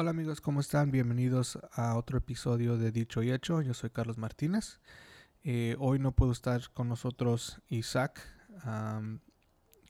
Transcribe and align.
Hola 0.00 0.10
amigos, 0.10 0.40
¿cómo 0.40 0.60
están? 0.60 0.92
Bienvenidos 0.92 1.58
a 1.72 1.96
otro 1.96 2.18
episodio 2.18 2.78
de 2.78 2.92
Dicho 2.92 3.20
y 3.24 3.32
Hecho. 3.32 3.62
Yo 3.62 3.74
soy 3.74 3.90
Carlos 3.90 4.16
Martínez. 4.16 4.78
Eh, 5.42 5.74
hoy 5.80 5.98
no 5.98 6.12
puedo 6.12 6.30
estar 6.30 6.70
con 6.72 6.88
nosotros 6.88 7.60
Isaac. 7.68 8.22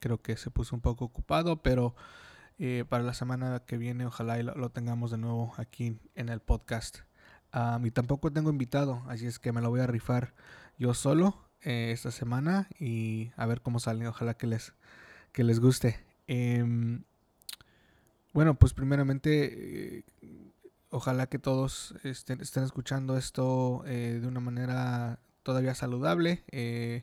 creo 0.01 0.23
que 0.23 0.39
se 0.39 0.51
puso 0.51 0.75
un 0.75 0.81
poco 0.81 1.05
ocupado, 1.05 1.63
pero 1.63 1.95
eh, 2.59 2.87
para 2.89 3.05
la 3.05 3.13
semana 3.13 3.65
que 3.67 3.77
viene 3.77 4.07
ojalá 4.07 4.43
lo, 4.43 4.71
tengamos 4.71 5.11
de 5.11 5.19
nuevo 5.19 5.53
aquí 5.59 5.99
en 6.15 6.31
el 6.31 6.41
podcast. 6.41 7.01
y 7.85 7.91
tampoco 7.91 8.33
tengo 8.33 8.49
invitado, 8.49 9.03
así 9.09 9.27
es 9.27 9.39
que 9.39 9.53
me 9.53 9.61
lo 9.61 9.69
voy 9.69 9.81
a 9.81 9.87
rifar 9.87 10.33
yo 10.79 10.95
solo 10.95 11.37
eh, 11.61 11.91
esta 11.93 12.13
semana 12.13 12.67
y 12.81 13.31
a 13.37 13.45
ver 13.45 13.61
cómo 13.61 13.79
sale. 13.79 14.09
Ojalá 14.09 14.33
que 14.33 14.47
les, 14.47 14.73
que 15.33 15.45
les 15.45 15.61
guste. 15.61 16.01
Em, 16.27 17.05
bueno, 18.39 18.55
pues 18.55 18.73
primeramente, 18.73 20.05
ojalá 20.91 21.27
que 21.27 21.41
todos 21.41 21.97
estén, 22.05 22.41
estén 22.41 22.63
escuchando 22.63 23.17
esto 23.17 23.83
eh, 23.85 24.21
de 24.23 24.29
una 24.29 24.39
manera 24.39 25.19
todavía 25.43 25.75
saludable. 25.75 26.45
Eh, 26.53 27.03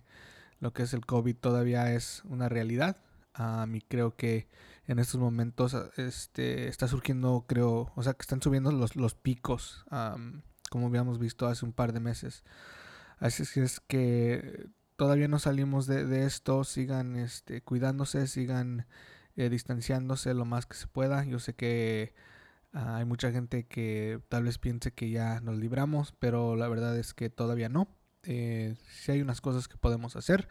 lo 0.61 0.71
que 0.71 0.83
es 0.83 0.93
el 0.93 1.05
COVID 1.05 1.35
todavía 1.35 1.91
es 1.91 2.23
una 2.23 2.47
realidad. 2.47 2.95
A 3.33 3.65
mí 3.65 3.81
creo 3.81 4.15
que 4.15 4.47
en 4.87 4.97
estos 4.97 5.19
momentos 5.19 5.75
este, 5.97 6.69
está 6.69 6.87
surgiendo, 6.87 7.43
creo, 7.45 7.91
o 7.97 8.01
sea, 8.01 8.13
que 8.13 8.21
están 8.21 8.41
subiendo 8.41 8.71
los, 8.71 8.95
los 8.95 9.13
picos, 9.13 9.83
como 10.69 10.87
habíamos 10.87 11.19
visto 11.19 11.47
hace 11.47 11.65
un 11.65 11.73
par 11.73 11.91
de 11.91 11.99
meses. 11.99 12.45
Así 13.19 13.43
es 13.59 13.81
que 13.81 14.69
todavía 14.95 15.27
no 15.27 15.39
salimos 15.39 15.85
de, 15.85 16.05
de 16.05 16.27
esto, 16.27 16.63
sigan 16.63 17.17
este, 17.17 17.61
cuidándose, 17.61 18.25
sigan 18.27 18.85
eh, 19.37 19.49
distanciándose 19.49 20.33
lo 20.33 20.45
más 20.45 20.65
que 20.65 20.75
se 20.75 20.87
pueda. 20.87 21.23
Yo 21.25 21.39
sé 21.39 21.55
que 21.55 22.13
ah, 22.73 22.97
hay 22.97 23.05
mucha 23.05 23.31
gente 23.31 23.65
que 23.65 24.21
tal 24.29 24.43
vez 24.43 24.57
piense 24.57 24.91
que 24.93 25.09
ya 25.09 25.41
nos 25.41 25.57
libramos, 25.57 26.13
pero 26.19 26.55
la 26.55 26.67
verdad 26.67 26.97
es 26.97 27.13
que 27.13 27.29
todavía 27.29 27.69
no. 27.69 27.87
Eh, 28.23 28.75
si 28.89 29.11
hay 29.11 29.21
unas 29.21 29.41
cosas 29.41 29.67
que 29.67 29.77
podemos 29.77 30.15
hacer 30.15 30.47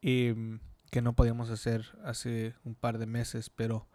em, 0.00 0.60
que 0.90 1.02
no 1.02 1.14
podíamos 1.14 1.50
hacer 1.50 1.86
hace 2.04 2.54
un 2.64 2.74
par 2.74 2.98
de 2.98 3.06
meses, 3.06 3.50
pero 3.50 3.88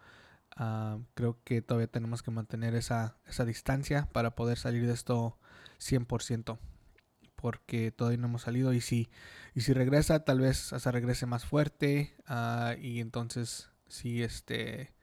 ah, 0.55 0.99
creo 1.13 1.37
que 1.43 1.61
todavía 1.61 1.87
tenemos 1.87 2.23
que 2.23 2.31
mantener 2.31 2.75
esa, 2.75 3.17
esa 3.25 3.45
distancia 3.45 4.07
para 4.13 4.35
poder 4.35 4.57
salir 4.57 4.87
de 4.87 4.93
esto 4.93 5.37
100% 5.79 6.59
porque 7.37 7.91
todavía 7.91 8.17
no 8.17 8.27
hemos 8.27 8.41
salido 8.41 8.73
y 8.73 8.81
si, 8.81 9.09
y 9.53 9.61
si 9.61 9.71
regresa 9.73 10.25
tal 10.25 10.39
vez 10.41 10.73
hasta 10.73 10.91
regrese 10.91 11.27
más 11.27 11.45
fuerte 11.45 12.15
ah, 12.25 12.75
y 12.79 12.99
entonces 12.99 13.69
si 13.87 14.23
este 14.23 14.93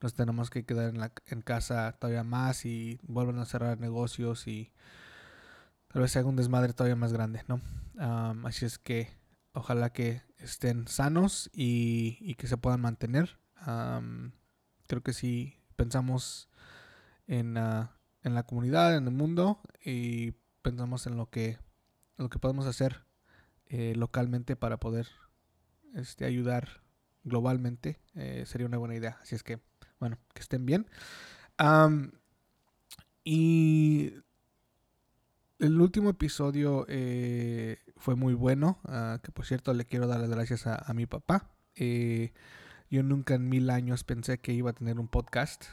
nos 0.00 0.14
tenemos 0.14 0.50
que 0.50 0.64
quedar 0.64 0.90
en, 0.90 1.00
la, 1.00 1.12
en 1.26 1.40
casa 1.40 1.92
todavía 1.98 2.22
más 2.22 2.66
y 2.66 2.98
vuelven 3.02 3.38
a 3.38 3.46
cerrar 3.46 3.80
negocios 3.80 4.46
y 4.46 4.72
tal 5.88 6.02
vez 6.02 6.16
haga 6.16 6.28
un 6.28 6.36
desmadre 6.36 6.72
todavía 6.74 6.96
más 6.96 7.12
grande, 7.12 7.42
¿no? 7.48 7.60
así 8.44 8.66
es 8.66 8.78
que 8.78 9.08
ojalá 9.52 9.90
que 9.90 10.22
estén 10.38 10.86
sanos 10.86 11.48
y, 11.54 12.34
que 12.34 12.46
se 12.46 12.58
puedan 12.58 12.82
mantener. 12.82 13.38
creo 14.86 15.02
que 15.02 15.14
si 15.14 15.56
pensamos 15.76 16.50
en, 17.26 17.56
en 17.56 18.34
la 18.34 18.42
comunidad, 18.44 18.96
en 18.96 19.06
el 19.06 19.14
mundo 19.14 19.60
y 19.82 20.32
pensamos 20.62 21.06
en 21.06 21.16
lo 21.16 21.30
que, 21.30 21.58
lo 22.16 22.28
que 22.28 22.38
podemos 22.38 22.66
hacer 22.66 23.06
eh, 23.68 23.94
localmente 23.96 24.56
para 24.56 24.78
poder 24.78 25.08
este, 25.94 26.24
ayudar 26.24 26.82
globalmente, 27.26 28.00
eh, 28.14 28.44
sería 28.46 28.66
una 28.66 28.78
buena 28.78 28.94
idea. 28.94 29.18
Así 29.20 29.34
es 29.34 29.42
que, 29.42 29.58
bueno, 30.00 30.18
que 30.32 30.40
estén 30.40 30.64
bien. 30.64 30.86
y 33.24 34.12
el 35.58 35.80
último 35.80 36.10
episodio 36.10 36.86
eh, 36.88 37.78
fue 37.96 38.14
muy 38.14 38.34
bueno, 38.34 38.78
ah, 38.84 39.18
que 39.22 39.32
por 39.32 39.44
cierto 39.44 39.74
le 39.74 39.84
quiero 39.84 40.06
dar 40.06 40.20
las 40.20 40.30
gracias 40.30 40.66
a, 40.66 40.92
mi 40.94 41.06
papá. 41.06 41.50
Eh, 41.74 42.32
yo 42.90 43.02
nunca 43.02 43.34
en 43.34 43.48
mil 43.48 43.70
años 43.70 44.04
pensé 44.04 44.38
que 44.38 44.52
iba 44.52 44.70
a 44.70 44.74
tener 44.74 44.98
un 44.98 45.08
podcast. 45.08 45.64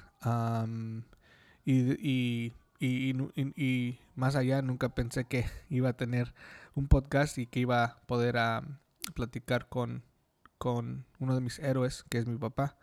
y, 1.66 2.54
y, 2.80 4.00
más 4.16 4.36
allá, 4.36 4.62
nunca 4.62 4.90
pensé 4.96 5.26
que 5.26 5.46
iba 5.70 5.90
a 5.90 5.94
tener 5.94 6.34
un 6.76 6.88
podcast 6.88 7.38
y 7.38 7.46
que 7.46 7.60
iba 7.60 7.84
a 7.84 8.02
poder 8.08 8.38
platicar 9.14 9.70
con, 9.70 10.04
con 10.64 11.04
uno 11.20 11.36
de 11.36 11.42
mis 11.42 11.60
héroes, 11.60 12.06
que 12.08 12.20
es 12.20 12.26
mi 12.26 12.38
papá. 12.38 12.78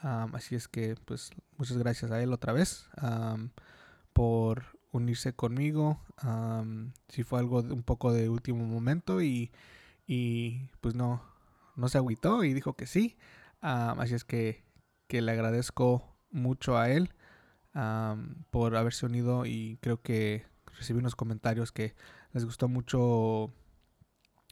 así 0.00 0.56
es 0.56 0.66
que, 0.66 0.96
pues, 1.04 1.30
muchas 1.58 1.78
gracias 1.78 2.10
a 2.10 2.20
él 2.20 2.32
otra 2.32 2.52
vez 2.52 2.90
por 4.12 4.64
unirse 4.90 5.32
conmigo. 5.32 6.00
si 7.08 7.22
fue 7.22 7.38
algo 7.38 7.60
un 7.60 7.84
poco 7.84 8.12
de 8.12 8.28
último 8.28 8.64
momento 8.64 9.22
y, 9.22 9.52
y 10.08 10.70
pues 10.80 10.96
no, 10.96 11.22
no 11.76 11.88
se 11.88 11.98
agüitó 11.98 12.42
y 12.42 12.52
dijo 12.52 12.72
que 12.72 12.88
sí. 12.88 13.16
así 13.60 14.16
es 14.16 14.24
que, 14.24 14.64
que, 15.06 15.22
le 15.22 15.30
agradezco 15.30 16.02
mucho 16.32 16.78
a 16.78 16.90
él 16.90 17.14
por 18.50 18.74
haberse 18.74 19.06
unido 19.06 19.46
y 19.46 19.78
creo 19.82 20.02
que 20.02 20.46
recibí 20.76 20.98
unos 20.98 21.14
comentarios 21.14 21.70
que 21.70 21.94
les 22.32 22.44
gustó 22.44 22.66
mucho 22.66 23.52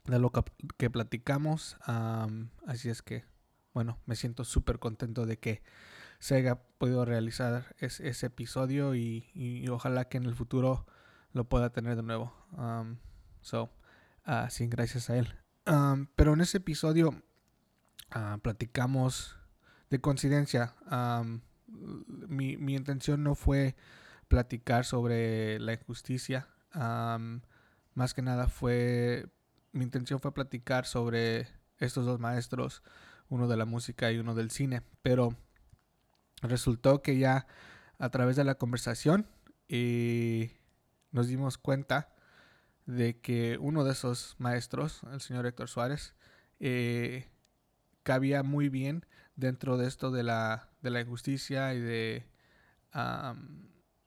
de 0.08 0.18
lo 0.18 0.32
que 0.76 0.90
platicamos. 0.90 1.76
así 2.66 2.88
es 2.88 3.02
que, 3.02 3.24
bueno, 3.74 3.98
me 4.06 4.16
siento 4.16 4.44
súper 4.44 4.78
contento 4.78 5.26
de 5.26 5.38
que 5.38 5.62
se 6.18 6.34
haya 6.34 6.56
podido 6.78 7.04
realizar 7.04 7.76
ese 7.78 8.26
episodio 8.26 8.94
y, 8.94 9.66
ojalá 9.70 10.06
que 10.06 10.16
en 10.16 10.24
el 10.24 10.34
futuro 10.34 10.86
lo 11.32 11.48
pueda 11.48 11.70
tener 11.70 11.96
de 11.96 12.02
nuevo. 12.02 12.34
so, 13.40 13.70
uh, 14.26 14.46
gracias 14.68 15.10
a 15.10 15.16
él. 15.16 15.36
pero 16.16 16.32
en 16.32 16.40
ese 16.40 16.58
episodio 16.58 17.22
ah, 18.10 18.38
platicamos 18.42 19.36
de 19.90 20.00
coincidencia. 20.00 20.74
mi, 21.66 22.56
mi, 22.56 22.74
intención 22.74 23.22
no 23.22 23.34
fue 23.34 23.76
platicar 24.26 24.84
sobre 24.84 25.60
la 25.60 25.74
injusticia. 25.74 26.48
más 27.94 28.14
que 28.14 28.22
nada 28.22 28.48
fue 28.48 29.28
mi 29.72 29.84
intención 29.84 30.20
fue 30.20 30.32
platicar 30.32 30.86
sobre 30.86 31.48
estos 31.78 32.06
dos 32.06 32.20
maestros, 32.20 32.82
uno 33.28 33.48
de 33.48 33.56
la 33.56 33.64
música 33.64 34.10
y 34.10 34.18
uno 34.18 34.34
del 34.34 34.50
cine, 34.50 34.82
pero 35.02 35.36
resultó 36.42 37.02
que 37.02 37.18
ya 37.18 37.46
a 37.98 38.10
través 38.10 38.36
de 38.36 38.44
la 38.44 38.56
conversación 38.56 39.26
eh, 39.68 40.56
nos 41.10 41.28
dimos 41.28 41.58
cuenta 41.58 42.14
de 42.86 43.20
que 43.20 43.58
uno 43.60 43.84
de 43.84 43.92
esos 43.92 44.36
maestros, 44.38 45.02
el 45.12 45.20
señor 45.20 45.46
Héctor 45.46 45.68
Suárez, 45.68 46.14
eh, 46.58 47.28
cabía 48.02 48.42
muy 48.42 48.68
bien 48.68 49.04
dentro 49.36 49.76
de 49.76 49.86
esto 49.86 50.10
de 50.10 50.22
la, 50.22 50.70
de 50.80 50.90
la 50.90 51.00
injusticia 51.00 51.74
y 51.74 51.80
de, 51.80 52.26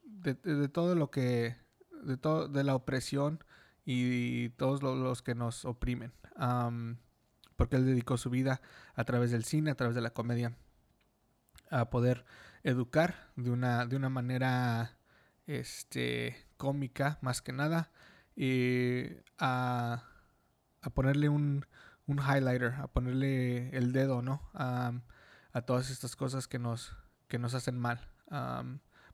de, 0.04 0.70
todo 0.70 0.96
lo 0.96 1.12
que, 1.12 1.56
de, 2.04 2.18
todo, 2.18 2.48
de 2.48 2.64
la 2.64 2.76
opresión 2.76 3.44
y 3.91 4.50
todos 4.50 4.81
los 4.81 5.22
que 5.22 5.35
nos 5.35 5.66
oprimen. 5.66 6.13
porque 7.56 7.75
él 7.75 7.85
dedicó 7.85 8.18
su 8.18 8.29
vida 8.29 8.62
a 8.96 9.03
través 9.03 9.31
del 9.31 9.44
cine, 9.44 9.72
a 9.72 9.75
través 9.75 9.96
de 9.96 10.02
la 10.02 10.12
comedia, 10.12 10.56
a 11.69 11.90
poder 11.90 12.25
educar 12.63 13.31
de 13.35 13.51
una, 13.51 13.85
de 13.85 13.96
una 13.96 14.09
manera 14.09 14.97
este, 15.46 16.36
cómica 16.57 17.19
más 17.21 17.42
que 17.42 17.54
nada 17.54 17.92
y 18.36 19.04
a, 19.38 20.04
a 20.81 20.89
ponerle 20.89 21.30
un, 21.30 21.66
un, 22.07 22.19
highlighter, 22.19 22.74
a 22.74 22.88
ponerle 22.88 23.69
el 23.77 23.92
dedo 23.92 24.21
¿no? 24.21 24.50
a 24.54 25.62
todas 25.66 25.89
estas 25.89 26.16
cosas 26.16 26.48
que 26.48 26.60
nos, 26.60 26.95
que 27.27 27.39
nos 27.39 27.54
hacen 27.54 27.77
mal. 27.77 28.10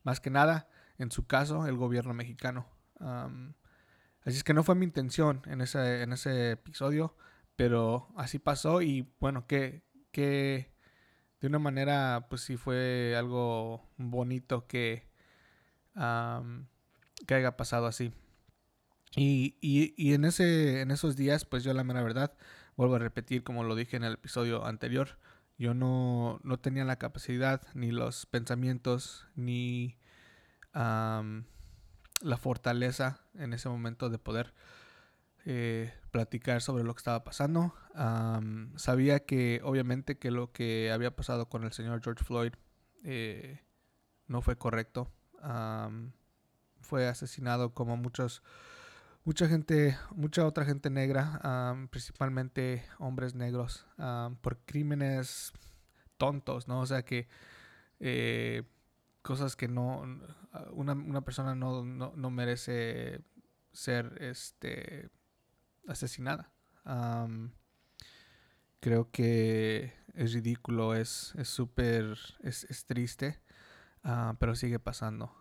más 0.03 0.19
que 0.19 0.29
nada, 0.29 0.67
en 0.97 1.11
su 1.11 1.25
caso, 1.27 1.67
el 1.67 1.75
gobierno 1.75 2.13
mexicano. 2.13 2.65
Así 4.27 4.35
es 4.35 4.43
que 4.43 4.53
no 4.53 4.61
fue 4.61 4.75
mi 4.75 4.83
intención 4.83 5.41
en 5.45 5.61
ese, 5.61 6.01
en 6.03 6.11
ese 6.11 6.51
episodio, 6.51 7.15
pero 7.55 8.09
así 8.17 8.39
pasó 8.39 8.81
y 8.81 9.09
bueno, 9.21 9.47
que, 9.47 9.83
que 10.11 10.73
de 11.39 11.47
una 11.47 11.59
manera 11.59 12.27
pues 12.29 12.41
sí 12.41 12.57
fue 12.57 13.15
algo 13.17 13.89
bonito 13.95 14.67
que, 14.67 15.07
que 15.95 17.35
haya 17.35 17.55
pasado 17.55 17.85
así. 17.87 18.11
Y, 19.15 19.55
y, 19.61 19.93
y, 19.95 20.13
en, 20.13 20.25
ese, 20.25 20.81
en 20.81 20.91
esos 20.91 21.15
días, 21.15 21.45
pues 21.45 21.63
yo 21.63 21.73
la 21.73 21.85
mera 21.85 22.03
verdad, 22.03 22.33
vuelvo 22.75 22.95
a 22.95 22.99
repetir 22.99 23.45
como 23.45 23.63
lo 23.63 23.75
dije 23.75 23.95
en 23.95 24.03
el 24.03 24.15
episodio 24.15 24.65
anterior, 24.65 25.19
yo 25.57 25.73
no, 25.73 26.41
no 26.43 26.59
tenía 26.59 26.83
la 26.83 26.97
capacidad, 26.97 27.61
ni 27.75 27.91
los 27.91 28.25
pensamientos, 28.25 29.25
ni 29.35 29.95
la 32.21 32.37
fortaleza 32.37 33.21
en 33.35 33.53
ese 33.53 33.69
momento 33.69 34.09
de 34.09 34.17
poder 34.17 34.53
eh, 35.45 35.93
platicar 36.11 36.61
sobre 36.61 36.83
lo 36.83 36.93
que 36.93 36.99
estaba 36.99 37.23
pasando. 37.23 37.73
sabía 38.75 39.25
que 39.25 39.61
obviamente 39.63 40.17
que 40.17 40.31
lo 40.31 40.51
que 40.51 40.91
había 40.91 41.15
pasado 41.15 41.47
con 41.47 41.63
el 41.63 41.73
señor 41.73 42.01
George 42.03 42.23
Floyd 42.23 42.53
eh, 43.03 43.61
no 44.27 44.41
fue 44.41 44.57
correcto. 44.57 45.11
fue 46.81 47.07
asesinado 47.07 47.73
como 47.73 47.97
muchos 47.97 48.41
mucha 49.23 49.47
gente, 49.47 49.97
mucha 50.15 50.45
otra 50.45 50.63
gente 50.63 50.89
negra, 50.89 51.77
principalmente 51.91 52.85
hombres 52.97 53.35
negros, 53.35 53.85
por 54.41 54.57
crímenes 54.59 55.51
tontos, 56.17 56.67
¿no? 56.67 56.81
O 56.81 56.85
sea 56.85 57.03
que 57.03 57.27
eh, 57.99 58.63
cosas 59.27 59.57
que 59.57 59.67
no, 59.67 60.05
una, 60.71 60.93
una 60.93 61.21
persona 61.21 61.53
no, 61.53 61.83
no, 61.83 62.13
no, 62.15 62.29
merece 62.31 63.19
ser 63.73 64.17
este, 64.21 65.09
asesinada. 65.85 66.53
creo 68.79 69.11
que 69.11 69.93
es 70.13 70.31
ridículo, 70.31 70.95
es 70.95 71.33
súper, 71.43 72.17
es, 72.41 72.63
es, 72.69 72.85
triste, 72.85 73.41
ah, 74.01 74.37
pero 74.39 74.55
sigue 74.55 74.79
pasando. 74.79 75.35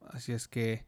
así 0.00 0.32
es 0.32 0.48
que 0.48 0.84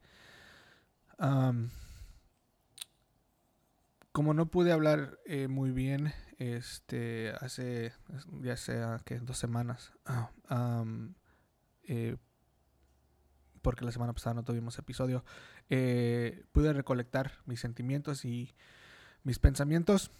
como 4.11 4.33
no 4.33 4.47
pude 4.47 4.73
hablar 4.73 5.17
eh, 5.25 5.47
muy 5.47 5.71
bien 5.71 6.11
este 6.39 7.33
hace 7.39 7.93
ya 8.41 8.57
sea 8.57 8.99
que 9.05 9.19
dos 9.19 9.37
semanas 9.37 9.93
ah, 10.05 10.29
eh, 11.87 12.17
porque 13.61 13.85
la 13.85 13.91
semana 13.91 14.13
pasada 14.13 14.35
no 14.35 14.43
tuvimos 14.43 14.77
episodio 14.77 15.23
eh, 15.69 16.43
pude 16.51 16.71
recolectar 16.73 17.33
mis 17.45 17.59
sentimientos 17.59 18.25
y 18.25 18.53
mis 19.23 19.39
pensamientos 19.39 20.11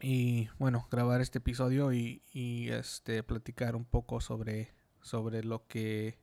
y 0.00 0.48
bueno 0.58 0.88
grabar 0.90 1.20
este 1.20 1.38
episodio 1.38 1.92
y, 1.92 2.22
este 2.70 3.22
platicar 3.22 3.76
un 3.76 3.84
poco 3.84 4.20
sobre 4.20 4.72
sobre 5.02 5.44
lo 5.44 5.66
que 5.66 6.18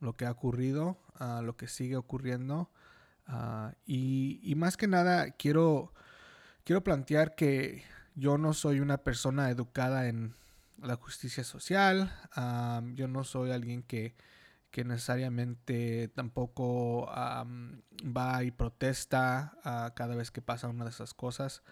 lo 0.00 0.16
que 0.16 0.26
ha 0.26 0.30
ocurrido, 0.30 0.98
a 1.14 1.42
lo 1.42 1.56
que 1.56 1.68
sigue 1.68 1.96
ocurriendo. 1.96 2.70
Ah, 3.26 3.74
y, 3.86 4.52
más 4.56 4.76
que 4.76 4.88
nada 4.88 5.30
quiero, 5.32 5.92
quiero 6.64 6.82
plantear 6.82 7.34
que 7.34 7.84
yo 8.16 8.38
no 8.38 8.54
soy 8.54 8.80
una 8.80 8.98
persona 8.98 9.50
educada 9.50 10.08
en 10.08 10.34
la 10.82 10.96
justicia 10.96 11.44
social, 11.44 12.12
yo 12.94 13.08
no 13.08 13.24
soy 13.24 13.50
alguien 13.50 13.82
que, 13.82 14.14
necesariamente 14.84 16.08
tampoco 16.08 17.06
va 17.06 18.44
y 18.44 18.50
protesta 18.50 19.58
ah, 19.64 19.92
cada 19.94 20.14
vez 20.14 20.30
que 20.30 20.40
pasa 20.42 20.68
una 20.68 20.84
de 20.84 20.90
esas 20.90 21.12
cosas. 21.14 21.62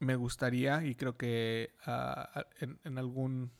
me 0.00 0.16
gustaría 0.16 0.84
y 0.84 0.94
creo 0.94 1.16
que 1.16 1.74
ah, 1.86 2.46
en 2.60 2.98
algún, 2.98 3.52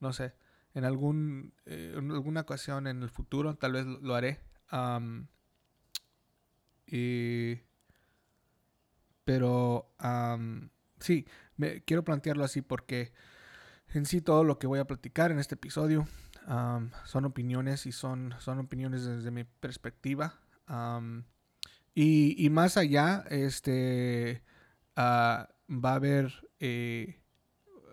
no 0.00 0.12
sé, 0.12 0.34
en, 0.76 0.84
algún, 0.84 1.54
eh, 1.64 1.94
en 1.96 2.10
alguna 2.10 2.42
ocasión 2.42 2.86
en 2.86 3.02
el 3.02 3.08
futuro, 3.08 3.56
tal 3.56 3.72
vez 3.72 3.86
lo 3.86 4.14
haré. 4.14 4.40
pero 9.24 9.90
sí, 11.00 11.26
quiero 11.84 12.04
plantearlo 12.04 12.44
así 12.44 12.62
porque 12.62 13.12
en 13.94 14.06
sí 14.06 14.20
todo 14.20 14.44
lo 14.44 14.58
que 14.58 14.66
voy 14.66 14.78
a 14.78 14.86
platicar 14.86 15.30
en 15.30 15.38
este 15.38 15.54
episodio 15.54 16.06
son 17.04 17.24
opiniones 17.24 17.86
y 17.86 17.92
son, 17.92 18.34
son 18.38 18.58
opiniones 18.60 19.04
desde 19.04 19.30
mi 19.30 19.44
perspectiva. 19.44 20.34
y, 21.94 22.34
y, 22.44 22.50
más 22.50 22.76
allá, 22.76 23.24
este 23.30 24.42
ah, 24.94 25.48
va 25.68 25.92
a 25.92 25.94
haber, 25.96 26.48
eh, 26.60 27.20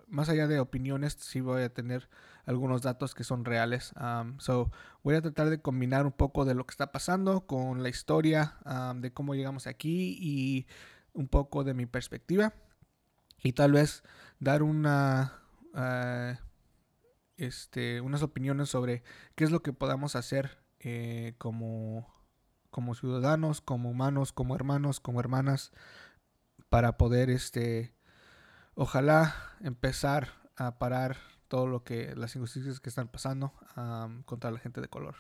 más 0.08 0.30
allá 0.30 0.48
de 0.48 0.60
opiniones, 0.60 1.18
sí 1.20 1.42
voy 1.42 1.64
a 1.64 1.74
tener 1.74 2.10
algunos 2.46 2.82
datos 2.82 3.16
que 3.16 3.24
son 3.24 3.46
reales. 3.46 3.94
so, 4.38 4.72
voy 5.02 5.16
a 5.16 5.22
tratar 5.22 5.50
de 5.50 5.62
combinar 5.62 6.06
un 6.06 6.12
poco 6.12 6.46
de 6.46 6.54
lo 6.54 6.66
que 6.66 6.72
está 6.72 6.92
pasando 6.92 7.48
con 7.48 7.84
la 7.84 7.90
historia 7.90 8.58
de 8.96 9.14
cómo 9.14 9.36
llegamos 9.36 9.68
aquí 9.68 10.18
y 10.20 10.68
un 11.14 11.28
poco 11.28 11.64
de 11.64 11.74
mi 11.74 11.86
perspectiva. 11.86 12.54
Y 13.44 13.54
tal 13.54 13.74
vez 13.74 14.04
dar 14.40 14.64
una, 14.64 15.34
uh, 15.74 16.38
este, 17.38 18.02
unas 18.02 18.24
opiniones 18.24 18.70
sobre 18.70 19.04
qué 19.36 19.44
es 19.44 19.52
lo 19.52 19.62
que 19.62 19.74
podamos 19.74 20.16
hacer 20.16 20.64
eh, 20.80 21.36
como, 21.38 22.08
como 22.70 22.96
ciudadanos, 22.96 23.62
como 23.62 23.90
humanos, 23.90 24.32
como 24.32 24.56
hermanos, 24.56 25.00
como 25.00 25.20
hermanas, 25.20 25.72
para 26.70 26.98
poder, 26.98 27.30
este, 27.30 27.94
ojalá 28.76 29.36
empezar 29.62 30.30
a 30.56 30.80
parar 30.80 31.18
todo 31.48 31.68
lo 31.68 31.84
que 31.84 32.16
las 32.16 32.36
injusticias 32.36 32.80
que 32.80 32.90
están 32.90 33.08
pasando 33.08 33.54
contra 34.26 34.52
la 34.52 34.60
gente 34.60 34.82
de 34.82 34.88
color. 34.88 35.16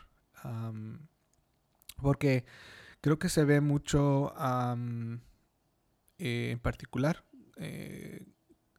porque 2.01 2.45
creo 3.01 3.19
que 3.19 3.29
se 3.29 3.45
ve 3.45 3.61
mucho 3.61 4.33
eh, 6.17 6.49
en 6.51 6.59
particular 6.59 7.23
eh, 7.57 8.25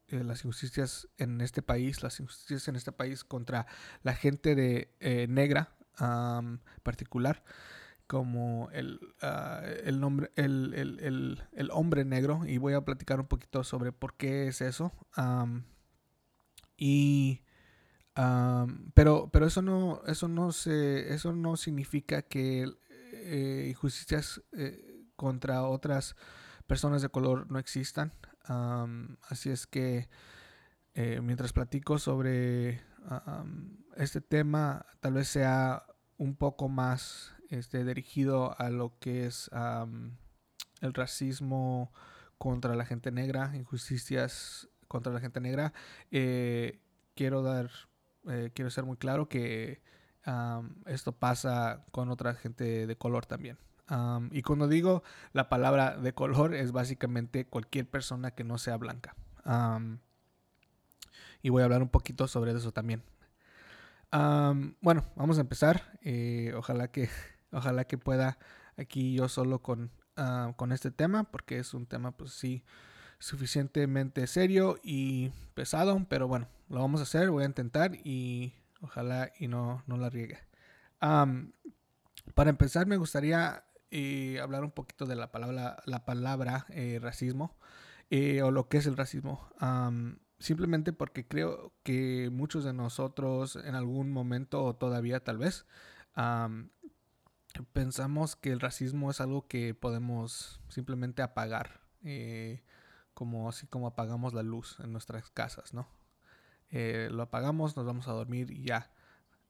eh, 0.09 0.25
las 0.25 0.45
injusticias 0.45 1.09
en 1.17 1.41
este 1.41 1.63
país, 1.63 2.03
las 2.03 2.21
injusticias 2.21 2.69
en 2.69 2.77
este 2.77 2.93
país 2.93 3.25
contra 3.25 3.67
la 4.03 4.15
gente 4.15 4.55
de 4.55 5.27
negra 5.29 5.77
en 6.01 6.61
particular 6.83 7.45
como 8.07 8.69
el, 8.73 9.01
ah, 9.23 9.63
el 9.85 10.01
nombre 10.01 10.31
el, 10.37 10.75
el, 10.75 11.43
el, 11.53 11.71
hombre 11.71 12.05
negro 12.05 12.43
y 12.47 12.59
voy 12.59 12.75
a 12.75 12.85
platicar 12.85 13.21
un 13.21 13.27
poquito 13.27 13.65
sobre 13.65 13.93
por 13.93 14.15
qué 14.17 14.49
es 14.49 14.61
eso 14.61 14.93
y 16.77 17.41
pero, 18.95 19.31
pero 19.33 19.47
eso 19.47 19.63
no, 19.63 20.03
eso 20.07 20.29
no 20.29 20.53
se, 20.53 21.13
eso 21.13 21.33
no 21.33 21.57
significa 21.57 22.23
que 22.23 22.69
eh, 23.27 23.67
injusticias 23.71 24.43
eh, 24.53 25.03
contra 25.17 25.63
otras 25.63 26.17
personas 26.67 27.03
de 27.03 27.09
color 27.09 27.51
no 27.51 27.59
existan. 27.59 28.13
Así 28.45 29.51
es 29.51 29.67
que 29.67 30.09
eh, 30.95 31.21
mientras 31.23 31.53
platico 31.53 31.99
sobre 31.99 32.81
este 33.97 34.21
tema, 34.21 34.87
tal 35.01 35.15
vez 35.15 35.29
sea 35.29 35.85
un 36.17 36.37
poco 36.37 36.69
más 36.69 37.35
este, 37.51 37.85
dirigido 37.85 38.59
a 38.61 38.71
lo 38.71 38.99
que 38.99 39.27
es 39.27 39.51
el 40.81 40.95
racismo 40.95 41.93
contra 42.39 42.75
la 42.75 42.85
gente 42.85 43.11
negra, 43.11 43.53
injusticias 43.55 44.69
contra 44.89 45.13
la 45.13 45.21
gente 45.21 45.41
negra. 45.41 45.73
quiero 46.11 47.43
dar 47.43 47.71
eh, 48.29 48.51
quiero 48.55 48.71
ser 48.71 48.85
muy 48.85 48.97
claro 48.97 49.29
que 49.29 49.83
esto 50.87 51.13
pasa 51.13 51.85
con 51.91 52.09
otra 52.09 52.35
gente 52.35 52.87
de 52.87 52.97
color 52.97 53.27
también. 53.27 53.59
Y 54.31 54.43
cuando 54.43 54.67
digo 54.67 55.03
la 55.33 55.49
palabra 55.49 55.97
de 55.97 56.15
color 56.15 56.55
es 56.55 56.73
básicamente 56.73 57.47
cualquier 57.47 57.89
persona 57.89 58.31
que 58.31 58.45
no 58.45 58.59
sea 58.59 58.77
blanca. 58.77 59.15
y 61.43 61.51
voy 61.51 61.63
a 61.63 61.65
hablar 61.65 61.83
un 61.83 61.91
poquito 61.91 62.27
sobre 62.27 62.53
eso 62.53 62.73
también. 62.73 63.03
bueno, 64.11 65.05
vamos 65.17 65.39
a 65.39 65.43
empezar. 65.43 65.99
Eh, 66.03 66.53
ojalá 66.57 66.89
que 66.89 67.09
ojalá 67.53 67.85
que 67.85 67.99
pueda 67.99 68.39
aquí 68.77 69.15
yo 69.15 69.29
solo 69.29 69.61
con, 69.61 69.91
con 70.57 70.73
este 70.73 70.91
tema 70.91 71.25
porque 71.25 71.59
es 71.59 71.75
un 71.75 71.87
tema 71.87 72.13
pues 72.13 72.33
sí 72.33 72.65
suficientemente 73.19 74.27
serio 74.27 74.79
y 74.83 75.31
pesado, 75.55 76.05
pero 76.09 76.29
bueno, 76.29 76.49
lo 76.69 76.81
vamos 76.81 77.01
a 77.01 77.05
hacer, 77.05 77.31
voy 77.31 77.45
a 77.45 77.47
intentar 77.47 77.95
y 78.05 78.53
ojalá 78.81 79.33
y 79.39 79.49
no, 79.49 79.83
no 79.87 79.97
la 79.97 80.11
riegue. 80.11 80.39
para 81.01 82.51
empezar, 82.51 82.87
me 82.87 82.97
gustaría 82.97 83.65
eh, 83.97 84.41
hablar 84.41 84.65
un 84.65 84.73
poquito 84.73 85.07
de 85.07 85.15
la 85.15 85.31
palabra, 85.31 85.81
la 85.87 86.05
palabra 86.05 86.67
eh, 86.71 86.99
racismo 87.01 87.57
eh, 88.11 88.43
o 88.43 88.51
lo 88.51 88.69
que 88.69 88.79
es 88.79 88.87
el 88.87 88.97
racismo. 88.97 89.49
simplemente 90.41 90.93
porque 90.93 91.29
creo 91.29 91.73
que 91.85 92.29
muchos 92.33 92.65
de 92.65 92.73
nosotros 92.73 93.55
en 93.55 93.77
algún 93.77 94.11
momento 94.11 94.65
o 94.65 94.75
todavía 94.75 95.23
tal 95.23 95.39
vez 95.39 95.65
pensamos 97.73 98.35
que 98.35 98.51
el 98.51 98.59
racismo 98.59 99.13
es 99.13 99.21
algo 99.21 99.47
que 99.47 99.75
podemos 99.75 100.61
simplemente 100.69 101.23
apagar 101.23 101.81
como 103.15 103.49
así 103.49 103.69
como 103.69 103.87
apagamos 103.87 104.35
la 104.35 104.43
luz 104.43 104.81
en 104.81 104.91
nuestras 104.91 105.31
casas, 105.31 105.73
¿no? 105.73 105.87
Eh, 106.71 107.11
lo 107.13 107.23
apagamos, 107.23 107.77
nos 107.77 107.87
vamos 107.87 108.09
a 108.09 108.13
dormir 108.13 108.51
y 108.51 108.65
ya, 108.65 108.91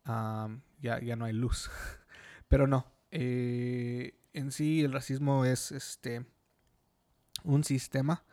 ya, 0.05 1.01
ya 1.01 1.17
no 1.17 1.25
hay 1.25 1.33
luz. 1.33 1.71
Pero 2.49 2.67
no, 2.67 2.93
eh, 3.11 4.15
en 4.35 4.53
sí 4.53 4.83
el 4.83 4.93
racismo 4.93 5.45
es 5.45 5.73
este 5.73 6.27
un 7.45 7.65
sistema, 7.65 8.25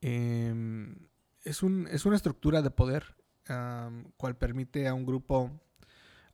em, 0.00 0.96
es, 1.44 1.62
un, 1.62 1.86
es 1.88 2.04
una 2.06 2.16
estructura 2.16 2.62
de 2.62 2.70
poder 2.70 3.16
cual 4.16 4.36
permite 4.36 4.86
a 4.86 4.94
un 4.94 5.04
grupo 5.04 5.50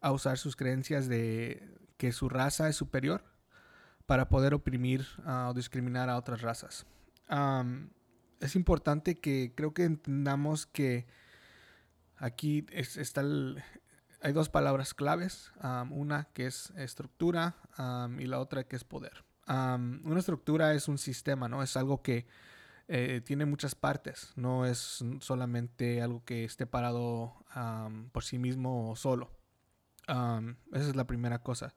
a 0.00 0.12
usar 0.12 0.36
sus 0.36 0.54
creencias 0.54 1.08
de 1.08 1.66
que 1.96 2.12
su 2.12 2.28
raza 2.28 2.68
es 2.68 2.76
superior 2.76 3.24
para 4.04 4.28
poder 4.28 4.52
oprimir 4.52 5.06
o 5.26 5.54
discriminar 5.54 6.10
a 6.10 6.18
otras 6.18 6.42
razas. 6.42 6.84
Es 8.40 8.54
importante 8.54 9.14
que 9.14 9.52
creo 9.56 9.72
que 9.72 9.84
entendamos 9.84 10.66
que 10.66 11.06
aquí 12.16 12.66
está 12.70 13.22
hay 14.26 14.32
dos 14.32 14.48
palabras 14.48 14.92
claves, 14.92 15.52
una 15.88 16.24
que 16.32 16.46
es 16.46 16.70
estructura 16.70 17.54
y 18.18 18.24
la 18.24 18.40
otra 18.40 18.64
que 18.64 18.74
es 18.74 18.82
poder. 18.82 19.24
una 19.46 20.18
estructura 20.18 20.74
es 20.74 20.88
un 20.88 20.98
sistema, 20.98 21.48
¿no? 21.48 21.62
Es 21.62 21.76
algo 21.76 22.02
que 22.02 22.26
eh, 22.88 23.20
tiene 23.24 23.46
muchas 23.46 23.76
partes, 23.76 24.32
no 24.34 24.66
es 24.66 25.04
solamente 25.20 26.02
algo 26.02 26.24
que 26.24 26.42
esté 26.42 26.66
parado 26.66 27.36
por 28.10 28.24
sí 28.24 28.38
mismo 28.38 28.90
o 28.90 28.96
solo. 28.96 29.30
esa 30.08 30.88
es 30.88 30.96
la 30.96 31.06
primera 31.06 31.38
cosa. 31.44 31.76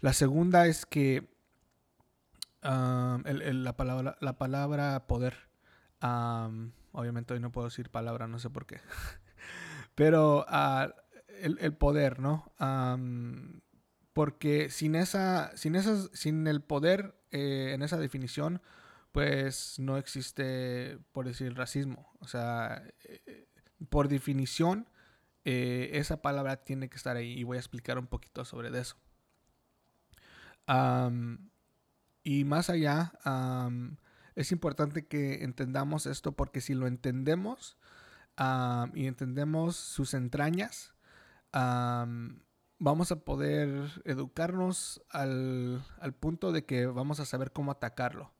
La 0.00 0.12
segunda 0.12 0.68
es 0.68 0.86
que 0.86 1.28
la, 2.62 3.74
palabra, 3.76 4.16
la 4.20 4.38
palabra 4.38 5.08
poder, 5.08 5.34
obviamente 6.92 7.34
hoy 7.34 7.40
no 7.40 7.50
puedo 7.50 7.66
decir 7.66 7.90
palabra, 7.90 8.28
no 8.28 8.38
sé 8.38 8.50
por 8.50 8.66
qué, 8.66 8.80
pero 9.96 10.46
ah, 10.46 10.94
el, 11.40 11.74
poder, 11.74 12.20
¿no? 12.20 12.52
porque 14.12 14.68
sin 14.68 14.96
esa, 14.96 15.56
sin 15.56 15.76
sin 16.12 16.46
el 16.48 16.60
poder 16.60 17.14
eh, 17.30 17.72
en 17.74 17.82
esa 17.82 17.98
definición, 17.98 18.60
pues 19.12 19.78
no 19.78 19.96
existe, 19.96 20.98
por 21.12 21.26
decir, 21.26 21.54
racismo. 21.54 22.10
O 22.20 22.26
sea, 22.26 22.82
eh, 23.04 23.46
por 23.88 24.08
definición, 24.08 24.88
eh, 25.44 25.90
esa 25.92 26.22
palabra 26.22 26.64
tiene 26.64 26.88
que 26.88 26.96
estar 26.96 27.16
ahí 27.16 27.32
y 27.32 27.44
voy 27.44 27.58
a 27.58 27.60
explicar 27.60 27.98
un 27.98 28.06
poquito 28.06 28.44
sobre 28.44 28.76
eso. 28.78 28.96
y 32.24 32.44
más 32.44 32.70
allá, 32.70 33.12
es 34.34 34.52
importante 34.52 35.06
que 35.06 35.44
entendamos 35.44 36.06
esto 36.06 36.32
porque 36.32 36.60
si 36.60 36.74
lo 36.74 36.86
entendemos 36.86 37.78
y 38.94 39.06
entendemos 39.06 39.76
sus 39.76 40.14
entrañas, 40.14 40.92
vamos 41.52 43.12
a 43.12 43.20
poder 43.24 43.90
educarnos 44.04 45.02
al, 45.10 45.84
al 46.00 46.14
punto 46.14 46.52
de 46.52 46.64
que 46.64 46.86
vamos 46.86 47.20
a 47.20 47.24
saber 47.24 47.52
cómo 47.52 47.70
atacarlo 47.72 48.32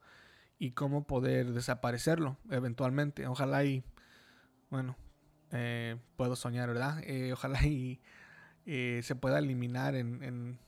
y 0.58 0.72
cómo 0.72 1.06
poder 1.06 1.52
desaparecerlo 1.52 2.36
eventualmente. 2.50 3.26
Ojalá 3.26 3.64
y, 3.64 3.84
bueno, 4.70 4.96
eh, 5.52 5.96
puedo 6.16 6.36
soñar, 6.36 6.68
¿verdad? 6.68 7.00
Eh, 7.04 7.32
ojalá 7.32 7.64
y 7.64 8.00
eh, 8.66 9.00
se 9.02 9.14
pueda 9.14 9.38
eliminar 9.38 9.94
en, 9.94 10.58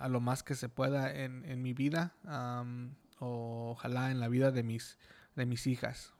a 0.00 0.08
lo 0.08 0.20
más 0.20 0.42
que 0.42 0.54
se 0.54 0.68
pueda 0.68 1.12
en, 1.12 1.62
mi 1.62 1.72
vida, 1.72 2.14
o 3.18 3.72
ojalá 3.72 4.10
en 4.10 4.20
la 4.20 4.28
vida 4.28 4.50
de 4.50 4.62
mis, 4.62 4.98
de 5.36 5.46
mis 5.46 5.66
hijas. 5.66 6.14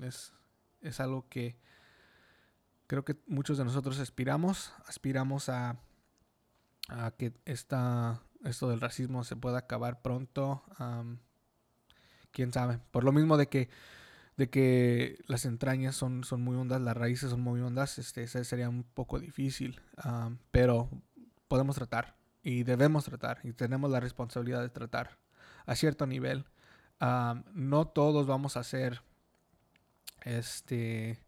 es, 0.00 0.32
es 0.80 1.00
algo 1.00 1.28
que 1.28 1.56
creo 2.86 3.04
que 3.04 3.16
muchos 3.26 3.58
de 3.58 3.64
nosotros 3.64 3.98
aspiramos, 3.98 4.72
aspiramos 4.86 5.48
a, 5.48 5.76
a 6.88 7.10
que 7.12 7.32
esta 7.44 8.20
esto 8.44 8.68
del 8.68 8.80
racismo 8.80 9.24
se 9.24 9.36
pueda 9.36 9.58
acabar 9.58 10.02
pronto. 10.02 10.62
Quién 12.30 12.52
sabe. 12.52 12.78
Por 12.90 13.04
lo 13.04 13.12
mismo 13.12 13.36
de 13.36 13.48
que, 13.48 13.68
de 14.36 14.50
que 14.50 15.18
las 15.26 15.44
entrañas 15.44 15.96
son, 15.96 16.24
son 16.24 16.42
muy 16.42 16.56
hondas, 16.56 16.80
las 16.80 16.96
raíces 16.96 17.30
son 17.30 17.40
muy 17.40 17.60
hondas, 17.60 17.98
este, 17.98 18.26
sería 18.26 18.68
un 18.68 18.84
poco 18.84 19.18
difícil. 19.18 19.80
pero 20.50 20.90
podemos 21.48 21.76
tratar 21.76 22.16
y 22.42 22.64
debemos 22.64 23.04
tratar 23.04 23.40
y 23.44 23.52
tenemos 23.52 23.90
la 23.90 24.00
responsabilidad 24.00 24.60
de 24.60 24.68
tratar 24.68 25.18
a 25.66 25.74
cierto 25.74 26.06
nivel. 26.06 26.44
no 27.00 27.86
todos 27.86 28.26
vamos 28.26 28.56
a 28.56 28.64
ser 28.64 29.02
este, 30.22 31.18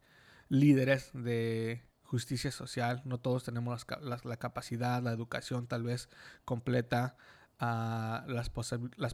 líderes 0.48 1.10
de, 1.12 1.82
justicia 2.06 2.50
social. 2.50 3.02
No 3.04 3.18
todos 3.18 3.44
tenemos 3.44 3.86
la, 4.00 4.36
capacidad, 4.36 5.02
la 5.02 5.12
educación 5.12 5.66
tal 5.66 5.82
vez 5.82 6.08
completa, 6.44 7.16
a 7.58 8.24
las, 8.28 8.50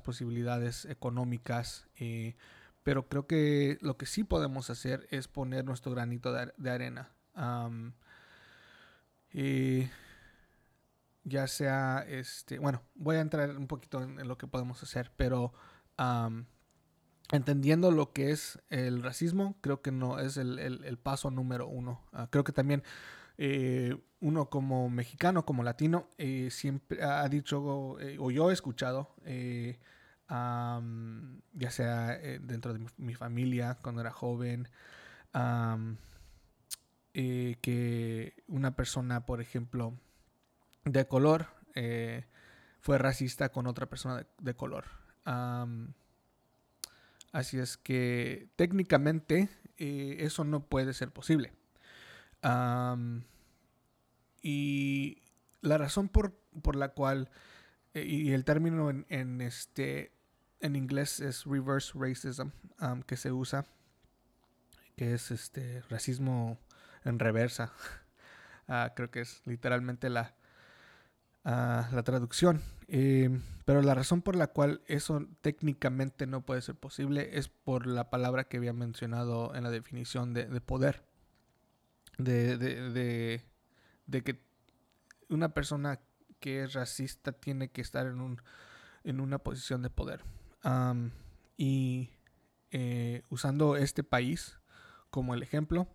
posibilidades 0.00 0.84
económicas. 0.84 1.88
Eh, 1.96 2.36
pero 2.82 3.08
creo 3.08 3.26
que 3.26 3.78
lo 3.80 3.96
que 3.96 4.06
sí 4.06 4.24
podemos 4.24 4.68
hacer 4.70 5.06
es 5.10 5.28
poner 5.28 5.64
nuestro 5.64 5.92
granito 5.92 6.32
de, 6.32 6.70
arena. 6.70 7.12
ya 11.24 11.46
sea, 11.46 12.04
este, 12.08 12.58
bueno, 12.58 12.82
voy 12.94 13.16
a 13.16 13.20
entrar 13.20 13.56
un 13.56 13.68
poquito 13.68 14.02
en, 14.02 14.26
lo 14.26 14.36
que 14.36 14.48
podemos 14.48 14.82
hacer, 14.82 15.12
pero 15.16 15.52
entendiendo 17.32 17.90
lo 17.90 18.12
que 18.12 18.30
es 18.30 18.60
el 18.68 19.02
racismo, 19.02 19.56
creo 19.62 19.82
que 19.82 19.90
no 19.90 20.20
es 20.20 20.36
el, 20.36 20.98
paso 21.02 21.30
número 21.30 21.66
uno. 21.66 22.02
Ah, 22.12 22.28
creo 22.30 22.44
que 22.44 22.52
también 22.52 22.84
eh, 23.38 23.96
uno 24.20 24.50
como 24.50 24.88
mexicano, 24.90 25.44
como 25.44 25.62
latino, 25.62 26.10
eh, 26.18 26.50
siempre 26.50 27.02
ha 27.02 27.26
dicho, 27.28 27.98
eh, 28.00 28.18
o 28.20 28.30
yo 28.30 28.50
he 28.50 28.52
escuchado, 28.52 29.16
ya 31.54 31.70
sea 31.70 32.18
dentro 32.40 32.74
de 32.74 32.86
mi, 32.98 33.14
familia, 33.14 33.78
cuando 33.82 34.02
era 34.02 34.10
joven, 34.10 34.68
que 37.12 38.34
una 38.46 38.76
persona, 38.76 39.24
por 39.24 39.40
ejemplo, 39.40 39.94
de 40.84 41.06
color, 41.08 41.46
fue 42.80 42.98
racista 42.98 43.48
con 43.48 43.66
otra 43.66 43.86
persona 43.86 44.26
de, 44.38 44.54
color. 44.54 44.84
Así 47.32 47.58
es 47.58 47.78
que 47.78 48.48
técnicamente 48.56 49.48
eh, 49.78 50.16
eso 50.20 50.44
no 50.44 50.66
puede 50.66 50.92
ser 50.92 51.10
posible. 51.10 51.52
y 54.42 55.22
la 55.62 55.78
razón 55.78 56.08
por, 56.08 56.34
la 56.76 56.90
cual, 56.90 57.30
eh, 57.94 58.04
y 58.04 58.32
el 58.32 58.44
término 58.44 58.90
en, 58.90 59.40
este, 59.40 60.12
en 60.60 60.76
inglés 60.76 61.20
es 61.20 61.44
reverse 61.44 61.92
racism, 61.94 62.48
que 63.06 63.16
se 63.16 63.32
usa, 63.32 63.64
que 64.96 65.14
es 65.14 65.30
este 65.30 65.82
racismo 65.88 66.58
en 67.04 67.18
reversa. 67.18 67.72
Ah, 68.68 68.92
creo 68.94 69.10
que 69.10 69.20
es 69.20 69.42
literalmente 69.44 70.08
la, 70.08 70.34
la 71.44 72.02
traducción. 72.04 72.62
Eh, 72.86 73.28
pero 73.72 73.80
la 73.80 73.94
razón 73.94 74.20
por 74.20 74.36
la 74.36 74.48
cual 74.48 74.82
eso 74.84 75.26
técnicamente 75.40 76.26
no 76.26 76.44
puede 76.44 76.60
ser 76.60 76.74
posible 76.74 77.38
es 77.38 77.48
por 77.48 77.86
la 77.86 78.10
palabra 78.10 78.44
que 78.44 78.58
había 78.58 78.74
mencionado 78.74 79.54
en 79.54 79.62
la 79.64 79.70
definición 79.70 80.34
de, 80.34 80.44
poder. 80.60 81.06
De, 82.18 83.40
que 84.10 84.44
una 85.30 85.54
persona 85.54 86.00
que 86.38 86.64
es 86.64 86.74
racista 86.74 87.32
tiene 87.32 87.70
que 87.70 87.80
estar 87.80 88.06
en, 88.06 88.20
un, 88.20 88.42
en 89.04 89.20
una 89.20 89.38
posición 89.38 89.80
de 89.80 89.88
poder. 89.88 90.22
y 91.56 92.10
eh, 92.72 93.22
usando 93.30 93.78
este 93.78 94.04
país 94.04 94.58
como 95.08 95.32
el 95.32 95.42
ejemplo, 95.42 95.88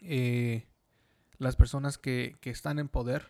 eh, 0.00 0.66
las 1.36 1.56
personas 1.56 1.98
que 1.98 2.38
están 2.40 2.78
en 2.78 2.88
poder 2.88 3.28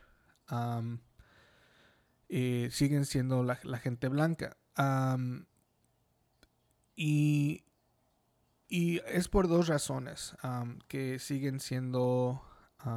eh, 2.29 2.69
siguen 2.71 3.05
siendo 3.05 3.43
la, 3.43 3.57
gente 3.79 4.09
blanca. 4.09 4.57
y, 6.97 7.65
y, 8.69 9.01
es 9.07 9.29
por 9.29 9.49
dos 9.49 9.69
razones 9.69 10.37
que 10.89 11.19
siguen 11.19 11.61
siendo, 11.61 12.43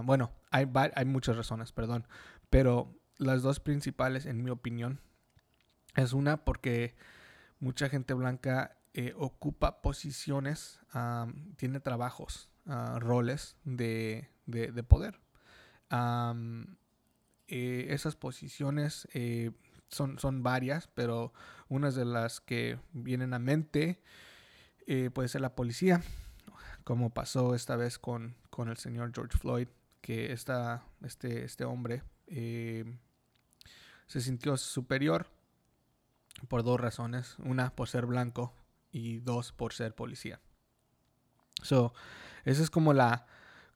bueno, 0.03 0.31
hay, 0.51 0.67
hay 0.95 1.05
muchas 1.05 1.37
razones, 1.37 1.71
perdón, 1.71 2.07
pero 2.49 2.93
las 3.17 3.41
dos 3.41 3.59
principales, 3.59 4.25
en 4.25 4.43
mi 4.43 4.49
opinión, 4.49 5.01
es 5.95 6.13
una 6.13 6.45
porque 6.45 6.95
mucha 7.59 7.89
gente 7.89 8.13
blanca 8.13 8.77
eh, 8.93 9.13
ocupa 9.17 9.81
posiciones, 9.81 10.79
tiene 11.57 11.79
trabajos, 11.79 12.49
ah, 12.65 12.97
roles 12.99 13.57
de, 13.63 14.29
de, 14.45 14.83
poder. 14.83 15.19
Eh, 17.47 17.87
esas 17.89 18.15
posiciones 18.15 19.07
eh, 19.13 19.51
son, 19.87 20.19
son 20.19 20.43
varias, 20.43 20.87
pero 20.87 21.33
unas 21.69 21.95
de 21.95 22.03
las 22.03 22.41
que 22.41 22.77
vienen 22.91 23.33
a 23.33 23.39
mente 23.39 24.01
eh, 24.85 25.09
puede 25.13 25.29
ser 25.29 25.41
la 25.41 25.55
policía, 25.55 26.01
como 26.83 27.13
pasó 27.13 27.55
esta 27.55 27.77
vez 27.77 27.99
con, 27.99 28.35
con 28.49 28.67
el 28.67 28.77
señor 28.77 29.11
George 29.13 29.37
Floyd, 29.37 29.67
que 30.01 30.33
esta, 30.33 30.83
este, 31.03 31.45
este 31.45 31.63
hombre 31.63 32.03
se 34.07 34.21
sintió 34.21 34.57
superior 34.57 35.27
por 36.49 36.63
dos 36.63 36.79
razones. 36.79 37.35
Una, 37.39 37.73
por 37.75 37.87
ser 37.87 38.05
blanco 38.05 38.53
y 38.91 39.19
dos, 39.19 39.53
por 39.53 39.73
ser 39.73 39.95
policía. 39.95 40.41
So, 41.61 41.93
esa 42.43 42.61
es 42.61 42.69
como 42.69 42.93
la, 42.93 43.25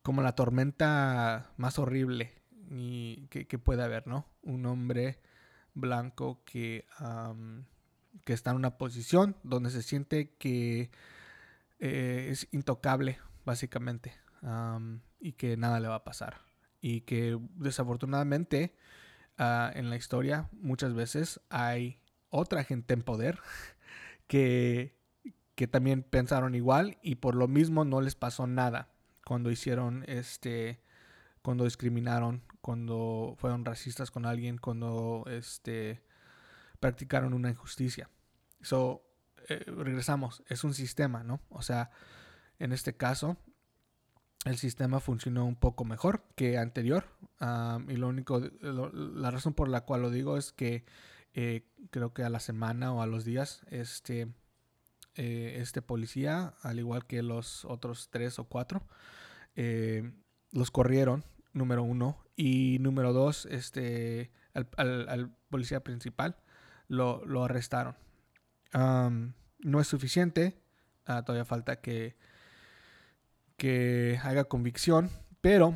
como 0.01 0.21
la 0.21 0.35
tormenta 0.35 1.51
más 1.57 1.79
horrible 1.79 2.40
ni 2.71 3.27
que, 3.29 3.59
puede 3.59 3.83
haber, 3.83 4.07
¿no? 4.07 4.25
Un 4.41 4.65
hombre 4.65 5.19
blanco 5.73 6.41
que, 6.45 6.85
que 8.23 8.33
está 8.33 8.51
en 8.51 8.55
una 8.55 8.77
posición 8.77 9.35
donde 9.43 9.69
se 9.69 9.83
siente 9.83 10.35
que 10.37 10.89
eh, 11.79 12.27
es 12.29 12.47
intocable 12.51 13.19
básicamente, 13.45 14.13
y 15.19 15.33
que 15.33 15.57
nada 15.57 15.79
le 15.79 15.87
va 15.87 15.95
a 15.95 16.03
pasar. 16.03 16.41
Y 16.79 17.01
que 17.01 17.37
desafortunadamente 17.55 18.75
ah, 19.37 19.71
en 19.75 19.89
la 19.89 19.97
historia 19.97 20.49
muchas 20.53 20.93
veces 20.93 21.41
hay 21.49 21.99
otra 22.29 22.63
gente 22.63 22.93
en 22.93 23.03
poder 23.03 23.39
que, 24.27 24.97
que 25.55 25.67
también 25.67 26.03
pensaron 26.03 26.55
igual 26.55 26.97
y 27.01 27.15
por 27.15 27.35
lo 27.35 27.47
mismo 27.47 27.83
no 27.85 28.01
les 28.01 28.15
pasó 28.15 28.47
nada 28.47 28.89
cuando 29.25 29.51
hicieron 29.51 30.03
este 30.07 30.81
cuando 31.41 31.63
discriminaron, 31.63 32.43
cuando 32.61 33.35
fueron 33.37 33.65
racistas 33.65 34.11
con 34.11 34.25
alguien, 34.25 34.57
cuando 34.57 35.25
este 35.27 36.01
practicaron 36.79 37.33
una 37.33 37.49
injusticia. 37.49 38.09
So, 38.61 39.03
eh, 39.47 39.63
regresamos, 39.65 40.43
es 40.47 40.63
un 40.63 40.73
sistema, 40.73 41.23
¿no? 41.23 41.39
O 41.49 41.61
sea, 41.61 41.91
en 42.59 42.73
este 42.73 42.95
caso, 42.95 43.37
el 44.45 44.57
sistema 44.57 44.99
funcionó 44.99 45.45
un 45.45 45.55
poco 45.55 45.85
mejor 45.85 46.23
que 46.35 46.57
anterior. 46.57 47.05
y 47.87 47.95
lo 47.95 48.07
único, 48.07 48.39
la 48.39 49.31
razón 49.31 49.53
por 49.53 49.69
la 49.69 49.81
cual 49.81 50.01
lo 50.01 50.09
digo 50.09 50.37
es 50.37 50.51
que 50.51 50.85
eh, 51.33 51.67
creo 51.91 52.13
que 52.13 52.23
a 52.23 52.29
la 52.29 52.39
semana 52.39 52.93
o 52.93 53.01
a 53.01 53.07
los 53.07 53.25
días, 53.25 53.61
este, 53.69 54.33
eh, 55.15 55.57
este 55.59 55.81
policía, 55.81 56.55
al 56.61 56.79
igual 56.79 57.05
que 57.05 57.23
los 57.23 57.65
otros 57.65 58.09
tres 58.09 58.39
o 58.39 58.45
cuatro, 58.45 58.83
los 60.51 60.71
corrieron, 60.71 61.23
número 61.53 61.83
uno. 61.83 62.17
Y 62.35 62.77
número 62.79 63.13
dos, 63.13 63.45
este, 63.45 64.31
al, 64.53 65.31
policía 65.49 65.83
principal 65.83 66.37
lo, 66.87 67.43
arrestaron. 67.43 67.95
no 68.73 69.79
es 69.79 69.87
suficiente. 69.87 70.61
Ah, 71.05 71.23
todavía 71.23 71.45
falta 71.45 71.81
que, 71.81 72.15
que 73.57 74.19
haga 74.23 74.45
convicción. 74.45 75.09
Pero, 75.41 75.73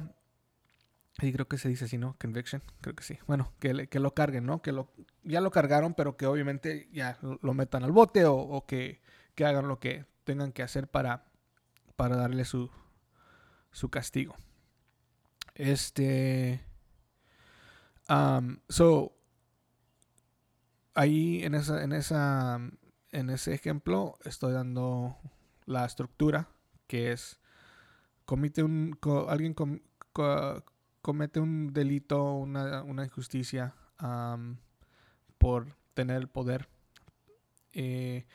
y 1.22 1.32
creo 1.32 1.48
que 1.48 1.58
se 1.58 1.70
dice 1.70 1.86
así, 1.86 1.98
¿no? 1.98 2.16
Conviction, 2.20 2.62
creo 2.82 2.96
que 2.96 3.04
sí. 3.04 3.18
Bueno, 3.28 3.52
que, 3.60 3.88
que 3.88 4.00
lo 4.00 4.14
carguen, 4.14 4.46
¿no? 4.46 4.62
Que 4.62 4.72
lo, 4.72 4.92
ya 5.24 5.42
lo 5.42 5.52
cargaron, 5.52 5.94
pero 5.94 6.18
que 6.18 6.26
obviamente 6.26 6.90
ya 6.92 7.18
lo, 7.22 7.54
metan 7.54 7.84
al 7.84 7.92
bote 7.92 8.26
o, 8.26 8.66
que, 8.68 9.02
que, 9.34 9.46
hagan 9.46 9.68
lo 9.68 9.80
que 9.80 10.06
tengan 10.24 10.52
que 10.52 10.64
hacer 10.64 10.88
para, 10.88 11.26
para 11.96 12.16
darle 12.16 12.46
su, 12.46 12.70
su 13.72 13.90
castigo. 13.90 14.36
Este. 15.56 16.62
so. 18.70 19.12
Ahí 20.94 21.44
en 21.44 21.56
esa, 21.56 21.84
en 21.84 21.92
esa. 21.92 22.60
En 23.12 23.30
ese 23.30 23.54
ejemplo 23.54 24.18
estoy 24.26 24.52
dando 24.54 25.18
la 25.66 25.86
estructura 25.86 26.50
que 26.88 27.14
es 27.14 27.40
comete 28.26 28.62
un 28.62 28.98
alguien 29.30 29.56
comete 31.02 31.40
un 31.40 31.72
delito, 31.74 32.34
una, 32.34 32.84
una 32.84 33.06
injusticia 33.06 33.74
por 35.38 35.76
tener 35.94 36.18
el 36.18 36.28
poder 36.28 36.68
eh, 37.72 38.26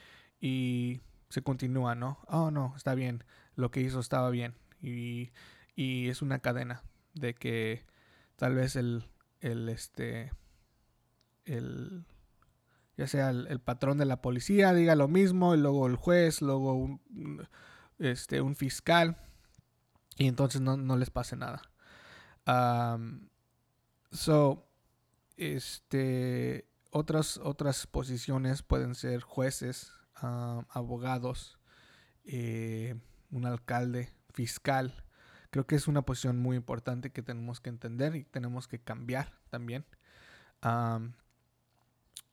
y 0.40 1.00
se 1.28 1.42
continúa, 1.42 1.94
¿no? 1.94 2.18
Oh, 2.28 2.50
no, 2.50 2.72
está 2.76 2.94
bien, 2.94 3.24
lo 3.56 3.70
que 3.70 3.80
hizo 3.80 4.00
estaba 4.00 4.30
bien 4.30 4.54
y, 4.80 5.30
y 5.74 6.08
es 6.08 6.22
una 6.22 6.38
cadena 6.38 6.82
de 7.20 7.34
que 7.34 7.84
tal 8.36 8.54
vez 8.54 8.76
el, 8.76 9.04
el 9.40 9.68
este, 9.68 10.32
el, 11.44 12.04
ya 12.96 13.06
sea 13.06 13.30
el, 13.30 13.60
patrón 13.60 13.98
de 13.98 14.06
la 14.06 14.20
policía 14.20 14.72
diga 14.72 14.94
lo 14.94 15.08
mismo, 15.08 15.54
y 15.54 15.58
luego 15.58 15.86
el 15.86 15.96
juez, 15.96 16.42
luego 16.42 16.74
un, 16.74 17.48
este, 17.98 18.40
un 18.40 18.56
fiscal, 18.56 19.16
y 20.16 20.26
entonces 20.26 20.60
no, 20.60 20.96
les 20.96 21.10
pase 21.10 21.36
nada. 21.36 21.62
so, 24.10 24.66
este, 25.36 26.68
otras, 26.90 27.38
otras 27.38 27.86
posiciones 27.86 28.62
pueden 28.62 28.94
ser 28.94 29.22
jueces, 29.22 29.92
abogados, 30.14 31.58
eh, 32.24 32.96
un 33.30 33.46
alcalde, 33.46 34.12
fiscal, 34.32 35.04
Creo 35.50 35.66
que 35.66 35.74
es 35.74 35.88
una 35.88 36.02
posición 36.02 36.38
muy 36.38 36.56
importante 36.56 37.10
que 37.10 37.22
tenemos 37.22 37.60
que 37.60 37.70
entender 37.70 38.14
y 38.14 38.24
tenemos 38.24 38.68
que 38.68 38.78
cambiar 38.80 39.32
también. 39.50 39.84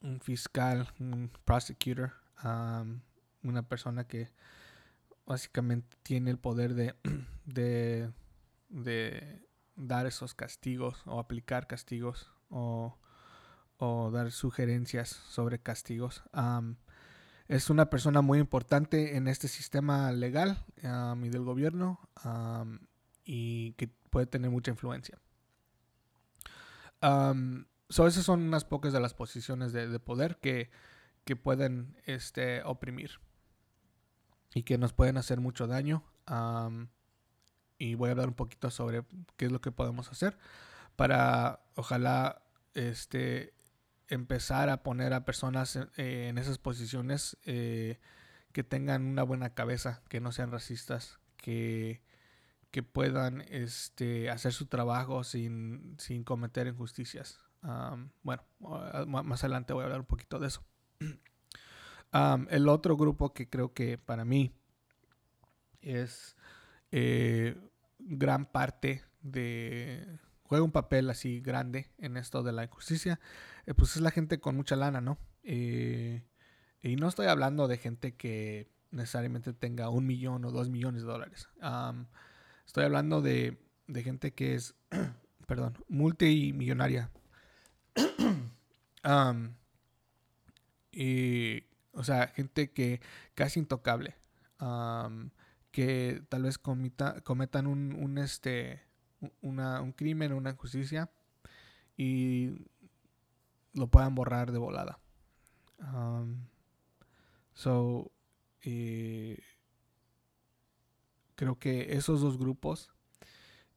un 0.01 0.19
fiscal, 0.21 0.87
un 0.99 1.31
prosecutor, 1.43 2.13
una 3.43 3.63
persona 3.67 4.07
que 4.07 4.29
básicamente 5.25 5.97
tiene 6.03 6.31
el 6.31 6.37
poder 6.37 6.73
de, 7.45 8.11
de, 8.69 9.43
dar 9.75 10.05
esos 10.05 10.33
castigos 10.33 11.01
o 11.05 11.19
aplicar 11.19 11.67
castigos 11.67 12.31
o, 12.49 12.97
dar 14.11 14.31
sugerencias 14.31 15.09
sobre 15.09 15.59
castigos. 15.59 16.23
es 17.47 17.69
una 17.69 17.89
persona 17.89 18.21
muy 18.21 18.39
importante 18.39 19.17
en 19.17 19.27
este 19.27 19.47
sistema 19.47 20.11
legal 20.11 20.65
y 20.77 21.29
del 21.29 21.43
gobierno 21.43 21.99
y 23.27 23.73
que 23.73 23.89
puede 24.09 24.25
tener 24.25 24.49
mucha 24.49 24.71
influencia. 24.71 25.19
so 27.01 28.07
esas 28.07 28.23
son 28.23 28.41
unas 28.41 28.63
pocas 28.63 28.93
de 28.93 29.01
las 29.01 29.13
posiciones 29.13 29.73
de, 29.73 29.99
poder 29.99 30.37
que, 30.37 30.71
que, 31.25 31.35
pueden 31.35 31.97
este, 32.05 32.63
oprimir 32.63 33.19
y 34.55 34.63
que 34.63 34.77
nos 34.77 34.93
pueden 34.93 35.17
hacer 35.17 35.41
mucho 35.41 35.67
daño. 35.67 36.03
y 37.77 37.95
voy 37.95 38.07
a 38.07 38.11
hablar 38.13 38.29
un 38.29 38.33
poquito 38.33 38.71
sobre 38.71 39.03
qué 39.35 39.45
es 39.45 39.51
lo 39.51 39.61
que 39.61 39.71
podemos 39.71 40.09
hacer 40.09 40.37
para 40.95 41.59
ojalá 41.75 42.41
este, 42.73 43.53
empezar 44.07 44.69
a 44.69 44.83
poner 44.83 45.13
a 45.13 45.25
personas 45.25 45.77
en, 45.97 46.37
esas 46.37 46.57
posiciones 46.57 47.37
eh, 47.43 47.99
que 48.53 48.63
tengan 48.63 49.05
una 49.05 49.23
buena 49.23 49.53
cabeza, 49.53 50.01
que 50.09 50.21
no 50.21 50.31
sean 50.31 50.51
racistas, 50.51 51.19
que 51.35 52.01
que 52.77 52.83
puedan 52.83 53.41
este, 53.49 54.29
hacer 54.29 54.53
su 54.53 54.67
trabajo 54.67 55.23
sin, 55.23 55.97
cometer 56.23 56.67
injusticias. 56.67 57.39
bueno, 58.21 58.43
más 59.07 59.43
adelante 59.43 59.73
voy 59.73 59.81
a 59.81 59.85
hablar 59.85 60.01
un 60.01 60.05
poquito 60.05 60.37
de 60.37 60.45
eso. 60.45 60.63
el 62.51 62.69
otro 62.69 62.95
grupo 62.95 63.33
que 63.33 63.49
creo 63.49 63.73
que 63.73 63.97
para 63.97 64.25
mí 64.25 64.51
es 65.81 66.35
eh, 66.91 67.57
gran 67.97 68.45
parte 68.45 69.03
de... 69.23 70.19
juega 70.43 70.63
un 70.63 70.71
papel 70.71 71.09
así 71.09 71.41
grande 71.41 71.89
en 71.97 72.15
esto 72.15 72.43
de 72.43 72.51
la 72.51 72.65
injusticia, 72.65 73.19
eh, 73.65 73.73
pues 73.73 73.95
es 73.95 74.03
la 74.03 74.11
gente 74.11 74.39
con 74.39 74.55
mucha 74.55 74.75
lana, 74.75 75.01
¿no? 75.01 75.17
Eh, 75.41 76.21
y 76.83 76.95
no 76.95 77.07
estoy 77.07 77.25
hablando 77.25 77.67
de 77.67 77.77
gente 77.79 78.15
que 78.15 78.69
necesariamente 78.91 79.51
tenga 79.53 79.89
un 79.89 80.05
millón 80.05 80.45
o 80.45 80.51
dos 80.51 80.69
millones 80.69 81.01
de 81.01 81.07
dólares. 81.07 81.49
Estoy 82.67 82.83
hablando 82.83 83.21
de, 83.21 83.57
gente 83.95 84.33
que 84.33 84.53
es, 84.53 84.75
perdón, 85.47 85.77
multimillonaria. 85.87 87.09
y, 90.91 91.63
o 91.93 92.03
sea, 92.03 92.27
gente 92.27 92.71
que 92.71 93.01
casi 93.33 93.61
intocable. 93.61 94.15
que 95.71 96.23
tal 96.29 96.43
vez 96.43 96.57
cometan 96.57 97.67
un, 97.67 98.17
este, 98.17 98.83
un 99.41 99.93
crimen, 99.93 100.33
una 100.33 100.51
injusticia 100.51 101.09
y 101.95 102.67
lo 103.73 103.87
puedan 103.87 104.13
borrar 104.13 104.51
de 104.51 104.59
volada. 104.59 104.99
so, 107.53 108.11
eh, 108.61 109.39
Creo 111.37 111.59
que 111.59 111.93
esos 111.95 112.19
dos 112.19 112.39
grupos 112.39 112.89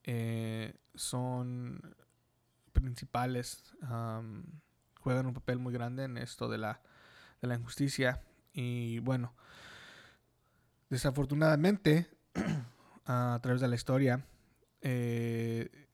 eh, 0.04 0.72
son 0.94 1.94
principales, 2.72 3.62
juegan 5.00 5.26
un 5.26 5.34
papel 5.34 5.58
muy 5.58 5.70
grande 5.74 6.04
en 6.04 6.16
esto 6.16 6.48
de 6.48 6.56
la, 6.56 6.80
de 7.42 7.48
la 7.48 7.56
injusticia. 7.56 8.22
Y 8.54 9.00
bueno, 9.00 9.34
desafortunadamente, 10.88 12.08
a 13.04 13.38
través 13.42 13.60
de 13.60 13.68
la 13.68 13.74
historia, 13.74 14.24
eh, 14.80 15.86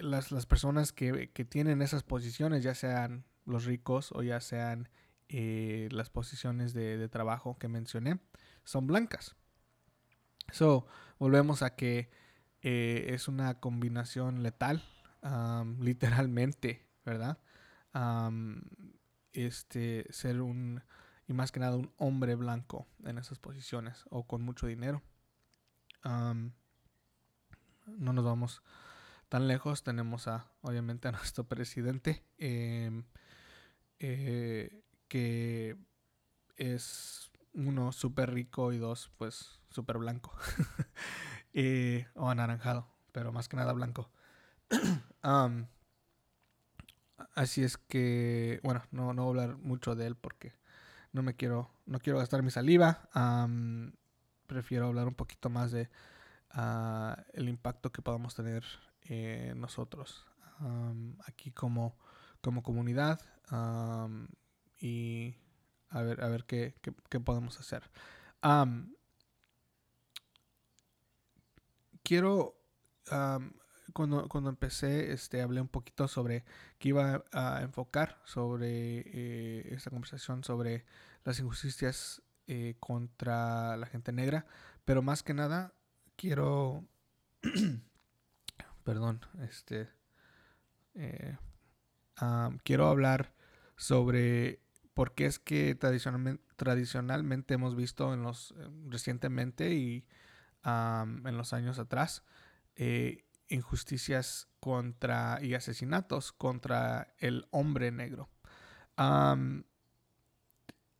las, 0.00 0.32
las, 0.32 0.46
personas 0.46 0.94
que, 0.94 1.30
que, 1.34 1.44
tienen 1.44 1.82
esas 1.82 2.02
posiciones, 2.02 2.62
ya 2.62 2.74
sean 2.74 3.26
los 3.44 3.66
ricos 3.66 4.10
o 4.12 4.22
ya 4.22 4.40
sean 4.40 4.88
eh, 5.28 5.90
las 5.92 6.08
posiciones 6.08 6.72
de, 6.72 6.96
de, 6.96 7.10
trabajo 7.10 7.58
que 7.58 7.68
mencioné, 7.68 8.20
son 8.64 8.86
blancas. 8.86 9.36
So, 10.50 10.86
volvemos 11.18 11.62
a 11.62 11.76
que 11.76 12.10
eh, 12.62 13.06
es 13.10 13.28
una 13.28 13.60
combinación 13.60 14.42
letal, 14.42 14.82
literalmente, 15.80 16.86
¿verdad? 17.04 17.38
este, 19.32 20.06
ser 20.10 20.40
un, 20.40 20.82
y 21.26 21.32
más 21.32 21.52
que 21.52 21.60
nada 21.60 21.76
un 21.76 21.92
hombre 21.98 22.34
blanco 22.34 22.86
en 23.04 23.18
esas 23.18 23.38
posiciones 23.38 24.04
o 24.10 24.26
con 24.26 24.42
mucho 24.42 24.66
dinero. 24.66 25.02
no 26.04 26.52
nos 28.12 28.24
vamos 28.24 28.62
tan 29.32 29.48
lejos. 29.48 29.82
Tenemos 29.82 30.28
a, 30.28 30.52
obviamente, 30.60 31.08
a 31.08 31.12
nuestro 31.18 31.44
presidente, 31.44 32.22
em, 32.36 33.04
eh, 33.98 34.82
que 35.08 35.78
es 36.56 37.30
uno 37.54 37.92
súper 37.92 38.34
rico 38.34 38.74
y 38.74 38.78
dos, 38.78 39.10
pues, 39.16 39.61
súper 39.72 39.98
blanco. 39.98 40.32
Eh, 41.54 42.06
o 42.14 42.30
anaranjado, 42.30 42.88
pero 43.12 43.30
más 43.30 43.46
que 43.46 43.56
nada 43.58 43.74
blanco. 43.74 44.10
así 47.34 47.62
es 47.62 47.76
que, 47.76 48.58
bueno, 48.62 48.82
no, 48.90 49.12
no 49.12 49.24
voy 49.24 49.38
a 49.38 49.42
hablar 49.42 49.58
mucho 49.58 49.94
de 49.94 50.06
él 50.06 50.16
porque 50.16 50.54
no 51.12 51.22
me 51.22 51.34
quiero, 51.34 51.70
no 51.86 52.00
quiero 52.00 52.18
gastar 52.18 52.42
mi 52.42 52.50
saliva. 52.50 53.08
prefiero 54.46 54.86
hablar 54.86 55.08
un 55.08 55.14
poquito 55.14 55.50
más 55.50 55.72
de 55.72 55.90
uh, 56.54 57.20
el 57.34 57.48
impacto 57.48 57.92
que 57.92 58.02
podamos 58.02 58.34
tener 58.34 58.64
eh, 59.02 59.52
nosotros 59.56 60.26
aquí 61.26 61.50
como, 61.50 61.98
como 62.40 62.62
comunidad 62.62 63.20
y 64.78 65.34
a 65.90 66.02
ver, 66.02 66.22
a 66.22 66.28
ver 66.28 66.44
qué, 66.44 66.74
qué, 67.08 67.20
podemos 67.20 67.58
hacer. 67.58 67.82
Quiero 72.02 72.56
cuando, 73.92 74.28
cuando 74.28 74.50
empecé, 74.50 75.12
este, 75.12 75.42
hablé 75.42 75.60
un 75.60 75.68
poquito 75.68 76.08
sobre 76.08 76.44
que 76.78 76.88
iba 76.88 77.24
a 77.32 77.62
enfocar 77.62 78.20
sobre 78.24 79.02
eh, 79.06 79.68
esta 79.72 79.90
conversación 79.90 80.44
sobre 80.44 80.84
las 81.24 81.38
injusticias 81.38 82.22
eh, 82.46 82.76
contra 82.80 83.76
la 83.76 83.86
gente 83.86 84.12
negra, 84.12 84.46
pero 84.84 85.02
más 85.02 85.22
que 85.22 85.34
nada 85.34 85.74
quiero, 86.16 86.84
perdón, 88.84 89.20
este, 89.42 89.88
eh, 90.94 91.36
quiero 92.64 92.88
hablar 92.88 93.34
sobre 93.76 94.60
por 94.94 95.14
qué 95.14 95.26
es 95.26 95.38
que 95.38 95.74
tradicionalmente, 95.74 96.44
tradicionalmente 96.56 97.54
hemos 97.54 97.76
visto 97.76 98.12
en 98.12 98.22
los 98.22 98.54
recientemente 98.88 99.74
y 99.74 100.04
en 100.64 101.36
los 101.36 101.52
años 101.52 101.78
atrás 101.78 102.22
injusticias 103.52 104.48
contra 104.60 105.38
y 105.42 105.54
asesinatos 105.54 106.32
contra 106.32 107.14
el 107.18 107.46
hombre 107.50 107.90
negro. 107.92 108.28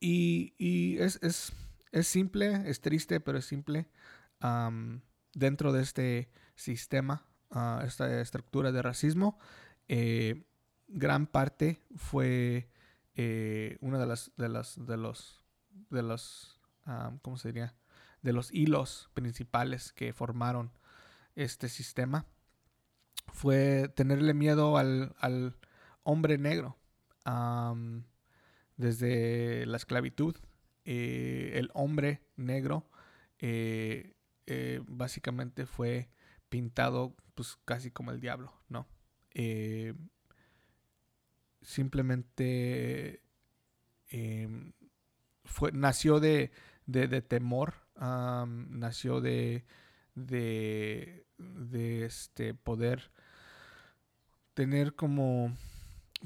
y, 0.00 0.98
es, 0.98 1.52
simple, 2.02 2.68
es 2.68 2.80
triste, 2.80 3.20
pero 3.20 3.38
es 3.38 3.46
simple. 3.46 3.88
dentro 5.34 5.72
de 5.72 5.82
este 5.82 6.30
sistema, 6.54 7.26
uh, 7.50 7.80
esta 7.84 8.20
estructura 8.20 8.70
de 8.72 8.82
racismo, 8.82 9.38
eh, 9.88 10.44
gran 10.88 11.26
parte 11.26 11.80
fue 11.96 12.68
eh, 13.14 13.78
una 13.80 13.98
de 13.98 14.06
las 14.06 14.30
de 14.36 14.48
las 14.48 14.86
de 14.86 14.96
los 14.96 15.44
de 15.90 16.02
los 16.02 16.60
¿cómo 17.22 17.36
se 17.36 17.48
diría? 17.48 17.74
De 18.22 18.32
los 18.32 18.52
hilos 18.52 19.10
principales 19.14 19.92
que 19.92 20.12
formaron 20.12 20.72
este 21.34 21.68
sistema 21.68 22.26
fue 23.32 23.88
tenerle 23.94 24.34
miedo 24.34 24.76
al, 24.76 25.56
hombre 26.04 26.38
negro. 26.38 26.76
desde 28.76 29.66
la 29.66 29.76
esclavitud, 29.76 30.36
eh, 30.84 31.52
el 31.54 31.70
hombre 31.74 32.22
negro 32.36 32.88
eh, 33.38 34.16
eh, 34.46 34.80
básicamente 34.86 35.66
fue 35.66 36.08
pintado 36.48 37.14
pues 37.34 37.56
casi 37.64 37.90
como 37.90 38.10
el 38.10 38.20
diablo, 38.20 38.52
¿no? 38.68 38.86
simplemente 41.62 43.22
em, 44.08 44.72
fue, 45.44 45.72
nació 45.72 46.20
de, 46.20 46.50
de, 46.86 47.22
temor, 47.22 47.74
nació 47.98 49.20
de, 49.20 49.64
de, 50.14 51.26
de 51.38 52.04
este 52.04 52.54
poder 52.54 53.10
tener 54.54 54.94
como, 54.94 55.54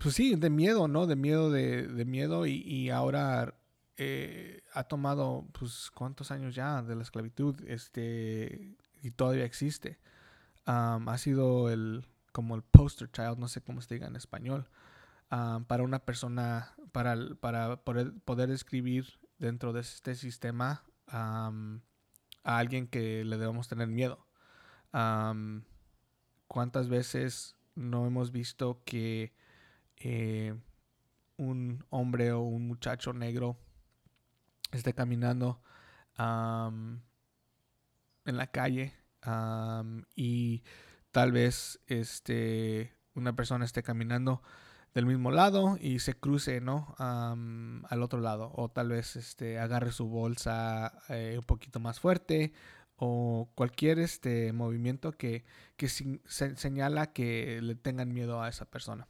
pues 0.01 0.15
sí, 0.15 0.35
de 0.35 0.51
miedo, 0.51 0.89
¿no? 0.89 1.07
De 1.07 1.17
miedo, 1.17 1.51
de, 1.51 1.87
de 1.87 2.05
miedo 2.05 2.47
y, 2.47 2.91
ahora 2.91 3.55
eh, 3.97 4.63
ha 4.73 4.85
tomado, 4.85 5.47
pues, 5.59 5.91
¿cuántos 5.95 6.31
años 6.31 6.55
ya 6.55 6.83
de 6.83 6.97
la 6.97 7.03
esclavitud? 7.03 7.57
Este, 7.67 8.77
y 9.03 9.11
todavía 9.13 9.45
existe. 9.45 9.99
ha 10.65 11.19
sido 11.19 11.71
el, 11.71 12.05
como 12.33 12.57
el 12.57 12.63
poster 12.63 13.11
child, 13.11 13.39
no 13.39 13.49
sé 13.49 13.61
cómo 13.61 13.81
se 13.81 13.95
diga 13.95 14.09
en 14.09 14.17
español, 14.17 14.69
para 15.29 15.83
una 15.83 16.01
persona, 16.01 16.75
para, 16.93 17.17
para 17.41 17.77
poder, 17.77 18.13
poder 18.25 18.51
escribir 18.51 19.07
dentro 19.39 19.73
de 19.73 19.81
este 19.81 20.15
sistema 20.15 20.85
a 21.07 21.51
alguien 22.45 22.87
que 22.89 23.25
le 23.25 23.37
debemos 23.39 23.69
tener 23.69 23.89
miedo. 23.89 24.27
¿Cuántas 26.49 26.89
veces 26.89 27.57
no 27.75 28.07
hemos 28.07 28.33
visto 28.33 28.83
que 28.85 29.35
eh, 29.99 30.55
un 31.37 31.85
hombre 31.91 32.33
o 32.33 32.41
un 32.41 32.67
muchacho 32.67 33.13
negro 33.13 33.59
esté 34.73 34.95
caminando 34.95 35.61
en 36.19 37.03
la 38.25 38.47
calle 38.47 38.95
y 40.15 40.63
tal 41.11 41.33
vez 41.33 41.81
este, 41.87 42.93
una 43.15 43.35
persona 43.35 43.65
esté 43.65 43.83
caminando 43.83 44.43
del 44.97 45.05
mismo 45.05 45.31
lado 45.31 45.77
y 45.79 45.99
se 45.99 46.15
cruce 46.15 46.63
no 46.63 46.95
al 46.97 48.03
otro 48.03 48.19
lado 48.19 48.51
o 48.55 48.71
tal 48.71 48.89
vez 48.89 49.17
este 49.17 49.59
agarre 49.59 49.93
su 49.93 50.09
bolsa 50.09 51.03
eh, 51.11 51.35
un 51.39 51.45
poquito 51.45 51.81
más 51.81 52.01
fuerte 52.01 52.55
o 52.97 53.51
cualquier 53.55 53.99
este 53.99 54.55
movimiento 54.55 55.13
que, 55.13 55.45
que 55.77 55.89
señala 55.91 57.13
que 57.13 57.61
le 57.61 57.75
tengan 57.75 58.15
miedo 58.15 58.43
a 58.43 58.49
esa 58.49 58.65
persona. 58.65 59.07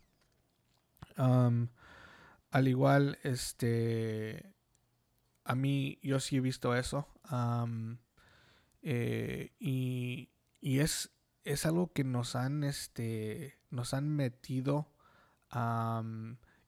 al 1.17 2.67
igual, 2.67 3.21
este, 3.23 4.53
a 5.45 5.55
mí 5.55 6.01
yo 6.03 6.19
sí 6.19 6.39
he 6.39 6.41
visto 6.41 6.75
eso 6.75 7.07
eh, 8.83 9.53
y, 9.61 10.31
y 10.61 10.81
es, 10.81 11.13
es 11.45 11.65
algo 11.65 11.93
que 11.93 12.03
nos 12.03 12.35
han, 12.35 12.65
este, 12.65 13.57
nos 13.71 13.95
han 13.95 14.09
metido 14.09 14.89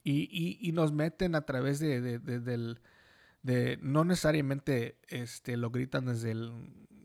y, 0.05 0.59
y, 0.61 0.73
nos 0.73 0.93
meten 0.93 1.35
a 1.35 1.43
través 1.43 1.81
de, 1.81 2.01
de, 2.01 2.19
del, 2.19 2.81
de 3.43 3.79
no 3.83 4.05
necesariamente 4.05 4.99
este, 5.09 5.57
lo 5.57 5.71
gritan 5.71 6.07
desde 6.07 6.31
el, 6.31 6.53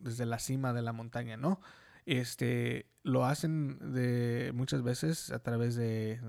desde 0.02 0.26
la 0.26 0.40
cima 0.40 0.74
de 0.74 0.82
la 0.82 0.94
montaña, 0.94 1.38
¿no? 1.38 1.60
Este, 2.06 2.90
lo 3.04 3.26
hacen 3.26 3.94
de 3.94 4.52
muchas 4.54 4.84
veces 4.84 5.32
a 5.32 5.40
través 5.40 5.76
de, 5.76 6.20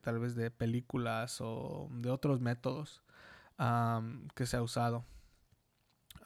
tal 0.00 0.18
vez 0.18 0.34
de 0.34 0.50
películas 0.50 1.40
o 1.40 1.88
de 1.92 2.10
otros 2.10 2.40
métodos 2.40 3.02
que 4.34 4.46
se 4.46 4.56
ha 4.56 4.62
usado. 4.62 5.04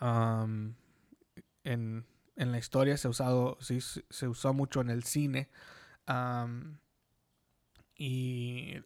en, 0.00 0.76
en, 1.64 2.52
la 2.52 2.58
historia 2.58 2.96
se 2.96 3.08
ha 3.08 3.10
usado, 3.10 3.58
sí, 3.60 3.80
se 3.80 4.28
usó 4.28 4.54
mucho 4.54 4.80
en 4.80 4.90
el 4.90 5.02
cine. 5.02 5.50
Y 7.96 8.76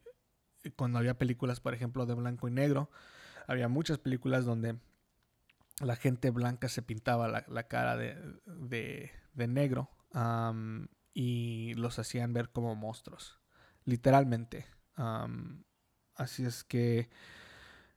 cuando 0.76 0.98
había 0.98 1.18
películas, 1.18 1.60
por 1.60 1.74
ejemplo, 1.74 2.06
de 2.06 2.14
blanco 2.14 2.48
y 2.48 2.50
negro, 2.50 2.90
había 3.46 3.68
muchas 3.68 3.98
películas 3.98 4.44
donde 4.44 4.78
la 5.80 5.96
gente 5.96 6.30
blanca 6.30 6.68
se 6.68 6.82
pintaba 6.82 7.28
la, 7.28 7.62
cara 7.64 7.96
de, 7.96 9.10
negro 9.34 9.90
y 11.14 11.74
los 11.74 11.98
hacían 11.98 12.32
ver 12.32 12.50
como 12.50 12.74
monstruos, 12.74 13.40
literalmente. 13.84 14.66
así 16.14 16.44
es 16.44 16.64
que 16.64 17.08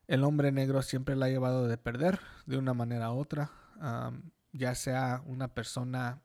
el 0.07 0.23
hombre 0.23 0.51
negro 0.51 0.81
siempre 0.81 1.15
la 1.15 1.25
ha 1.25 1.29
llevado 1.29 1.67
de 1.67 1.77
perder 1.77 2.19
de 2.45 2.57
una 2.57 2.73
manera 2.73 3.11
u 3.11 3.19
otra, 3.19 3.51
ya 4.51 4.75
sea 4.75 5.21
una 5.25 5.53
persona, 5.53 6.21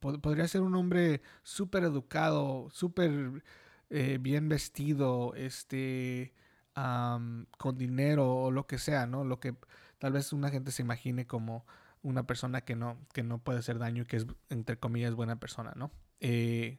podría 0.00 0.48
ser 0.48 0.62
un 0.62 0.74
hombre 0.74 1.22
súper 1.42 1.84
educado, 1.84 2.68
súper 2.70 3.44
eh, 3.90 4.18
bien 4.20 4.48
vestido, 4.48 5.34
este, 5.34 6.34
con 6.74 7.78
dinero 7.78 8.34
o 8.34 8.50
lo 8.50 8.66
que 8.66 8.78
sea, 8.78 9.06
¿no? 9.06 9.24
Lo 9.24 9.40
que 9.40 9.56
tal 9.98 10.12
vez 10.12 10.32
una 10.32 10.50
gente 10.50 10.72
se 10.72 10.82
imagine 10.82 11.26
como 11.26 11.64
una 12.02 12.26
persona 12.26 12.62
que 12.62 12.76
no, 12.76 12.98
que 13.12 13.22
no 13.22 13.38
puede 13.38 13.60
hacer 13.60 13.78
daño 13.78 14.02
y 14.02 14.06
que 14.06 14.16
es, 14.18 14.26
entre 14.50 14.78
comillas, 14.78 15.14
buena 15.14 15.40
persona, 15.40 15.72
¿no? 15.76 15.92
Eh, 16.20 16.78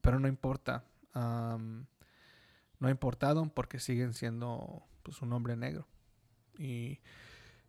pero 0.00 0.20
no 0.20 0.28
importa. 0.28 0.84
no 1.14 1.86
ha 2.80 2.90
importado 2.90 3.48
porque 3.54 3.80
siguen 3.80 4.14
siendo 4.14 4.84
pues, 5.02 5.22
un 5.22 5.32
hombre 5.32 5.56
negro. 5.56 5.88
Y 6.58 7.00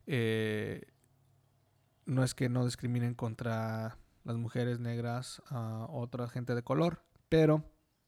eh, 0.06 0.88
no 2.06 2.24
es 2.24 2.34
que 2.34 2.50
no 2.50 2.66
discriminen 2.66 3.14
contra 3.14 3.98
las 4.28 4.36
mujeres 4.36 4.80
negras, 4.82 5.42
a 5.48 5.88
otra 5.90 6.28
gente 6.28 6.54
de 6.54 6.62
color, 6.62 7.02
pero 7.30 7.63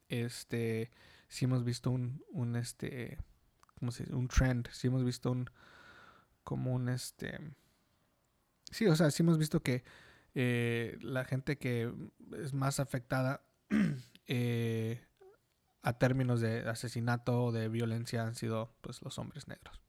este 0.10 0.92
sí 1.30 1.46
hemos 1.46 1.64
visto 1.64 1.92
un, 1.92 2.22
un 2.32 2.58
este 2.58 3.18
¿cómo 3.80 3.94
se 3.94 4.04
dice? 4.04 4.16
un 4.16 4.28
trend, 4.28 4.68
sí 4.70 4.88
hemos 4.88 5.06
visto 5.06 5.32
un 5.32 5.50
como 6.44 6.74
un 6.74 6.90
este 6.90 7.40
sí, 8.70 8.86
o 8.88 8.96
sea, 8.98 9.12
sí 9.12 9.24
hemos 9.24 9.38
visto 9.38 9.64
que 9.64 9.86
eh, 10.36 10.98
la 11.02 11.24
gente 11.24 11.58
que 11.58 11.90
es 12.38 12.54
más 12.54 12.82
afectada 12.82 13.42
eh, 14.28 15.02
a 15.84 15.98
términos 16.00 16.42
de 16.42 16.68
asesinato 16.68 17.46
o 17.46 17.52
de 17.54 17.70
violencia 17.70 18.24
han 18.24 18.36
sido 18.36 18.76
pues 18.82 19.02
los 19.02 19.18
hombres 19.18 19.48
negros. 19.48 19.82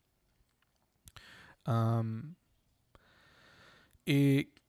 y 4.07 4.60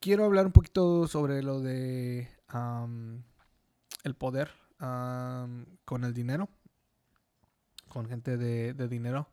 quiero 0.00 0.24
hablar 0.24 0.46
un 0.46 0.52
poquito 0.52 1.06
sobre 1.06 1.42
lo 1.42 1.60
de 1.60 2.28
el 4.02 4.14
poder 4.14 4.50
con 4.78 6.04
el 6.04 6.14
dinero, 6.14 6.48
con 7.88 8.08
gente 8.08 8.36
de, 8.38 8.88
dinero, 8.88 9.30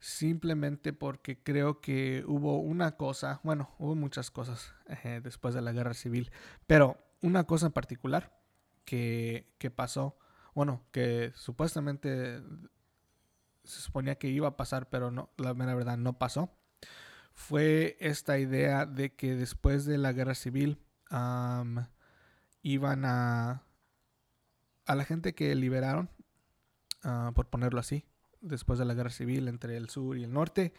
simplemente 0.00 0.92
porque 0.92 1.42
creo 1.42 1.80
que 1.80 2.24
hubo 2.26 2.58
una 2.58 2.96
cosa, 2.96 3.40
bueno, 3.44 3.74
hubo 3.78 3.94
muchas 3.94 4.30
cosas 4.30 4.74
eh, 5.04 5.20
después 5.22 5.54
de 5.54 5.60
la 5.60 5.72
guerra 5.72 5.94
civil, 5.94 6.32
pero 6.66 6.96
una 7.20 7.44
cosa 7.44 7.66
en 7.66 7.72
particular 7.72 8.40
que, 8.84 9.46
pasó, 9.76 10.18
bueno, 10.54 10.82
que 10.90 11.32
supuestamente 11.34 12.42
se 13.64 13.80
suponía 13.82 14.16
que 14.16 14.28
iba 14.28 14.48
a 14.48 14.56
pasar, 14.56 14.88
pero 14.88 15.10
no, 15.10 15.30
la 15.36 15.52
mera 15.52 15.74
verdad 15.74 15.98
no 15.98 16.18
pasó, 16.18 16.57
fue 17.38 17.96
esta 18.00 18.38
idea 18.40 18.84
de 18.84 19.14
que 19.14 19.36
después 19.36 19.84
de 19.84 19.96
la 19.96 20.12
guerra 20.12 20.34
civil 20.34 20.78
iban 22.62 23.04
a 23.04 23.62
a 24.88 24.94
la 24.94 25.04
gente 25.04 25.34
que 25.34 25.54
liberaron, 25.54 26.10
ah, 27.04 27.30
por 27.34 27.48
ponerlo 27.48 27.78
así, 27.78 28.06
después 28.40 28.78
de 28.78 28.86
la 28.86 28.94
guerra 28.94 29.10
civil 29.10 29.46
entre 29.46 29.76
el 29.76 29.90
sur 29.90 30.16
y 30.16 30.24
el 30.24 30.32
norte, 30.32 30.72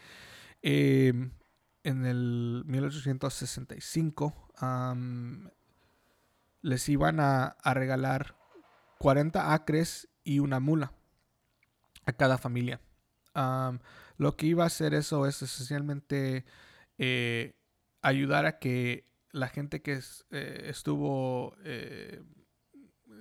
em, 0.62 1.32
en 1.84 2.06
el 2.06 2.64
1865 2.66 4.52
les 6.62 6.90
iban 6.90 7.20
a, 7.22 7.56
regalar 7.64 8.36
40 8.98 9.54
acres 9.54 10.10
y 10.24 10.40
una 10.40 10.60
mula 10.60 10.92
a 12.06 12.12
cada 12.12 12.38
familia. 12.38 12.82
Lo 14.20 14.36
que 14.36 14.48
iba 14.48 14.66
a 14.66 14.68
hacer 14.68 14.94
eso 14.94 15.26
es 15.26 15.42
esencialmente 15.42 16.44
eh, 16.98 17.56
ayudar 18.02 18.46
a 18.46 18.60
que 18.60 19.08
la 19.32 19.48
gente 19.48 19.82
que 19.82 19.98
eh, 20.32 20.66
estuvo 20.66 21.56
eh, 21.64 22.22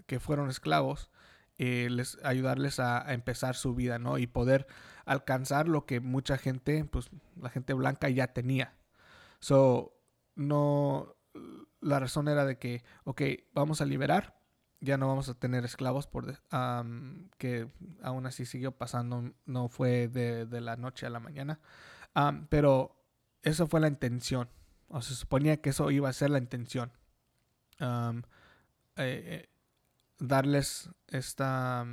que 0.06 0.18
fueron 0.18 0.50
esclavos, 0.50 1.10
les, 1.56 2.18
ayudarles 2.24 2.80
a, 2.80 3.12
empezar 3.12 3.54
su 3.54 3.74
vida, 3.74 3.98
¿no? 4.00 4.18
Y 4.18 4.26
poder 4.26 4.66
alcanzar 5.04 5.68
lo 5.68 5.86
que 5.86 6.00
mucha 6.00 6.36
gente, 6.36 6.84
pues 6.84 7.10
la 7.40 7.50
gente 7.50 7.74
blanca 7.74 8.08
ya 8.08 8.32
tenía. 8.32 8.74
So, 9.38 9.96
no, 10.34 11.16
la 11.80 12.00
razón 12.00 12.26
era 12.26 12.44
de 12.44 12.58
que, 12.58 12.82
ok, 13.04 13.22
vamos 13.52 13.80
a 13.80 13.86
liberar, 13.86 14.37
ya 14.80 14.96
no 14.96 15.08
vamos 15.08 15.28
a 15.28 15.34
tener 15.34 15.64
esclavos, 15.64 16.06
por 16.06 16.38
que 17.38 17.68
aún 18.02 18.26
así 18.26 18.46
siguió 18.46 18.72
pasando, 18.72 19.32
no 19.46 19.68
fue 19.68 20.08
de, 20.08 20.60
la 20.60 20.76
noche 20.76 21.06
a 21.06 21.10
la 21.10 21.20
mañana, 21.20 21.60
pero 22.48 22.96
eso 23.42 23.66
fue 23.66 23.80
la 23.80 23.88
intención, 23.88 24.48
o 24.88 25.02
se 25.02 25.14
suponía 25.14 25.60
que 25.60 25.70
eso 25.70 25.90
iba 25.90 26.08
a 26.08 26.12
ser 26.12 26.30
la 26.30 26.38
intención. 26.38 26.92
eh, 27.80 28.22
eh 28.96 29.48
darles 30.20 30.90
esta 31.06 31.86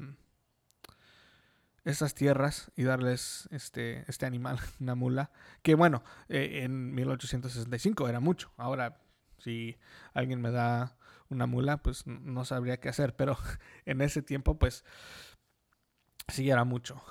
estas 1.86 2.15
tierras 2.15 2.71
y 2.76 2.84
darles 2.84 3.48
este, 3.52 4.04
este 4.08 4.26
animal, 4.26 4.60
una 4.80 4.95
mula, 4.95 5.32
que 5.62 5.76
bueno, 5.76 6.04
eh, 6.28 6.62
en 6.63 6.93
1865 6.93 8.10
era 8.10 8.19
mucho. 8.19 8.52
Ahora, 8.58 9.00
si 9.38 9.78
alguien 10.13 10.41
me 10.41 10.52
da 10.52 10.98
una 11.29 11.45
mula, 11.45 11.77
pues 11.77 12.05
no 12.07 12.45
sabría 12.45 12.79
qué 12.79 12.89
hacer, 12.89 13.15
pero 13.15 13.38
en 13.85 14.01
ese 14.01 14.21
tiempo, 14.21 14.57
pues 14.57 14.85
sí 16.27 16.49
era 16.49 16.63
mucho. 16.63 17.01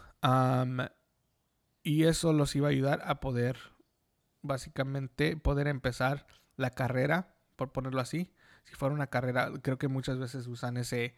y 1.83 2.05
eso 2.05 2.33
los 2.33 2.55
iba 2.57 2.68
a 2.68 2.70
ayudar 2.70 3.03
a 3.05 3.20
poder, 3.20 3.59
básicamente, 4.42 5.37
poder 5.37 5.68
empezar 5.68 6.27
la 6.57 6.70
carrera, 6.70 7.37
por 7.57 7.72
ponerlo 7.72 8.00
así, 8.00 8.33
si 8.64 8.74
fuera 8.74 8.94
una 8.94 9.09
carrera, 9.09 9.53
creo 9.62 9.79
que 9.79 9.88
muchas 9.88 10.18
veces 10.18 10.46
usan 10.46 10.77
ese, 10.77 11.14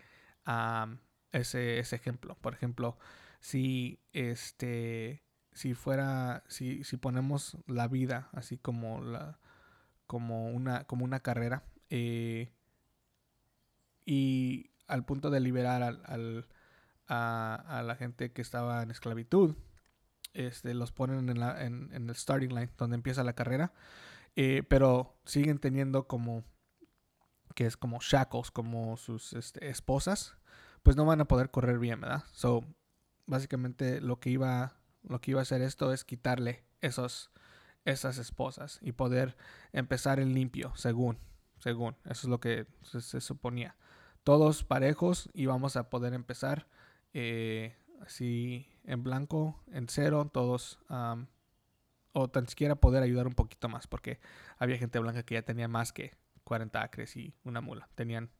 ese, 1.32 1.78
ese, 1.78 1.96
ejemplo. 1.96 2.36
Por 2.36 2.54
ejemplo, 2.54 2.98
si 3.40 4.00
este 4.12 5.22
si 5.52 5.74
fuera 5.74 6.44
si, 6.48 6.84
si 6.84 6.96
ponemos 6.98 7.56
la 7.66 7.88
vida 7.88 8.28
así 8.32 8.58
como 8.58 9.00
la 9.00 9.38
como 10.06 10.48
una 10.50 10.84
como 10.84 11.04
una 11.04 11.20
carrera 11.20 11.64
eh, 11.88 12.52
y 14.06 14.70
al 14.86 15.04
punto 15.04 15.28
de 15.28 15.40
liberar 15.40 15.82
al, 15.82 16.48
a, 17.08 17.82
la 17.84 17.96
gente 17.96 18.32
que 18.32 18.40
estaba 18.40 18.82
en 18.82 18.90
esclavitud 18.90 19.54
este, 20.32 20.72
los 20.72 20.92
ponen 20.92 21.28
en, 21.28 21.40
la, 21.40 21.62
en, 21.62 21.90
el 21.92 22.14
starting 22.14 22.50
line 22.50 22.70
donde 22.78 22.94
empieza 22.94 23.24
la 23.24 23.34
carrera 23.34 23.72
eh, 24.36 24.62
pero 24.68 25.18
siguen 25.24 25.58
teniendo 25.58 26.06
como 26.06 26.44
que 27.56 27.66
es 27.66 27.76
como 27.76 27.98
shackles, 28.00 28.50
como 28.50 28.98
sus 28.98 29.32
este, 29.32 29.68
esposas, 29.70 30.36
pues 30.82 30.94
no 30.94 31.06
van 31.06 31.22
a 31.22 31.24
poder 31.24 31.50
correr 31.50 31.78
bien, 31.78 32.00
¿verdad? 32.02 32.22
So, 32.32 32.64
básicamente 33.26 34.00
lo 34.00 34.20
que 34.20 34.30
iba, 34.30 34.76
lo 35.02 35.20
que 35.20 35.32
iba 35.32 35.40
a 35.40 35.42
hacer 35.42 35.62
esto 35.62 35.92
es 35.92 36.04
quitarle 36.04 36.64
esos, 36.82 37.32
esas 37.86 38.18
esposas 38.18 38.78
y 38.82 38.92
poder 38.92 39.38
empezar 39.72 40.20
en 40.20 40.34
limpio, 40.34 40.72
según, 40.76 41.18
según, 41.58 41.96
eso 42.04 42.26
es 42.26 42.30
lo 42.30 42.40
que 42.40 42.66
se, 42.82 43.20
suponía. 43.22 43.74
Todos 44.26 44.64
parejos 44.64 45.30
y 45.34 45.46
vamos 45.46 45.76
a 45.76 45.88
poder 45.88 46.12
empezar 46.12 46.66
eh, 47.14 47.76
así 48.00 48.66
en 48.82 49.04
blanco, 49.04 49.62
en 49.70 49.88
cero, 49.88 50.28
todos, 50.32 50.80
o 52.10 52.28
tan 52.28 52.48
siquiera 52.48 52.74
poder 52.74 53.04
ayudar 53.04 53.28
un 53.28 53.34
poquito 53.34 53.68
más, 53.68 53.86
porque 53.86 54.18
había 54.58 54.78
gente 54.78 54.98
blanca 54.98 55.22
que 55.22 55.34
ya 55.34 55.42
tenía 55.42 55.68
más 55.68 55.92
que 55.92 56.16
40 56.42 56.82
acres 56.82 57.16
y 57.16 57.36
una 57.44 57.60
mula. 57.60 57.88
Tenían 57.94 58.32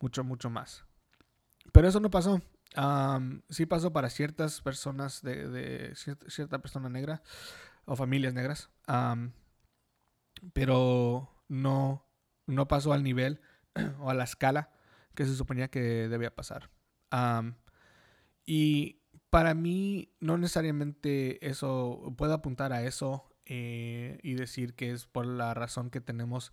mucho, 0.00 0.24
mucho 0.24 0.50
más. 0.50 0.84
Pero 1.70 1.86
eso 1.86 2.00
no 2.00 2.10
pasó. 2.10 2.42
sí 3.50 3.66
pasó 3.66 3.92
para 3.92 4.10
ciertas 4.10 4.62
personas 4.62 5.22
de, 5.22 5.92
cierta, 5.94 6.58
persona 6.58 6.88
negra 6.88 7.22
o 7.84 7.94
familias 7.94 8.34
negras. 8.34 8.68
pero 10.54 11.30
no, 11.46 12.04
no 12.46 12.66
pasó 12.66 12.92
al 12.92 13.04
nivel 13.04 13.40
o 14.00 14.10
a 14.10 14.14
la 14.14 14.24
escala 14.24 14.70
que 15.14 15.24
se 15.26 15.34
suponía 15.34 15.68
que 15.68 16.08
debía 16.08 16.34
pasar. 16.34 16.70
y 18.46 19.00
para 19.34 19.54
mí 19.54 20.14
no 20.20 20.38
necesariamente 20.38 21.44
eso, 21.48 22.14
puedo 22.16 22.34
apuntar 22.34 22.72
a 22.72 22.84
eso 22.84 23.34
eh, 23.46 24.20
y 24.22 24.34
decir 24.34 24.74
que 24.74 24.92
es 24.92 25.06
por 25.06 25.26
la 25.26 25.54
razón 25.54 25.90
que 25.90 26.00
tenemos 26.00 26.52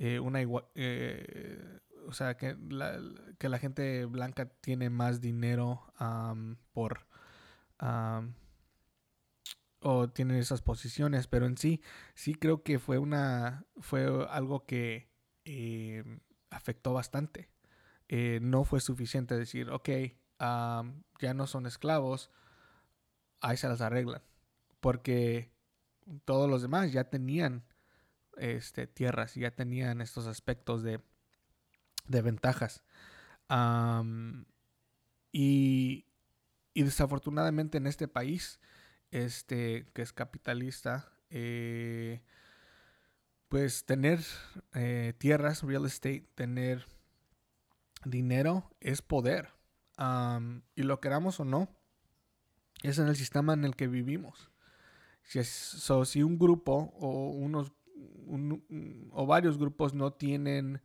eh, 0.00 0.18
una 0.18 0.40
eh, 0.74 1.78
o 2.08 2.12
sea, 2.12 2.36
que 2.36 2.56
la, 2.68 3.00
que 3.38 3.48
la 3.48 3.58
gente 3.58 4.06
blanca 4.06 4.46
tiene 4.60 4.90
más 4.90 5.20
dinero 5.20 5.92
por... 6.72 7.06
o 9.80 10.08
tiene 10.08 10.38
esas 10.40 10.62
posiciones, 10.62 11.28
pero 11.28 11.46
en 11.46 11.56
sí, 11.56 11.80
sí 12.14 12.34
creo 12.34 12.64
que 12.64 12.80
fue 12.80 12.98
una... 12.98 13.66
fue 13.78 14.26
algo 14.30 14.66
que 14.66 15.08
afectó 16.50 16.92
bastante. 16.92 17.55
No 18.08 18.64
fue 18.64 18.80
suficiente 18.80 19.36
decir, 19.36 19.70
ok, 19.70 19.88
ya 20.38 21.34
no 21.34 21.46
son 21.46 21.66
esclavos, 21.66 22.30
ahí 23.40 23.56
se 23.56 23.68
las 23.68 23.80
arreglan. 23.80 24.22
Porque 24.80 25.50
todos 26.24 26.48
los 26.48 26.62
demás 26.62 26.92
ya 26.92 27.04
tenían 27.04 27.64
este, 28.36 28.86
tierras 28.86 29.34
ya 29.34 29.50
tenían 29.50 30.00
estos 30.00 30.26
aspectos 30.26 30.82
de, 30.82 31.00
de 32.06 32.22
ventajas. 32.22 32.84
y, 35.32 36.06
y, 36.74 36.82
desafortunadamente 36.82 37.78
en 37.78 37.86
este 37.86 38.08
país, 38.08 38.60
este, 39.10 39.86
que 39.94 40.02
es 40.02 40.12
capitalista, 40.12 41.12
eh, 41.30 42.22
pues 43.48 43.84
tener 43.84 44.20
eh, 44.74 45.14
tierras, 45.18 45.62
real 45.62 45.86
estate, 45.86 46.28
tener 46.34 46.86
dinero 48.04 48.70
es 48.80 49.02
poder. 49.02 49.50
y 50.74 50.82
lo 50.82 51.00
queramos 51.00 51.40
o 51.40 51.44
no, 51.44 51.68
es 52.82 52.98
en 52.98 53.08
el 53.08 53.16
sistema 53.16 53.54
en 53.54 53.64
el 53.64 53.76
que 53.76 53.88
vivimos. 53.88 54.50
Si, 55.22 55.42
si 55.42 56.22
un 56.22 56.38
grupo 56.38 56.92
o 57.00 57.30
unos 57.30 57.72
o 59.12 59.26
varios 59.26 59.58
grupos 59.58 59.94
no 59.94 60.12
tienen 60.12 60.82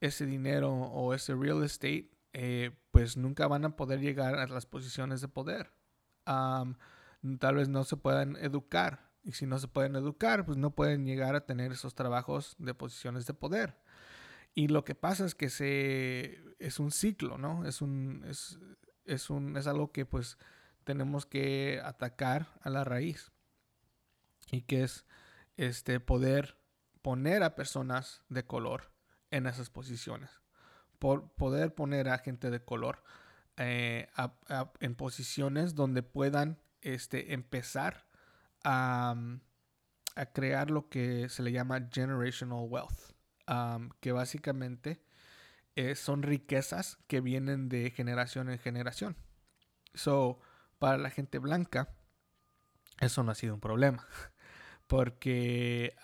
ese 0.00 0.26
dinero 0.26 0.72
o 0.72 1.14
ese 1.14 1.34
real 1.34 1.62
estate, 1.62 2.10
eh, 2.32 2.70
pues 2.90 3.16
nunca 3.16 3.46
van 3.46 3.64
a 3.64 3.76
poder 3.76 4.00
llegar 4.00 4.36
a 4.36 4.46
las 4.46 4.66
posiciones 4.66 5.20
de 5.20 5.28
poder. 5.28 5.72
tal 6.24 7.54
vez 7.54 7.68
no 7.68 7.84
se 7.84 7.96
puedan 7.96 8.36
educar. 8.36 9.08
Y 9.24 9.32
si 9.32 9.46
no 9.46 9.58
se 9.58 9.68
pueden 9.68 9.96
educar, 9.96 10.46
pues 10.46 10.56
no 10.56 10.74
pueden 10.74 11.04
llegar 11.04 11.34
a 11.34 11.44
tener 11.44 11.72
esos 11.72 11.94
trabajos 11.94 12.54
de 12.58 12.74
posiciones 12.74 13.26
de 13.26 13.34
poder. 13.34 13.76
Y 14.58 14.66
lo 14.66 14.84
que 14.84 14.96
pasa 14.96 15.24
es 15.24 15.36
que 15.36 15.50
se, 15.50 16.42
es 16.58 16.80
un 16.80 16.90
ciclo, 16.90 17.38
¿no? 17.38 17.64
Es, 17.64 17.80
un, 17.80 18.24
es, 18.26 18.58
es, 19.04 19.30
un, 19.30 19.56
es 19.56 19.68
algo 19.68 19.92
que 19.92 20.04
pues 20.04 20.36
tenemos 20.82 21.26
que 21.26 21.80
atacar 21.84 22.48
a 22.62 22.68
la 22.68 22.82
raíz. 22.82 23.30
Y 24.50 24.62
que 24.62 24.82
es 24.82 25.06
este, 25.56 26.00
poder 26.00 26.58
poner 27.02 27.44
a 27.44 27.54
personas 27.54 28.24
de 28.30 28.46
color 28.46 28.90
en 29.30 29.46
esas 29.46 29.70
posiciones. 29.70 30.40
Por 30.98 31.30
poder 31.34 31.72
poner 31.76 32.08
a 32.08 32.18
gente 32.18 32.50
de 32.50 32.64
color 32.64 33.04
eh, 33.58 34.08
en 34.80 34.96
posiciones 34.96 35.76
donde 35.76 36.02
puedan 36.02 36.58
este, 36.80 37.32
empezar 37.32 38.08
a, 38.64 39.14
crear 40.34 40.72
lo 40.72 40.88
que 40.88 41.28
se 41.28 41.44
le 41.44 41.52
llama 41.52 41.88
generational 41.92 42.66
wealth, 42.68 43.17
que 44.00 44.12
básicamente 44.12 45.00
eh, 45.74 45.94
son 45.94 46.22
riquezas 46.22 46.98
que 47.06 47.20
vienen 47.20 47.68
de 47.68 47.90
generación 47.90 48.50
en 48.50 48.58
generación. 48.58 49.16
So, 49.94 50.40
para 50.78 50.98
la 50.98 51.10
gente 51.10 51.38
blanca, 51.38 51.88
eso 53.00 53.22
no 53.22 53.32
ha 53.32 53.34
sido 53.34 53.54
un 53.54 53.60
problema, 53.60 54.06
porque 54.86 55.94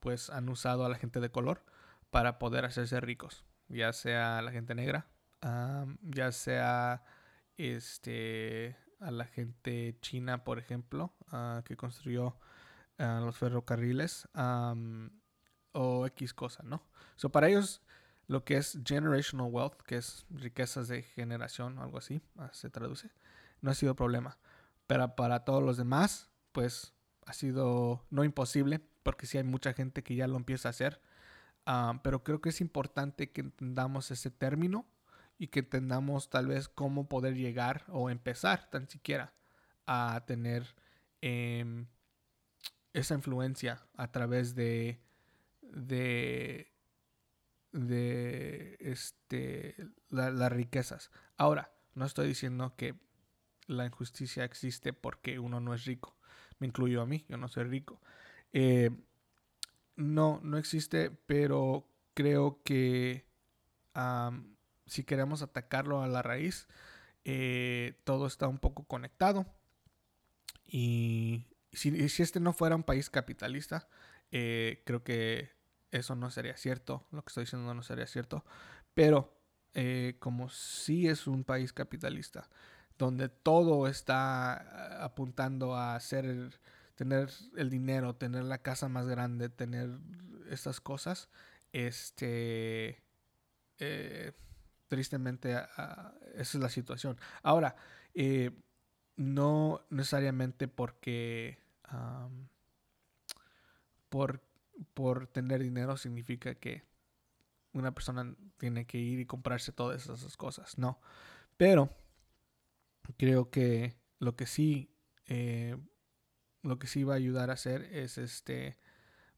pues 0.00 0.30
han 0.30 0.48
usado 0.48 0.84
a 0.84 0.88
la 0.88 0.96
gente 0.96 1.20
de 1.20 1.30
color 1.30 1.64
para 2.10 2.38
poder 2.38 2.64
hacerse 2.64 3.00
ricos, 3.00 3.44
ya 3.68 3.92
sea 3.92 4.40
la 4.42 4.52
gente 4.52 4.74
negra, 4.74 5.06
ya 6.02 6.32
sea 6.32 7.04
este 7.56 8.76
a 9.00 9.10
la 9.10 9.26
gente 9.26 9.96
china, 10.00 10.44
por 10.44 10.58
ejemplo, 10.58 11.12
ah, 11.30 11.62
que 11.64 11.76
construyó 11.76 12.38
ah, 12.98 13.20
los 13.22 13.36
ferrocarriles 13.36 14.28
o 15.76 16.06
X 16.06 16.34
cosa, 16.34 16.62
¿no? 16.64 16.82
So, 17.16 17.30
para 17.30 17.48
ellos, 17.48 17.82
lo 18.26 18.44
que 18.44 18.56
es 18.56 18.78
generational 18.84 19.52
wealth, 19.52 19.82
que 19.82 19.96
es 19.96 20.24
riquezas 20.30 20.88
de 20.88 21.02
generación 21.02 21.78
o 21.78 21.82
algo 21.82 21.98
así, 21.98 22.22
ah, 22.38 22.50
se 22.52 22.70
traduce, 22.70 23.10
no 23.60 23.70
ha 23.70 23.74
sido 23.74 23.94
problema. 23.94 24.38
Pero 24.86 25.14
para 25.16 25.44
todos 25.44 25.62
los 25.62 25.76
demás, 25.76 26.30
pues 26.52 26.94
ha 27.26 27.32
sido 27.32 28.04
no 28.10 28.24
imposible, 28.24 28.80
porque 29.02 29.26
sí 29.26 29.38
hay 29.38 29.44
mucha 29.44 29.72
gente 29.74 30.02
que 30.02 30.14
ya 30.14 30.26
lo 30.26 30.36
empieza 30.36 30.68
a 30.68 30.70
hacer. 30.70 31.00
pero 32.02 32.22
creo 32.24 32.40
que 32.40 32.50
es 32.50 32.60
importante 32.60 33.30
que 33.32 33.40
entendamos 33.42 34.10
ese 34.10 34.30
término 34.30 34.86
y 35.38 35.48
que 35.48 35.60
entendamos 35.60 36.30
tal 36.30 36.46
vez 36.46 36.68
cómo 36.68 37.08
poder 37.08 37.34
llegar 37.34 37.84
o 37.88 38.10
empezar 38.10 38.70
tan 38.70 38.88
siquiera 38.88 39.34
a 39.86 40.24
tener 40.26 40.74
em, 41.20 41.86
esa 42.92 43.14
influencia 43.14 43.86
a 43.96 44.10
través 44.12 44.54
de, 44.54 45.00
de, 45.72 46.72
de 47.72 48.76
este, 48.80 49.76
las 50.10 50.52
riquezas. 50.52 51.10
Ahora, 51.36 51.72
no 51.94 52.04
estoy 52.04 52.28
diciendo 52.28 52.74
que 52.76 52.94
la 53.66 53.86
injusticia 53.86 54.44
existe 54.44 54.92
porque 54.92 55.38
uno 55.38 55.60
no 55.60 55.74
es 55.74 55.84
rico. 55.84 56.16
Me 56.58 56.66
incluyo 56.66 57.02
a 57.02 57.06
mí, 57.06 57.24
yo 57.28 57.36
no 57.36 57.48
soy 57.48 57.64
rico. 57.64 58.00
Eh, 58.52 58.90
no, 59.96 60.40
no 60.42 60.58
existe, 60.58 61.10
pero 61.10 61.88
creo 62.14 62.62
que 62.62 63.26
si 64.86 65.04
queremos 65.04 65.42
atacarlo 65.42 66.02
a 66.02 66.08
la 66.08 66.22
raíz, 66.22 66.68
eh, 67.24 67.98
todo 68.04 68.26
está 68.26 68.46
un 68.46 68.58
poco 68.58 68.84
conectado. 68.84 69.46
Y 70.66 71.46
si, 71.72 71.88
este 72.22 72.40
no 72.40 72.52
fuera 72.52 72.76
un 72.76 72.82
país 72.82 73.10
capitalista, 73.10 73.88
eh, 74.30 74.82
creo 74.84 75.02
que 75.02 75.55
eso 75.90 76.14
no 76.14 76.30
sería 76.30 76.56
cierto. 76.56 77.06
Lo 77.10 77.22
que 77.22 77.28
estoy 77.30 77.44
diciendo 77.44 77.72
no 77.74 77.82
sería 77.82 78.06
cierto. 78.06 78.44
Pero 78.94 79.32
eh, 79.74 80.16
como 80.18 80.48
sí 80.48 81.08
es 81.08 81.26
un 81.26 81.44
país 81.44 81.72
capitalista, 81.72 82.48
donde 82.98 83.28
todo 83.28 83.86
está 83.86 85.04
apuntando 85.04 85.74
a 85.74 85.96
hacer 85.96 86.58
tener 86.94 87.30
el 87.56 87.70
dinero, 87.70 88.14
tener 88.16 88.44
la 88.44 88.58
casa 88.58 88.88
más 88.88 89.06
grande, 89.06 89.48
tener 89.50 89.90
estas 90.50 90.80
cosas, 90.80 91.28
este, 91.72 93.02
tristemente 94.88 95.52
esa 95.52 96.14
es 96.34 96.54
la 96.54 96.70
situación. 96.70 97.18
Ahora, 97.42 97.76
eh, 98.14 98.50
no 99.16 99.84
necesariamente 99.90 100.68
porque 100.68 101.58
por, 104.08 104.40
por 104.94 105.26
tener 105.26 105.62
dinero 105.62 105.96
significa 105.96 106.54
que 106.54 106.84
una 107.72 107.92
persona 107.92 108.34
tiene 108.58 108.86
que 108.86 108.98
ir 108.98 109.20
y 109.20 109.26
comprarse 109.26 109.72
todas 109.72 110.08
esas 110.08 110.36
cosas, 110.36 110.78
no. 110.78 111.00
Pero 111.56 111.90
creo 113.18 113.50
que 113.50 113.96
lo 114.18 114.36
que 114.36 114.46
sí 114.46 114.90
eh, 115.26 115.76
lo 116.66 116.78
que 116.78 116.86
sí 116.86 117.04
va 117.04 117.14
a 117.14 117.16
ayudar 117.16 117.50
a 117.50 117.54
hacer 117.54 117.82
es 117.92 118.18
este 118.18 118.78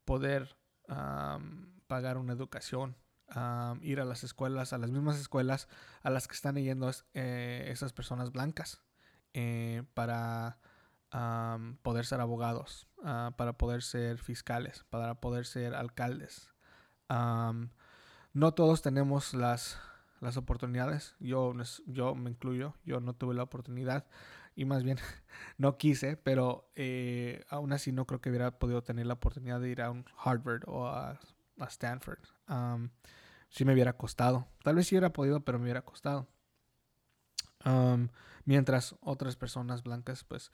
poder 0.05 0.57
pagar 1.87 2.17
una 2.17 2.33
educación 2.33 2.97
ir 3.83 4.01
a 4.01 4.07
las 4.07 4.25
escuelas, 4.25 4.73
a 4.73 4.79
las 4.79 4.91
mismas 4.91 5.21
escuelas 5.21 5.69
a 6.03 6.09
las 6.09 6.27
que 6.27 6.35
están 6.35 6.57
yendo 6.57 6.91
eh, 7.13 7.69
esas 7.69 7.93
personas 7.93 8.33
blancas 8.33 8.81
eh, 9.35 9.83
para 9.93 10.59
poder 11.83 12.05
ser 12.05 12.21
abogados, 12.21 12.87
ah, 13.03 13.33
para 13.37 13.55
poder 13.55 13.83
ser 13.83 14.19
fiscales, 14.19 14.85
para 14.91 15.21
poder 15.21 15.47
ser 15.47 15.75
alcaldes. 15.75 16.51
no 17.09 18.55
todos 18.55 18.83
tenemos 18.83 19.35
las, 19.35 19.79
las 20.21 20.37
oportunidades, 20.37 21.15
yo, 21.19 21.55
yo 21.87 22.15
me 22.15 22.31
incluyo, 22.31 22.75
yo 22.85 23.01
no 23.01 23.15
tuve 23.15 23.35
la 23.35 23.43
oportunidad 23.43 24.07
y 24.59 24.65
más 24.65 24.83
bien 24.83 24.99
no 25.57 25.79
quise, 25.79 26.17
pero 26.17 26.69
eh, 26.75 27.45
aún 27.49 27.73
así 27.73 27.93
no 27.93 28.07
creo 28.07 28.21
que 28.21 28.29
hubiera 28.29 28.59
podido 28.59 28.83
tener 28.83 29.07
la 29.07 29.15
oportunidad 29.15 29.61
de 29.61 29.71
ir 29.71 29.81
a 29.81 29.91
un 29.91 30.05
Harvard 30.17 30.65
o 30.67 30.89
a, 30.89 31.19
Stanford 31.69 32.21
si 33.51 33.65
me 33.65 33.73
hubiera 33.73 33.95
costado. 33.95 34.47
Tal 34.63 34.77
vez 34.77 34.87
sí 34.87 34.95
hubiera 34.95 35.13
podido, 35.13 35.41
pero 35.41 35.59
me 35.59 35.65
hubiera 35.65 35.83
costado. 35.83 36.29
mientras 38.45 38.95
otras 39.01 39.37
personas 39.37 39.83
blancas, 39.83 40.25
pues, 40.25 40.51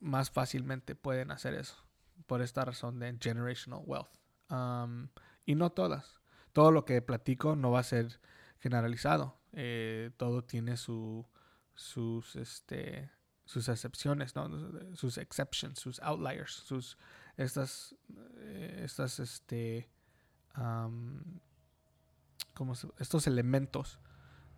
más 0.00 0.30
fácilmente 0.30 0.94
pueden 0.94 1.30
hacer 1.30 1.54
eso. 1.54 1.76
Por 2.26 2.42
esta 2.42 2.64
razón 2.64 2.98
de 2.98 3.16
generational 3.20 3.82
wealth. 3.84 4.08
y 5.44 5.54
no 5.54 5.70
todas. 5.70 6.20
Todo 6.52 6.70
lo 6.70 6.84
que 6.84 7.00
platico 7.02 7.56
no 7.56 7.70
va 7.70 7.80
a 7.80 7.84
ser 7.84 8.20
generalizado. 8.58 9.40
Eh, 9.52 10.10
todo 10.16 10.44
tiene 10.44 10.76
su, 10.76 11.26
sus, 11.74 12.36
este, 12.36 13.10
sus 13.44 13.68
excepciones, 13.68 14.34
¿no? 14.34 14.48
Sus 14.94 15.18
exceptions, 15.18 15.78
sus 15.78 16.00
outliers, 16.00 16.52
sus, 16.52 16.96
estas, 17.36 17.94
eh, 18.38 18.80
estas, 18.84 19.20
este, 19.20 19.90
estos 22.98 23.26
elementos 23.26 23.98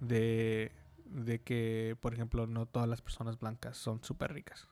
de, 0.01 0.73
de, 1.07 1.43
que, 1.43 1.97
por 2.01 2.15
ejemplo, 2.15 2.47
no 2.47 2.67
todas 2.67 2.89
las 2.89 3.03
personas 3.03 3.39
blancas 3.39 3.77
son 3.77 4.03
súper 4.03 4.33
ricas. 4.33 4.69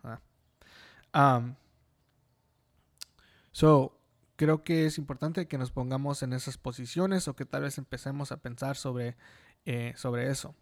So, 3.52 4.02
creo 4.36 4.64
que 4.64 4.86
es 4.86 4.98
importante 4.98 5.46
que 5.46 5.56
nos 5.56 5.70
pongamos 5.70 6.24
en 6.24 6.32
esas 6.32 6.58
posiciones 6.58 7.28
o 7.28 7.36
que 7.36 7.46
tal 7.46 7.62
vez 7.62 7.78
empecemos 7.78 8.32
a 8.32 8.38
pensar 8.38 8.76
sobre, 8.76 9.16
eh, 9.64 9.92
sobre 9.96 10.30
eso. 10.30 10.56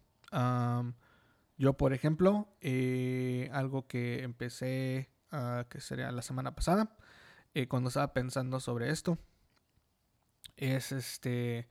yo, 1.57 1.75
por 1.77 1.93
ejemplo, 1.95 2.49
eh, 2.61 3.49
algo 3.53 3.87
que 3.87 4.23
empecé, 4.23 5.11
uh, 5.33 5.67
que 5.69 5.81
sería 5.81 6.13
la 6.13 6.23
semana 6.23 6.55
pasada, 6.55 6.97
eh, 7.55 7.69
cuando 7.69 7.89
estaba 7.89 8.13
pensando 8.13 8.61
sobre 8.61 8.91
esto, 8.91 9.19
es 10.57 10.93
este 10.93 11.67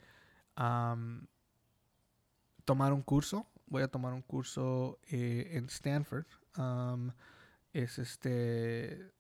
tomar 2.66 2.94
un 2.94 3.04
curso. 3.04 3.48
Voy 3.68 3.84
a 3.84 3.88
tomar 3.88 4.14
un 4.14 4.24
curso 4.24 5.00
en 5.10 5.66
Stanford. 5.66 6.26
Es 7.74 8.00
este. 8.00 9.12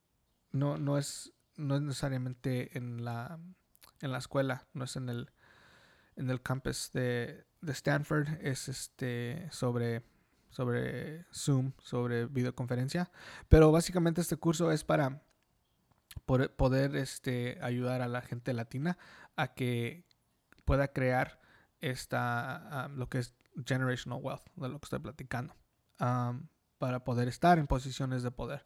No, 0.51 0.77
no 0.77 0.97
es. 0.97 1.33
No 1.55 1.75
es 1.75 1.81
necesariamente 1.81 2.77
en 2.77 3.03
la. 3.03 3.39
en 4.01 4.11
la 4.11 4.17
escuela. 4.17 4.67
No 4.73 4.85
es 4.85 4.95
en 4.95 5.09
el. 5.09 5.31
en 6.15 6.29
el 6.29 6.41
campus 6.41 6.91
de, 6.93 7.45
de 7.61 7.71
Stanford. 7.71 8.27
Es 8.41 8.67
este. 8.67 9.47
sobre. 9.51 10.03
sobre 10.49 11.25
Zoom. 11.33 11.73
sobre 11.81 12.25
videoconferencia. 12.25 13.11
Pero 13.47 13.71
básicamente 13.71 14.21
este 14.21 14.37
curso 14.37 14.71
es 14.71 14.83
para 14.83 15.21
poder 16.25 16.95
este, 16.95 17.57
ayudar 17.61 18.01
a 18.01 18.07
la 18.07 18.21
gente 18.21 18.53
latina 18.53 18.97
a 19.35 19.53
que 19.53 20.05
pueda 20.65 20.89
crear 20.89 21.39
esta, 21.81 22.89
lo 22.89 23.09
que 23.09 23.19
es 23.19 23.33
generational 23.65 24.19
wealth, 24.21 24.43
de 24.55 24.69
lo 24.69 24.79
que 24.79 24.85
estoy 24.85 24.99
platicando, 24.99 25.55
para 26.79 27.03
poder 27.03 27.27
estar 27.27 27.59
en 27.59 27.67
posiciones 27.67 28.23
de 28.23 28.31
poder 28.31 28.65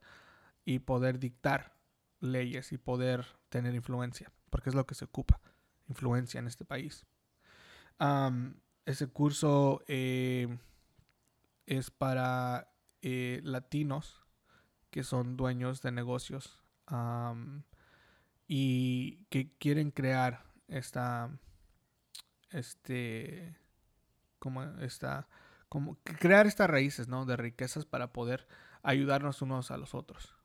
y 0.64 0.80
poder 0.80 1.20
dictar 1.20 1.76
leyes 2.22 2.72
y 2.72 2.78
poder 2.78 3.26
tener 3.50 3.76
influencia, 3.76 4.32
porque 4.50 4.70
es 4.70 4.76
lo 4.76 4.86
que 4.86 4.96
se 4.96 5.06
ocupa, 5.06 5.42
influencia 5.90 6.40
en 6.40 6.48
este 6.48 6.64
país. 6.64 7.06
ese 8.86 9.08
curso 9.08 9.84
eh, 9.88 10.58
es 11.66 11.92
para 11.92 12.74
eh, 13.02 13.42
latinos 13.44 14.22
que 14.90 15.04
son 15.04 15.36
dueños 15.36 15.82
de 15.82 15.92
negocios 15.92 16.64
y 18.48 19.26
que 19.30 19.58
quieren 19.58 19.92
crear 19.92 20.46
esta, 20.68 21.32
este, 22.52 23.58
como 24.40 24.64
esta, 24.64 25.28
como 25.74 25.98
crear 26.04 26.46
estas 26.46 26.70
raíces, 26.70 27.08
¿no? 27.08 27.26
De 27.26 27.36
riquezas 27.36 27.84
para 27.84 28.14
poder 28.14 28.48
ayudarnos 28.84 29.42
unos 29.42 29.72
a 29.72 29.78
los 29.78 29.96
otros. 29.96 30.36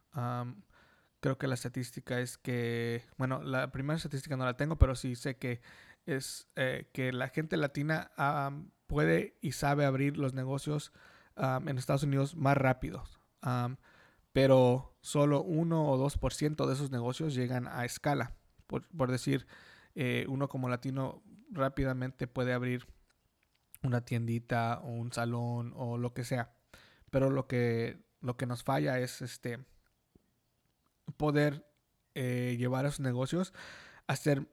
creo 1.21 1.37
que 1.37 1.47
la 1.47 1.53
estadística 1.53 2.19
es 2.19 2.39
que, 2.39 3.05
bueno, 3.19 3.43
la 3.43 3.71
primera 3.71 3.99
estadística 3.99 4.39
no 4.39 4.47
la 4.47 4.57
tengo, 4.57 4.77
pero 4.77 4.97
sí 4.97 5.17
sé 5.17 5.37
que 5.37 5.61
es 6.07 6.49
eh, 6.57 6.89
que 6.95 7.13
la 7.13 7.29
gente 7.29 7.59
latina 7.59 8.11
puede 8.87 9.37
y 9.43 9.53
sabe 9.53 9.85
abrir 9.85 10.17
los 10.17 10.33
negocios 10.33 10.95
en 11.37 11.77
Estados 11.77 12.05
Unidos 12.05 12.35
más 12.35 12.57
rápido. 12.57 13.05
pero 14.33 14.97
solo 15.03 15.43
1 15.43 15.91
o 15.91 15.99
2% 15.99 16.67
de 16.67 16.73
esos 16.73 16.91
negocios 16.91 17.35
llegan 17.35 17.69
a 17.69 17.85
escala. 17.85 18.33
Por, 18.67 19.11
decir, 19.11 19.47
eh, 19.95 20.25
uno 20.27 20.49
como 20.49 20.71
latino 20.71 21.23
rápidamente 21.51 22.27
puede 22.27 22.55
abrir 22.55 22.87
una 23.89 24.05
tiendita 24.05 24.81
o 24.85 24.89
un 24.89 25.13
salón 25.13 25.73
o 25.77 25.99
lo 25.99 26.15
que 26.15 26.25
sea. 26.25 26.55
Pero 27.11 27.31
lo 27.31 27.47
que, 27.47 27.99
lo 28.21 28.37
que 28.37 28.47
nos 28.47 28.63
falla 28.63 28.99
es 29.01 29.23
este 29.23 29.65
poder 31.17 31.67
eh, 32.15 32.57
llevar 32.59 32.85
a 32.85 32.89
esos 32.89 33.01
negocios 33.01 33.53
a 34.07 34.17
ser 34.17 34.47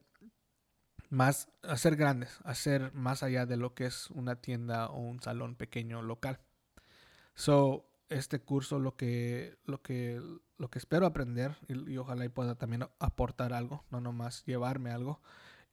más, 1.08 1.48
a 1.62 1.76
ser 1.76 1.96
grandes, 1.96 2.38
a 2.44 2.54
ser 2.54 2.92
más 2.92 3.22
allá 3.22 3.46
de 3.46 3.56
lo 3.56 3.74
que 3.74 3.86
es 3.86 4.10
una 4.10 4.36
tienda 4.36 4.86
o 4.88 4.98
un 4.98 5.20
salón 5.22 5.54
pequeño 5.54 6.02
local. 6.02 6.40
So, 7.34 7.86
este 8.08 8.40
curso 8.40 8.78
lo 8.78 8.96
que, 8.96 9.58
lo 9.64 9.82
que, 9.82 10.22
lo 10.58 10.70
que 10.70 10.78
espero 10.78 11.06
aprender 11.06 11.56
y, 11.68 11.96
ojalá 11.96 12.24
y 12.24 12.28
pueda 12.28 12.54
también 12.54 12.88
aportar 12.98 13.52
algo, 13.52 13.84
no 13.90 14.00
nomás 14.00 14.44
llevarme 14.44 14.90
algo, 14.90 15.20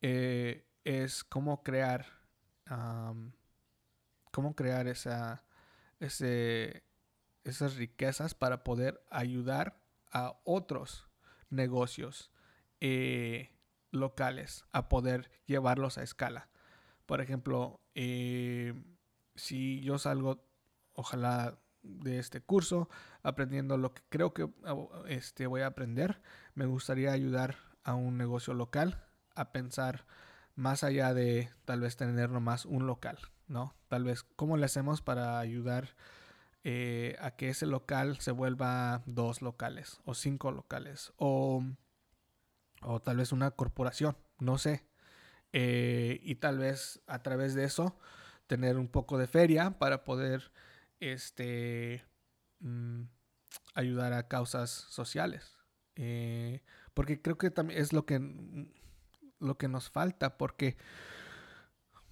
eh, 0.02 0.66
es 0.84 1.24
cómo 1.24 1.64
crear, 1.64 2.06
cómo 4.34 4.56
crear 4.56 4.88
esa, 4.88 5.46
ese, 6.00 6.84
esas 7.44 7.76
riquezas 7.76 8.34
para 8.34 8.64
poder 8.64 9.02
ayudar 9.12 9.80
a 10.12 10.40
otros 10.44 11.08
negocios 11.50 12.32
eh, 12.82 13.52
locales 13.92 14.66
a 14.72 14.90
poder 14.90 15.30
llevarlos 15.46 15.98
a 15.98 16.04
escala. 16.04 16.50
Por 17.06 17.22
ejemplo, 17.22 17.80
eh, 17.94 18.74
si 19.36 19.82
yo 19.82 20.00
salgo, 20.00 20.44
ojalá 20.94 21.60
de 21.84 22.18
este 22.18 22.42
curso, 22.42 22.90
aprendiendo 23.22 23.78
lo 23.78 23.94
que 23.94 24.02
creo 24.10 24.34
que 24.34 24.50
este, 25.08 25.46
voy 25.46 25.62
a 25.62 25.68
aprender. 25.68 26.22
Me 26.56 26.66
gustaría 26.66 27.12
ayudar 27.12 27.58
a 27.84 27.94
un 27.94 28.18
negocio 28.18 28.54
local 28.56 29.06
a 29.36 29.52
pensar 29.52 30.06
más 30.56 30.84
allá 30.84 31.14
de 31.14 31.50
tal 31.66 31.82
vez 31.82 31.98
tener 31.98 32.30
nomás 32.30 32.66
un 32.66 32.88
local, 32.88 33.20
¿no? 33.54 33.76
Tal 33.88 34.04
vez 34.04 34.24
cómo 34.36 34.58
le 34.58 34.66
hacemos 34.66 35.02
para 35.02 35.40
ayudar 35.40 35.96
eh, 36.64 37.16
a 37.20 37.32
que 37.32 37.50
ese 37.50 37.68
local 37.68 38.20
se 38.20 38.32
vuelva 38.32 39.04
dos 39.06 39.42
locales 39.42 40.02
o 40.06 40.14
cinco 40.16 40.52
locales 40.52 41.14
o, 41.18 41.64
o 42.82 43.02
tal 43.02 43.18
vez 43.18 43.32
una 43.32 43.52
corporación, 43.52 44.18
no 44.40 44.58
sé. 44.58 44.84
Eh, 45.54 46.20
y 46.24 46.36
tal 46.36 46.58
vez 46.58 47.02
a 47.06 47.22
través 47.22 47.54
de 47.54 47.66
eso 47.66 47.98
tener 48.48 48.78
un 48.78 48.88
poco 48.88 49.18
de 49.20 49.28
feria 49.28 49.78
para 49.78 50.04
poder 50.04 50.52
este, 51.00 52.04
mm, 52.60 53.04
ayudar 53.76 54.14
a 54.14 54.28
causas 54.28 54.72
sociales. 54.72 55.58
Eh, 55.96 56.64
porque 56.96 57.22
creo 57.22 57.38
que 57.38 57.52
también 57.52 57.80
es 57.80 57.94
lo 57.94 58.06
que, 58.06 58.20
lo 59.40 59.58
que 59.58 59.68
nos 59.68 59.92
falta, 59.92 60.38
porque 60.38 60.76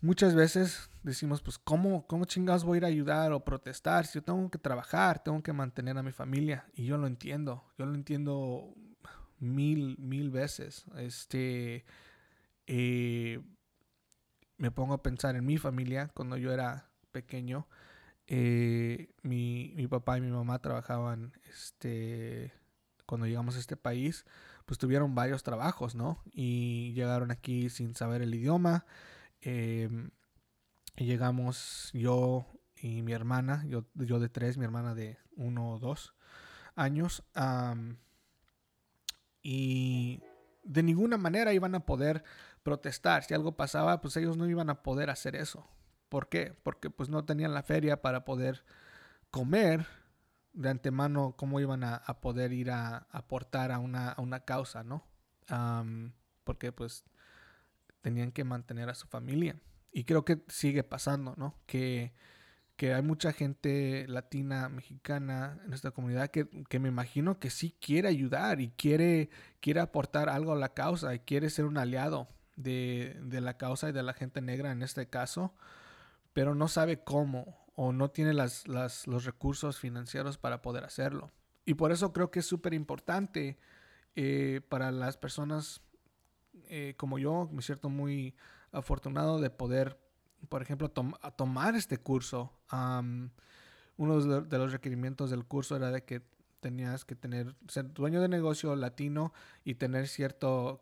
muchas 0.01 0.35
veces 0.35 0.89
decimos, 1.03 1.41
pues, 1.41 1.57
¿cómo, 1.57 2.05
¿cómo 2.07 2.25
chingados 2.25 2.63
voy 2.63 2.75
a 2.75 2.79
ir 2.79 2.85
a 2.85 2.87
ayudar 2.87 3.31
o 3.31 3.43
protestar 3.43 4.05
si 4.05 4.15
yo 4.15 4.23
tengo 4.23 4.49
que 4.49 4.57
trabajar, 4.57 5.23
tengo 5.23 5.41
que 5.41 5.53
mantener 5.53 5.97
a 5.97 6.03
mi 6.03 6.11
familia? 6.11 6.65
Y 6.73 6.85
yo 6.85 6.97
lo 6.97 7.07
entiendo, 7.07 7.63
yo 7.77 7.85
lo 7.85 7.95
entiendo 7.95 8.73
mil, 9.39 9.97
mil 9.97 10.29
veces. 10.29 10.85
Este, 10.97 11.85
eh, 12.67 13.41
me 14.57 14.71
pongo 14.71 14.93
a 14.93 15.03
pensar 15.03 15.35
en 15.35 15.45
mi 15.45 15.57
familia 15.57 16.09
cuando 16.13 16.37
yo 16.37 16.51
era 16.51 16.89
pequeño 17.11 17.67
eh, 18.33 19.09
mi, 19.23 19.73
mi, 19.75 19.87
papá 19.87 20.17
y 20.17 20.21
mi 20.21 20.31
mamá 20.31 20.59
trabajaban, 20.59 21.33
este, 21.49 22.53
cuando 23.05 23.27
llegamos 23.27 23.57
a 23.57 23.59
este 23.59 23.75
país, 23.75 24.25
pues 24.65 24.77
tuvieron 24.77 25.15
varios 25.15 25.43
trabajos, 25.43 25.95
¿no? 25.95 26.23
Y 26.31 26.93
llegaron 26.93 27.31
aquí 27.31 27.69
sin 27.69 27.93
saber 27.93 28.21
el 28.21 28.33
idioma. 28.33 28.85
Y 29.41 29.87
llegamos 30.95 31.89
yo 31.93 32.45
y 32.75 33.01
mi 33.01 33.13
hermana, 33.13 33.65
yo, 33.67 33.85
yo 33.95 34.19
de 34.19 34.29
tres, 34.29 34.57
mi 34.57 34.65
hermana 34.65 34.95
de 34.95 35.17
uno 35.35 35.71
o 35.71 35.79
dos 35.79 36.13
años. 36.75 37.23
y 39.41 40.21
de 40.63 40.83
ninguna 40.83 41.17
manera 41.17 41.53
iban 41.53 41.75
a 41.75 41.85
poder 41.85 42.23
protestar. 42.63 43.23
Si 43.23 43.33
algo 43.33 43.55
pasaba, 43.57 44.01
pues 44.01 44.15
ellos 44.17 44.37
no 44.37 44.47
iban 44.47 44.69
a 44.69 44.83
poder 44.83 45.09
hacer 45.09 45.35
eso. 45.35 45.67
¿Por 46.09 46.29
qué? 46.29 46.55
Porque 46.63 46.89
pues 46.89 47.09
no 47.09 47.25
tenían 47.25 47.53
la 47.53 47.63
feria 47.63 48.01
para 48.01 48.25
poder 48.25 48.63
comer 49.31 49.87
de 50.53 50.69
antemano 50.69 51.35
cómo 51.37 51.59
iban 51.59 51.83
a, 51.83 52.01
poder 52.21 52.51
ir 52.51 52.71
a 52.71 53.07
aportar 53.11 53.71
a 53.71 53.79
una, 53.79 54.39
causa, 54.45 54.83
¿no? 54.83 55.05
porque 56.43 56.71
pues 56.71 57.03
tenían 58.01 58.31
que 58.31 58.43
mantener 58.43 58.89
a 58.89 58.95
su 58.95 59.07
familia. 59.07 59.61
Y 59.91 60.03
creo 60.05 60.25
que 60.25 60.43
sigue 60.47 60.83
pasando, 60.83 61.35
¿no? 61.37 61.55
Que, 61.65 62.13
hay 62.81 63.03
mucha 63.03 63.31
gente 63.31 64.07
latina, 64.07 64.67
mexicana 64.67 65.59
en 65.67 65.73
esta 65.73 65.91
comunidad 65.91 66.31
que, 66.31 66.79
me 66.79 66.87
imagino 66.87 67.37
que 67.37 67.51
sí 67.51 67.75
quiere 67.79 68.07
ayudar 68.07 68.59
y 68.59 68.69
quiere, 68.71 69.29
quiere 69.59 69.81
aportar 69.81 70.29
algo 70.29 70.53
a 70.53 70.55
la 70.55 70.73
causa 70.73 71.13
y 71.13 71.19
quiere 71.19 71.51
ser 71.51 71.65
un 71.65 71.77
aliado 71.77 72.27
de, 72.55 73.19
de 73.21 73.39
la 73.39 73.57
causa 73.57 73.89
y 73.89 73.91
de 73.91 74.01
la 74.01 74.13
gente 74.13 74.41
negra 74.41 74.71
en 74.71 74.81
este 74.81 75.07
caso 75.07 75.53
pero 76.33 76.55
no 76.55 76.67
sabe 76.67 77.03
cómo 77.03 77.57
o 77.75 77.91
no 77.91 78.11
tiene 78.11 78.33
las, 78.33 78.67
los 78.67 79.25
recursos 79.25 79.79
financieros 79.79 80.37
para 80.37 80.61
poder 80.61 80.83
hacerlo. 80.83 81.31
Y 81.65 81.75
por 81.75 81.91
eso 81.91 82.13
creo 82.13 82.31
que 82.31 82.39
es 82.39 82.45
súper 82.45 82.73
importante 82.73 83.57
eh, 84.15 84.61
para 84.69 84.91
las 84.91 85.17
personas 85.17 85.81
eh, 86.69 86.95
como 86.97 87.19
yo, 87.19 87.49
me 87.51 87.61
siento 87.61 87.89
muy 87.89 88.35
afortunado 88.71 89.39
de 89.39 89.49
poder, 89.49 89.99
por 90.49 90.61
ejemplo, 90.61 90.89
tomar 90.89 91.75
este 91.75 91.97
curso. 91.97 92.53
uno 93.97 94.41
de 94.41 94.57
los 94.57 94.71
requerimientos 94.71 95.29
del 95.29 95.45
curso 95.45 95.75
era 95.75 95.91
de 95.91 96.03
que 96.03 96.21
tenías 96.61 97.03
que 97.05 97.15
tener, 97.15 97.55
ser 97.67 97.91
dueño 97.91 98.21
de 98.21 98.29
negocio 98.29 98.75
latino 98.75 99.33
y 99.63 99.75
tener 99.75 100.07
cierto, 100.07 100.79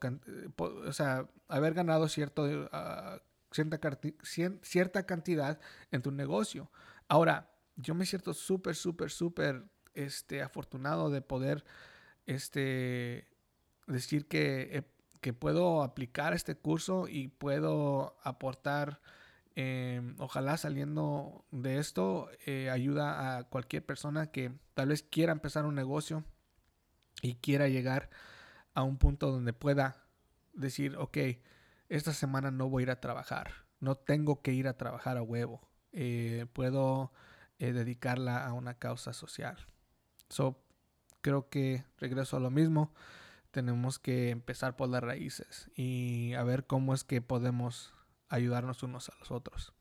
o 0.58 0.94
sea, 0.94 1.28
haber 1.48 1.74
ganado 1.74 2.08
cierto 2.10 2.44
uh, 2.44 3.20
cierta, 3.52 5.06
cantidad 5.06 5.60
en 5.92 6.02
tu 6.02 6.12
negocio. 6.12 6.70
Ahora, 7.08 7.50
yo 7.76 7.96
me 7.96 8.06
siento 8.06 8.34
súper, 8.34 8.76
súper, 8.76 9.10
súper 9.10 9.64
este, 9.94 10.42
afortunado 10.42 11.10
de 11.10 11.22
poder 11.22 11.64
este, 12.26 13.28
decir 13.88 14.28
que, 14.28 14.86
que, 15.22 15.34
puedo 15.34 15.84
aplicar 15.84 16.34
este 16.34 16.56
curso 16.56 17.08
y 17.08 17.28
puedo 17.28 18.18
aportar, 18.24 19.02
em, 19.56 20.16
ojalá 20.20 20.58
saliendo 20.58 21.46
de 21.52 21.78
esto, 21.78 22.30
eh, 22.46 22.70
ayuda 22.70 23.38
a 23.38 23.44
cualquier 23.44 23.86
persona 23.86 24.32
que 24.32 24.52
tal 24.74 24.90
vez 24.90 25.04
quiera 25.04 25.32
empezar 25.32 25.66
un 25.66 25.76
negocio 25.76 26.24
y 27.22 27.36
quiera 27.36 27.68
llegar 27.68 28.10
a 28.74 28.84
un 28.84 28.98
punto 28.98 29.32
donde 29.32 29.54
pueda 29.54 30.06
decir, 30.54 30.96
ok, 30.98 31.18
esta 31.90 32.14
semana 32.14 32.52
no 32.52 32.70
voy 32.70 32.84
a 32.84 32.86
ir 32.86 32.92
a 32.92 33.02
trabajar, 33.02 33.52
no 33.80 33.96
tengo 33.96 34.42
que 34.42 34.54
ir 34.54 34.68
a 34.68 34.78
trabajar 34.78 35.18
a 35.18 35.24
huevo, 35.24 35.62
eh, 35.92 36.46
puedo 36.54 37.12
eh, 37.60 37.74
dedicarla 37.74 38.46
a 38.46 38.54
una 38.54 38.76
causa 38.76 39.14
social. 39.14 39.58
So, 40.30 40.64
creo 41.22 41.50
que 41.50 41.84
regreso 41.98 42.38
a 42.38 42.40
lo 42.40 42.52
mismo. 42.52 42.94
Tenemos 43.52 44.00
que 44.00 44.30
empezar 44.30 44.76
por 44.76 44.90
las 44.90 45.04
raíces 45.04 45.70
y 45.76 46.34
a 46.34 46.44
ver 46.44 46.66
cómo 46.66 46.94
es 46.94 47.04
que 47.04 47.22
podemos 47.22 47.94
ayudarnos 48.30 48.84
unos 48.84 49.10
a 49.10 49.16
los 49.20 49.32
otros. 49.32 49.74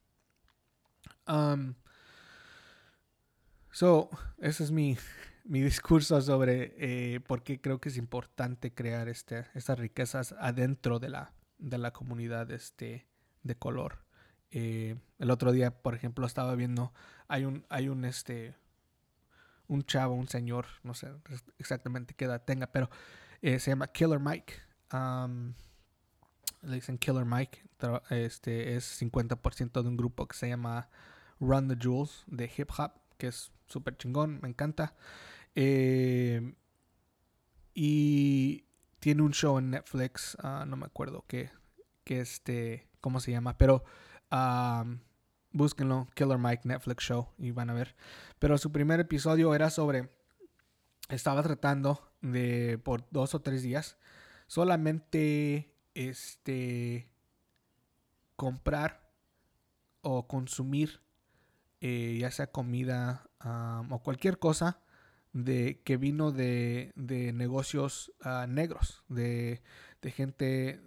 So, 3.70 4.10
ese 4.38 4.64
es 4.64 4.70
mi, 4.70 4.96
mi 5.44 5.62
discurso 5.62 6.20
sobre 6.20 6.74
eh, 6.78 7.20
por 7.20 7.42
qué 7.42 7.60
creo 7.60 7.80
que 7.80 7.90
es 7.90 7.96
importante 7.96 8.72
crear 8.72 9.08
este, 9.08 9.46
estas 9.54 9.78
riquezas 9.78 10.34
adentro 10.38 10.98
de 10.98 11.10
la, 11.10 11.32
de 11.58 11.78
la 11.78 11.92
comunidad 11.92 12.50
este, 12.50 13.06
de 13.42 13.54
color. 13.56 13.98
Eh, 14.50 14.96
el 15.18 15.30
otro 15.30 15.52
día, 15.52 15.70
por 15.82 15.94
ejemplo, 15.94 16.26
estaba 16.26 16.54
viendo, 16.54 16.92
hay 17.28 17.44
un, 17.44 17.66
hay 17.68 17.88
un, 17.88 18.04
este, 18.06 18.54
un 19.66 19.84
chavo, 19.84 20.14
un 20.14 20.28
señor, 20.28 20.66
no 20.82 20.94
sé 20.94 21.08
exactamente 21.58 22.14
qué 22.14 22.24
edad 22.24 22.42
tenga, 22.42 22.68
pero 22.68 22.88
eh, 23.42 23.58
se 23.58 23.70
llama 23.70 23.88
Killer 23.88 24.20
Mike. 24.20 24.54
le 26.62 26.74
dicen 26.74 26.98
Killer 26.98 27.24
Mike. 27.24 27.64
Este 28.10 28.76
es 28.76 29.00
50% 29.00 29.82
de 29.82 29.88
un 29.88 29.96
grupo 29.96 30.26
que 30.26 30.36
se 30.36 30.48
llama 30.48 30.88
Run 31.40 31.68
the 31.68 31.76
Jewels 31.80 32.24
de 32.26 32.50
hip 32.56 32.70
hop, 32.76 32.92
que 33.16 33.28
es 33.28 33.52
súper 33.66 33.96
chingón, 33.96 34.40
me 34.42 34.48
encanta. 34.48 34.94
Eh, 35.54 36.54
y 37.74 38.64
tiene 38.98 39.22
un 39.22 39.32
show 39.32 39.58
en 39.58 39.70
Netflix, 39.70 40.36
ah, 40.42 40.64
no 40.66 40.76
me 40.76 40.86
acuerdo 40.86 41.24
qué, 41.28 41.50
que 42.04 42.20
este, 42.20 42.88
cómo 43.00 43.20
se 43.20 43.30
llama, 43.30 43.56
pero 43.56 43.84
búsquenlo, 45.52 46.08
Killer 46.14 46.38
Mike 46.38 46.62
Netflix 46.64 47.04
Show 47.04 47.28
y 47.38 47.52
van 47.52 47.70
a 47.70 47.74
ver. 47.74 47.94
Pero 48.38 48.58
su 48.58 48.72
primer 48.72 49.00
episodio 49.00 49.54
era 49.54 49.70
sobre, 49.70 50.10
estaba 51.08 51.42
tratando 51.42 52.07
de 52.20 52.78
por 52.78 53.08
dos 53.10 53.34
o 53.34 53.40
tres 53.40 53.62
días 53.62 53.96
solamente 54.46 55.74
este 55.94 57.08
comprar 58.36 59.10
o 60.02 60.26
consumir 60.26 61.00
eh, 61.80 62.18
ya 62.20 62.30
sea 62.30 62.50
comida 62.50 63.30
o 63.90 64.02
cualquier 64.02 64.38
cosa 64.38 64.80
de 65.32 65.80
que 65.84 65.96
vino 65.96 66.32
de, 66.32 66.92
de 66.96 67.32
negocios 67.32 68.12
ah, 68.20 68.46
negros 68.48 69.04
de, 69.08 69.62
de, 70.02 70.10
gente 70.10 70.80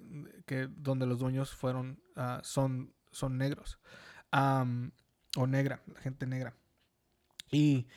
que 0.45 0.67
donde 0.67 1.05
los 1.05 1.19
dueños 1.19 1.51
fueron 1.51 2.01
ah, 2.15 2.41
son 2.43 2.93
son 3.11 3.37
negros 3.37 3.79
o 4.31 5.47
negra 5.47 5.81
gente 6.01 6.25
negra. 6.25 6.55
Y 7.51 7.87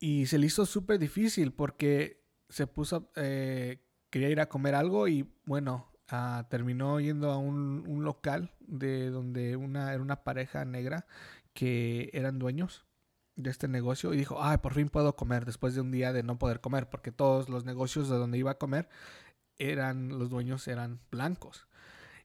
y 0.00 0.26
se 0.26 0.38
le 0.38 0.46
hizo 0.46 0.64
súper 0.64 0.98
difícil 0.98 1.52
porque 1.52 2.19
se 2.50 2.66
puso, 2.66 3.10
eh, 3.16 3.78
quería 4.10 4.28
ir 4.28 4.40
a 4.40 4.48
comer 4.48 4.74
algo 4.74 5.08
y 5.08 5.32
bueno, 5.46 5.90
ah, 6.08 6.46
terminó 6.50 7.00
yendo 7.00 7.30
a 7.30 7.38
un, 7.38 7.84
un, 7.88 8.04
local 8.04 8.50
de 8.60 9.10
donde 9.10 9.56
una, 9.56 9.92
era 9.94 10.02
una 10.02 10.22
pareja 10.24 10.64
negra 10.64 11.06
que 11.54 12.10
eran 12.12 12.38
dueños 12.38 12.84
de 13.36 13.50
este 13.50 13.68
negocio 13.68 14.12
y 14.12 14.18
dijo, 14.18 14.42
ay, 14.42 14.58
por 14.58 14.74
fin 14.74 14.88
puedo 14.88 15.16
comer 15.16 15.44
después 15.46 15.74
de 15.74 15.80
un 15.80 15.90
día 15.90 16.12
de 16.12 16.22
no 16.22 16.38
poder 16.38 16.60
comer 16.60 16.88
porque 16.90 17.12
todos 17.12 17.48
los 17.48 17.64
negocios 17.64 18.08
de 18.08 18.16
donde 18.16 18.38
iba 18.38 18.52
a 18.52 18.58
comer 18.58 18.88
eran, 19.58 20.18
los 20.18 20.30
dueños 20.30 20.66
eran 20.68 21.00
blancos. 21.10 21.66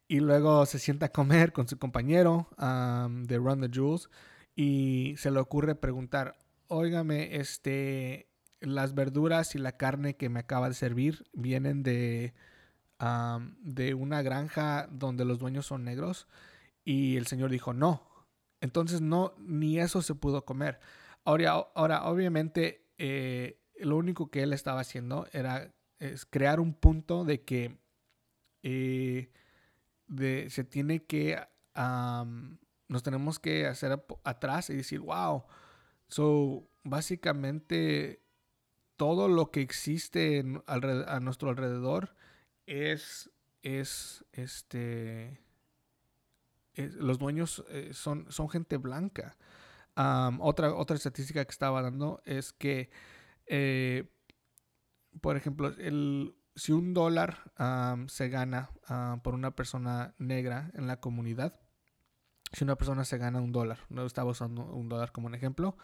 Y 0.07 0.19
luego 0.19 0.65
se 0.65 0.80
sienta 0.80 1.07
a 1.07 1.11
comer 1.11 1.51
con 1.51 1.67
su 1.67 1.80
compañero 1.80 2.47
de 2.57 3.38
Run 3.38 3.61
the 3.61 3.69
Jewels 3.71 4.09
y 4.55 5.15
se 5.17 5.32
le 5.32 5.39
ocurre 5.39 5.76
preguntar, 5.76 6.38
óigame, 6.67 7.38
este, 7.38 8.30
las 8.60 8.95
verduras 8.95 9.56
y 9.56 9.60
la 9.60 9.78
carne 9.78 10.16
que 10.16 10.30
me 10.30 10.39
acaba 10.39 10.70
de 10.70 10.76
servir 10.76 11.26
vienen 11.34 11.84
de, 11.84 12.34
de 13.62 13.93
una 13.93 14.22
granja 14.22 14.88
donde 14.91 15.26
los 15.26 15.39
dueños 15.39 15.66
son 15.66 15.84
negros. 15.84 16.28
Y 16.84 17.18
el 17.18 17.28
señor 17.28 17.51
dijo, 17.51 17.74
no. 17.74 18.03
Entonces 18.62 19.01
no, 19.01 19.34
ni 19.38 19.80
eso 19.80 20.01
se 20.01 20.16
pudo 20.16 20.45
comer. 20.45 20.80
Ahora, 21.24 21.51
ahora 21.76 22.06
obviamente, 22.06 22.86
eh, 22.97 23.60
lo 23.80 23.97
único 23.97 24.30
que 24.30 24.43
él 24.43 24.53
estaba 24.53 24.82
haciendo 24.82 25.28
era 25.32 25.74
crear 26.30 26.60
un 26.60 26.74
punto 26.74 27.26
de 27.26 27.43
que 27.43 27.80
eh, 28.64 29.32
de, 30.08 30.49
se 30.49 30.64
tiene 30.64 31.03
que, 31.06 31.39
nos 32.88 33.03
tenemos 33.03 33.39
que 33.39 33.66
hacer 33.66 34.03
atrás 34.24 34.70
y 34.70 34.76
decir, 34.76 34.99
wow, 34.99 35.45
So, 36.08 36.70
básicamente, 36.84 38.22
todo 38.97 39.27
lo 39.27 39.51
que 39.51 39.61
existe 39.61 40.43
a 40.67 41.19
nuestro 41.19 41.49
alrededor 41.49 42.15
es, 42.65 43.29
es, 43.61 44.25
este, 44.31 45.39
los 46.75 47.19
dueños 47.19 47.63
eh, 47.69 47.91
son, 47.93 48.31
son 48.31 48.49
gente 48.49 48.77
blanca. 48.77 49.37
otra, 49.95 50.73
otra 50.73 50.95
estadística 50.95 51.45
que 51.45 51.51
estaba 51.51 51.81
dando 51.81 52.21
es 52.25 52.53
que, 52.53 52.89
eh, 53.47 54.09
por 55.21 55.37
ejemplo, 55.37 55.67
el, 55.67 56.35
si 56.55 56.71
un 56.71 56.93
dólar 56.93 57.51
se 58.07 58.29
gana 58.29 58.69
por 59.23 59.33
una 59.33 59.51
persona 59.55 60.15
negra 60.17 60.71
en 60.73 60.87
la 60.87 60.99
comunidad, 60.99 61.59
si 62.51 62.63
una 62.63 62.75
persona 62.75 63.03
se 63.03 63.17
gana 63.17 63.41
un 63.41 63.51
dólar, 63.51 63.79
no 63.89 64.05
estaba 64.05 64.31
usando 64.31 64.63
un 64.63 64.87
dólar 64.87 65.11
como 65.11 65.27
un 65.27 65.35
ejemplo, 65.35 65.77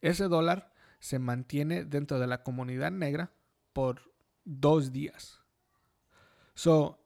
ese 0.00 0.24
dólar 0.28 0.73
se 1.04 1.18
mantiene 1.18 1.84
dentro 1.84 2.18
de 2.18 2.26
la 2.26 2.42
comunidad 2.42 2.90
negra 2.90 3.30
por 3.74 4.14
dos 4.46 4.90
días. 4.90 5.42
So, 6.54 6.98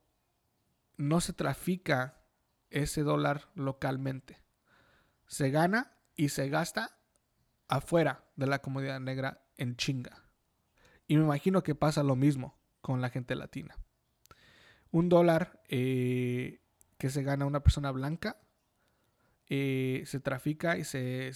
no 0.97 1.21
se 1.21 1.33
trafica 1.33 2.23
ese 2.71 3.03
dólar 3.03 3.51
localmente. 3.57 4.41
Se 5.27 5.51
gana 5.51 5.97
y 6.15 6.29
se 6.29 6.49
gasta 6.49 7.01
afuera 7.67 8.25
de 8.37 8.47
la 8.47 8.61
comunidad 8.61 9.01
negra 9.01 9.45
en 9.57 9.75
chinga. 9.75 10.23
Y 11.09 11.17
me 11.17 11.25
imagino 11.25 11.65
que 11.65 11.75
pasa 11.75 12.05
lo 12.05 12.15
mismo 12.15 12.57
con 12.81 13.01
la 13.01 13.11
gente 13.11 13.35
latina. 13.35 13.75
Un 14.93 15.09
dólar 15.09 15.61
eh, 15.67 16.63
que 16.99 17.11
se 17.11 17.25
gana 17.25 17.47
una 17.47 17.65
persona 17.65 17.91
blanca 17.91 18.41
eh, 19.49 20.05
se 20.07 20.21
trafica 20.21 20.79
y 20.79 20.85
se, 20.85 21.33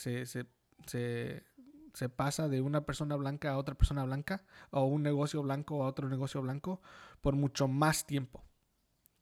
pasa 2.09 2.49
de 2.49 2.61
una 2.61 2.84
persona 2.84 3.16
blanca 3.16 3.53
a 3.53 3.59
otra 3.59 3.74
persona 3.74 4.05
blanca 4.05 4.45
o 4.70 4.84
un 4.84 5.03
negocio 5.03 5.43
blanco 5.43 5.84
a 5.84 5.88
otro 5.88 6.09
negocio 6.09 6.40
blanco 6.43 6.80
por 7.20 7.36
mucho 7.36 7.68
más 7.68 8.07
tiempo. 8.07 8.45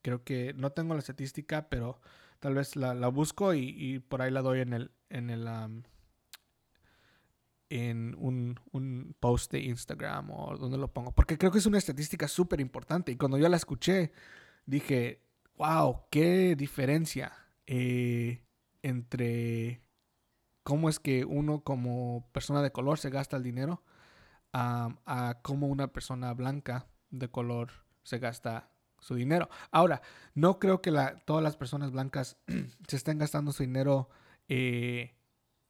Creo 0.03 0.25
que 0.25 0.55
no 0.55 0.73
tengo 0.73 0.95
la 0.95 1.01
estadística, 1.01 1.69
pero 1.69 2.01
tal 2.39 2.55
vez 2.55 2.77
la, 2.77 2.95
la 2.95 3.09
busco 3.09 3.55
y, 3.55 3.99
por 4.09 4.23
ahí 4.23 4.31
la 4.31 4.43
doy 4.43 4.61
en 4.61 4.73
el 4.73 4.91
en 5.11 5.31
el 5.31 5.47
en 7.69 8.17
un, 8.19 8.59
un, 8.73 9.15
post 9.21 9.53
de 9.53 9.61
Instagram 9.61 10.31
o 10.31 10.57
donde 10.57 10.79
lo 10.79 10.93
pongo. 10.93 11.13
Porque 11.13 11.39
creo 11.39 11.53
que 11.53 11.59
es 11.59 11.67
una 11.67 11.79
estadística 11.79 12.27
súper 12.27 12.61
importante. 12.61 13.13
Y 13.13 13.17
cuando 13.17 13.39
yo 13.39 13.49
la 13.49 13.57
escuché, 13.57 14.13
dije, 14.67 15.23
wow, 15.57 16.03
qué 16.11 16.57
diferencia. 16.57 17.33
Eh, 17.67 18.43
entre 18.83 19.83
cómo 20.63 20.89
es 20.89 20.99
que 20.99 21.25
uno 21.25 21.61
como 21.63 22.29
persona 22.33 22.63
de 22.63 22.73
color 22.73 22.99
se 22.99 23.11
gasta 23.11 23.37
el 23.37 23.43
dinero 23.43 23.83
a 24.53 25.39
cómo 25.43 25.69
una 25.69 25.93
persona 25.93 26.35
blanca 26.35 26.87
de 27.11 27.29
color 27.29 27.71
se 28.03 28.19
gasta 28.19 28.71
su 29.01 29.15
dinero. 29.15 29.49
Ahora, 29.71 30.03
no 30.35 30.59
creo 30.59 30.81
que 30.81 30.93
todas 31.25 31.43
las 31.43 31.57
personas 31.57 31.91
blancas 31.91 32.37
se 32.89 32.97
estén 32.97 33.19
gastando 33.19 33.53
su 33.53 33.63
dinero 33.63 34.09
eh, 34.49 35.15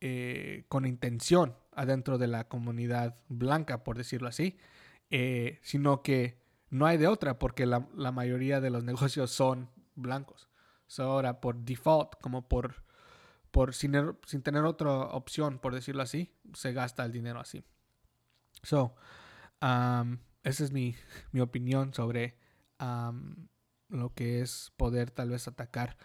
eh, 0.01 0.65
con 0.69 0.87
intención 0.87 1.57
adentro 1.73 2.19
de 2.19 2.27
la 2.27 2.49
comunidad 2.49 3.17
blanca, 3.29 3.85
por 3.85 3.97
decirlo 3.97 4.29
así, 4.29 4.59
eh, 5.11 5.59
sino 5.63 6.03
que 6.03 6.39
no 6.69 6.87
hay 6.87 6.99
de 6.99 7.07
otra 7.07 7.39
porque 7.39 7.67
la 7.67 8.13
mayoría 8.13 8.61
de 8.61 8.71
los 8.71 8.85
negocios 8.91 9.31
son 9.31 9.71
blancos. 9.95 10.49
ahora, 10.99 11.41
por 11.41 11.57
default, 11.57 12.21
como 12.21 12.49
por 12.49 12.83
por 13.51 13.75
sin, 13.75 13.95
er, 13.95 14.17
sin, 14.27 14.43
tener 14.43 14.65
otra 14.65 14.91
opción, 14.91 15.59
por 15.59 15.75
decirlo 15.75 16.03
así, 16.03 16.33
se 16.55 16.73
gasta 16.73 17.05
el 17.05 17.13
dinero 17.13 17.41
así. 17.41 17.65
So, 18.63 18.95
esa 19.61 20.65
es 20.65 20.73
mi, 20.73 20.97
mi 21.33 21.41
opinión 21.41 21.95
sobre 21.95 22.37
lo 23.89 24.15
que 24.15 24.41
es 24.41 24.73
poder 24.77 25.11
tal 25.11 25.31
vez 25.31 25.49
atacar 25.49 25.97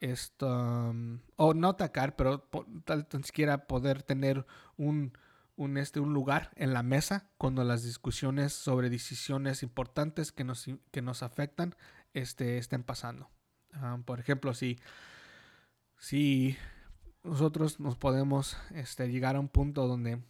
esto, 0.00 0.94
o 1.36 1.54
no 1.54 1.68
atacar, 1.68 2.16
pero 2.16 2.48
tal, 2.84 3.06
tan 3.06 3.24
siquiera 3.24 3.66
poder 3.66 4.02
tener 4.02 4.46
un, 4.76 5.16
un, 5.56 5.76
este, 5.78 6.00
un 6.00 6.12
lugar 6.12 6.50
en 6.56 6.72
la 6.72 6.82
mesa 6.82 7.30
cuando 7.38 7.64
las 7.64 7.82
discusiones 7.82 8.52
sobre 8.52 8.90
decisiones 8.90 9.62
importantes 9.62 10.32
que 10.32 10.44
nos, 10.44 10.66
que 10.90 11.02
nos 11.02 11.22
afectan 11.22 11.74
este, 12.12 12.58
estén 12.58 12.82
pasando. 12.82 13.30
por 14.04 14.20
ejemplo, 14.20 14.54
si, 14.54 14.78
si 15.98 16.56
nosotros 17.24 17.80
nos 17.80 17.96
podemos 17.96 18.56
este, 18.74 19.10
llegar 19.10 19.36
a 19.36 19.40
un 19.40 19.48
punto 19.48 19.88
donde, 19.88 20.20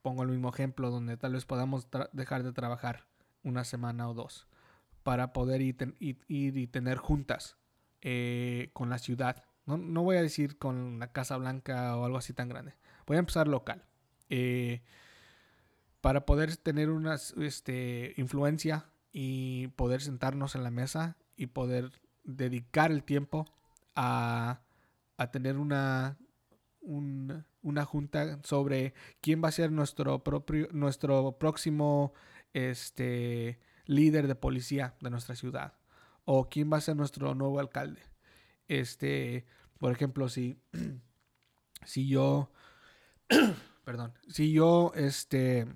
pongo 0.00 0.22
el 0.22 0.30
mismo 0.30 0.48
ejemplo, 0.48 0.90
donde 0.90 1.16
tal 1.16 1.34
vez 1.34 1.44
podamos 1.44 1.88
dejar 2.12 2.44
de 2.44 2.52
trabajar 2.52 3.04
una 3.42 3.64
semana 3.64 4.08
o 4.08 4.14
dos 4.14 4.46
para 5.02 5.32
poder 5.32 5.60
ir, 5.60 5.96
y 5.98 6.66
tener 6.68 6.98
juntas 6.98 7.56
eh, 8.00 8.70
con 8.72 8.88
la 8.88 8.98
ciudad. 8.98 9.44
No, 9.66 9.76
no, 9.76 10.02
voy 10.02 10.16
a 10.16 10.22
decir 10.22 10.58
con 10.58 10.98
la 11.00 11.12
Casa 11.12 11.36
Blanca 11.36 11.96
o 11.96 12.04
algo 12.04 12.18
así 12.18 12.32
tan 12.32 12.48
grande. 12.48 12.74
Voy 13.06 13.16
a 13.16 13.20
empezar 13.20 13.48
local. 13.48 13.84
Eh, 14.30 14.82
para 16.00 16.24
poder 16.24 16.56
tener 16.56 16.90
una 16.90 17.14
este, 17.14 18.14
influencia 18.16 18.86
y 19.12 19.68
poder 19.68 20.02
sentarnos 20.02 20.54
en 20.54 20.64
la 20.64 20.70
mesa 20.70 21.16
y 21.36 21.46
poder 21.46 21.92
dedicar 22.24 22.90
el 22.90 23.04
tiempo 23.04 23.46
a, 23.94 24.60
a 25.22 25.30
tener 25.30 25.56
una, 25.56 26.18
una 26.80 27.84
junta 27.84 28.40
sobre 28.42 28.94
quién 29.20 29.42
va 29.42 29.48
a 29.48 29.52
ser 29.52 29.72
nuestro, 29.72 30.22
propio, 30.22 30.68
nuestro 30.72 31.38
próximo 31.38 32.12
este, 32.52 33.60
líder 33.86 34.26
de 34.26 34.34
policía 34.34 34.94
de 35.00 35.10
nuestra 35.10 35.34
ciudad 35.34 35.74
o 36.24 36.48
quién 36.48 36.72
va 36.72 36.78
a 36.78 36.82
ser 36.82 36.96
nuestro 36.96 37.34
nuevo 37.34 37.58
alcalde. 37.58 38.02
Este, 38.68 39.46
por 39.78 39.92
ejemplo, 39.92 40.28
si, 40.28 40.60
si 41.84 42.08
yo, 42.08 42.52
perdón, 43.84 44.14
si 44.28 44.52
yo, 44.52 44.92
este, 44.94 45.66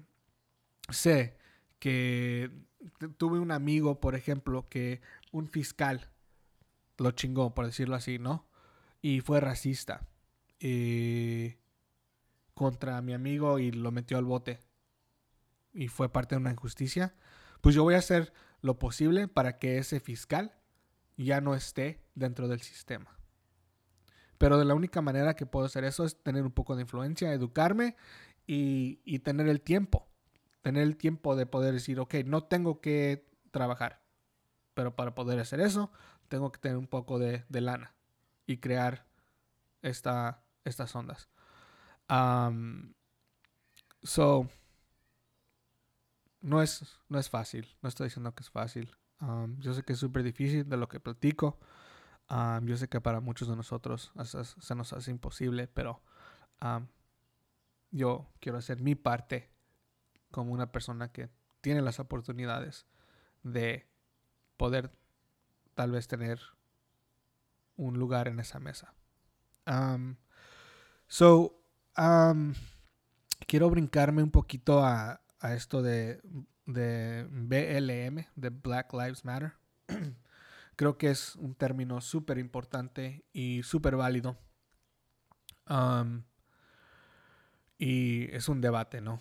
sé 0.88 1.36
que 1.78 2.51
tuve 3.16 3.38
un 3.38 3.51
amigo, 3.51 4.01
por 4.01 4.14
ejemplo, 4.14 4.68
que 4.68 5.01
un 5.32 5.49
fiscal 5.49 6.11
lo 6.99 7.11
chingó, 7.11 7.55
por 7.55 7.66
decirlo 7.66 7.97
así, 7.97 8.18
¿no? 8.18 8.45
Y 9.07 9.21
fue 9.21 9.39
racista 9.39 10.05
eh, 10.59 11.61
contra 12.55 13.01
mi 13.03 13.15
amigo 13.15 13.61
y 13.61 13.71
lo 13.71 13.93
metió 13.93 14.19
al 14.19 14.25
bote 14.25 14.59
y 15.73 15.87
fue 15.87 16.13
parte 16.13 16.35
de 16.35 16.41
una 16.41 16.51
injusticia, 16.51 17.15
pues 17.61 17.77
yo 17.77 17.85
voy 17.85 17.95
a 17.95 17.99
hacer 17.99 18.33
lo 18.63 18.81
posible 18.81 19.29
para 19.29 19.61
que 19.61 19.79
ese 19.79 20.01
fiscal 20.01 20.57
ya 21.17 21.41
no 21.41 21.55
esté 21.55 22.03
dentro 22.17 22.49
del 22.49 22.63
sistema. 22.63 23.17
Pero 24.39 24.59
de 24.59 24.65
la 24.65 24.75
única 24.75 25.01
manera 25.03 25.37
que 25.37 25.47
puedo 25.47 25.67
hacer 25.67 25.85
eso 25.85 26.05
es 26.05 26.21
tener 26.21 26.43
un 26.43 26.51
poco 26.51 26.75
de 26.75 26.83
influencia, 26.83 27.33
educarme 27.33 27.95
y, 28.45 29.03
y 29.05 29.21
tener 29.21 29.47
el 29.47 29.61
tiempo. 29.61 30.09
Tener 30.63 30.83
el 30.83 30.97
tiempo 30.97 31.37
de 31.37 31.47
poder 31.47 31.75
decir, 31.75 32.01
ok, 32.01 32.13
no 32.25 32.43
tengo 32.43 32.81
que 32.81 33.25
trabajar. 33.53 34.03
Pero 34.75 34.97
para 34.97 35.15
poder 35.15 35.39
hacer 35.39 35.61
eso, 35.61 35.93
tengo 36.27 36.51
que 36.51 36.59
tener 36.59 36.77
un 36.77 36.89
poco 36.89 37.21
de, 37.21 37.45
de 37.49 37.61
lana 37.61 37.95
y 38.47 38.59
crear 38.59 39.07
esta, 39.82 40.42
estas 40.64 40.94
ondas. 40.94 41.28
so, 44.03 44.49
no 46.40 46.62
es, 46.62 47.01
no 47.09 47.18
es 47.18 47.28
fácil. 47.28 47.76
No 47.82 47.88
estoy 47.88 48.07
diciendo 48.07 48.34
que 48.34 48.42
es 48.42 48.51
fácil. 48.51 48.97
yo 49.59 49.74
sé 49.74 49.82
que 49.82 49.94
es 49.94 49.99
súper 49.99 50.22
difícil 50.22 50.68
de 50.68 50.76
lo 50.76 50.88
que 50.88 51.01
platico. 51.01 51.59
yo 52.62 52.76
sé 52.76 52.88
que 52.88 53.01
para 53.01 53.20
muchos 53.20 53.49
de 53.49 53.57
nosotros 53.57 54.12
se 54.24 54.74
nos 54.74 54.92
hace 54.92 55.11
imposible, 55.11 55.66
pero 55.68 56.03
yo 57.90 58.28
quiero 58.40 58.59
hacer 58.59 58.80
mi 58.80 58.94
parte 58.94 59.51
como 60.30 60.53
una 60.53 60.70
persona 60.70 61.12
que 61.12 61.30
tiene 61.61 61.82
las 61.82 61.99
oportunidades 61.99 62.86
de 63.42 63.88
poder 64.57 64.92
tal 65.74 65.90
vez 65.90 66.09
tener 66.09 66.40
un 67.77 67.99
lugar 67.99 68.29
en 68.29 68.41
esa 68.41 68.59
mesa. 68.59 68.95
so, 71.07 71.61
quiero 73.47 73.70
brincarme 73.70 74.22
un 74.22 74.31
poquito 74.31 74.85
a, 74.85 75.20
a 75.41 75.55
esto 75.55 75.83
de, 75.83 76.20
de 76.66 77.27
BLM, 77.31 78.27
de 78.35 78.51
Black 78.51 78.93
Lives 78.93 79.24
Matter. 79.24 79.55
Creo 80.77 80.99
que 80.99 81.11
es 81.11 81.37
un 81.37 81.55
término 81.55 82.01
súper 82.01 82.39
importante 82.39 83.24
y 83.33 83.62
súper 83.62 83.97
válido. 83.97 84.37
Y 87.79 88.35
es 88.35 88.49
un 88.49 88.61
debate, 88.61 89.01
¿no? 89.01 89.20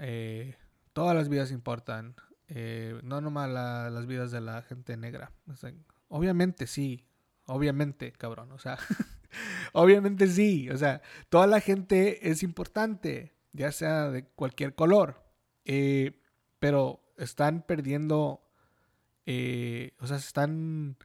Eh, 0.00 0.56
todas 0.92 1.14
las 1.14 1.28
vidas 1.28 1.52
importan. 1.52 2.16
Eh, 2.48 3.00
no 3.02 3.20
nomás 3.20 3.48
las 3.50 4.06
vidas 4.06 4.30
de 4.30 4.40
la 4.40 4.62
gente 4.62 4.96
negra. 4.96 5.32
obviamente 6.08 6.66
sí. 6.66 7.06
Obviamente, 7.46 8.12
cabrón. 8.12 8.52
O 8.52 8.58
sea, 8.58 8.78
obviamente 9.72 10.26
sí. 10.26 10.68
O 10.70 10.76
sea, 10.76 11.02
toda 11.28 11.46
la 11.46 11.60
gente 11.60 12.30
es 12.30 12.42
importante. 12.42 13.34
Ya 13.52 13.72
sea 13.72 14.10
de 14.10 14.24
cualquier 14.24 14.74
color. 14.74 15.22
Eh, 15.64 16.20
pero 16.58 17.04
están 17.16 17.62
perdiendo, 17.62 18.42
eh, 19.26 19.92
o 20.00 20.06
sea, 20.06 20.16
están, 20.16 20.96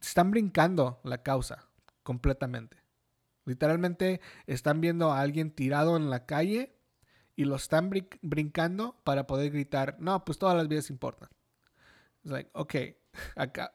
están 0.00 0.30
brincando 0.30 1.00
la 1.04 1.22
causa 1.22 1.68
completamente. 2.02 2.78
Literalmente 3.44 4.20
están 4.46 4.80
viendo 4.80 5.12
a 5.12 5.20
alguien 5.20 5.50
tirado 5.50 5.96
en 5.96 6.10
la 6.10 6.26
calle 6.26 6.78
y 7.34 7.44
lo 7.44 7.56
están 7.56 7.90
brincando 8.20 9.00
para 9.04 9.26
poder 9.26 9.50
gritar, 9.50 9.96
no, 10.00 10.24
pues 10.24 10.38
todas 10.38 10.56
las 10.56 10.68
vidas 10.68 10.90
importan. 10.90 11.30
Es 12.24 12.30
like, 12.30 12.50
ok, 12.52 12.74
acá, 13.36 13.72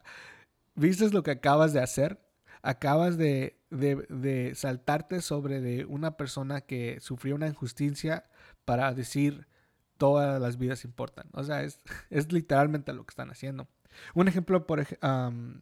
¿viste 0.76 1.10
lo 1.10 1.24
que 1.24 1.32
acabas 1.32 1.74
de 1.74 1.82
hacer? 1.82 2.20
Acabas 2.62 3.18
de, 3.18 3.60
de, 3.70 3.96
de 4.10 4.56
saltarte 4.56 5.22
sobre 5.22 5.62
de 5.62 5.86
una 5.86 6.18
persona 6.18 6.62
que 6.62 7.00
sufrió 7.02 7.36
una 7.36 7.48
injusticia 7.48 8.26
para 8.66 8.94
decir, 8.94 9.48
todas 9.98 10.42
las 10.42 10.58
vidas 10.58 10.86
importan. 10.86 11.30
O 11.34 11.44
sea, 11.44 11.64
es, 11.64 11.82
es 12.10 12.32
literalmente 12.32 12.94
lo 12.94 13.06
que 13.06 13.12
están 13.12 13.32
haciendo. 13.32 13.68
Un 14.14 14.28
ejemplo, 14.28 14.66
por, 14.68 14.86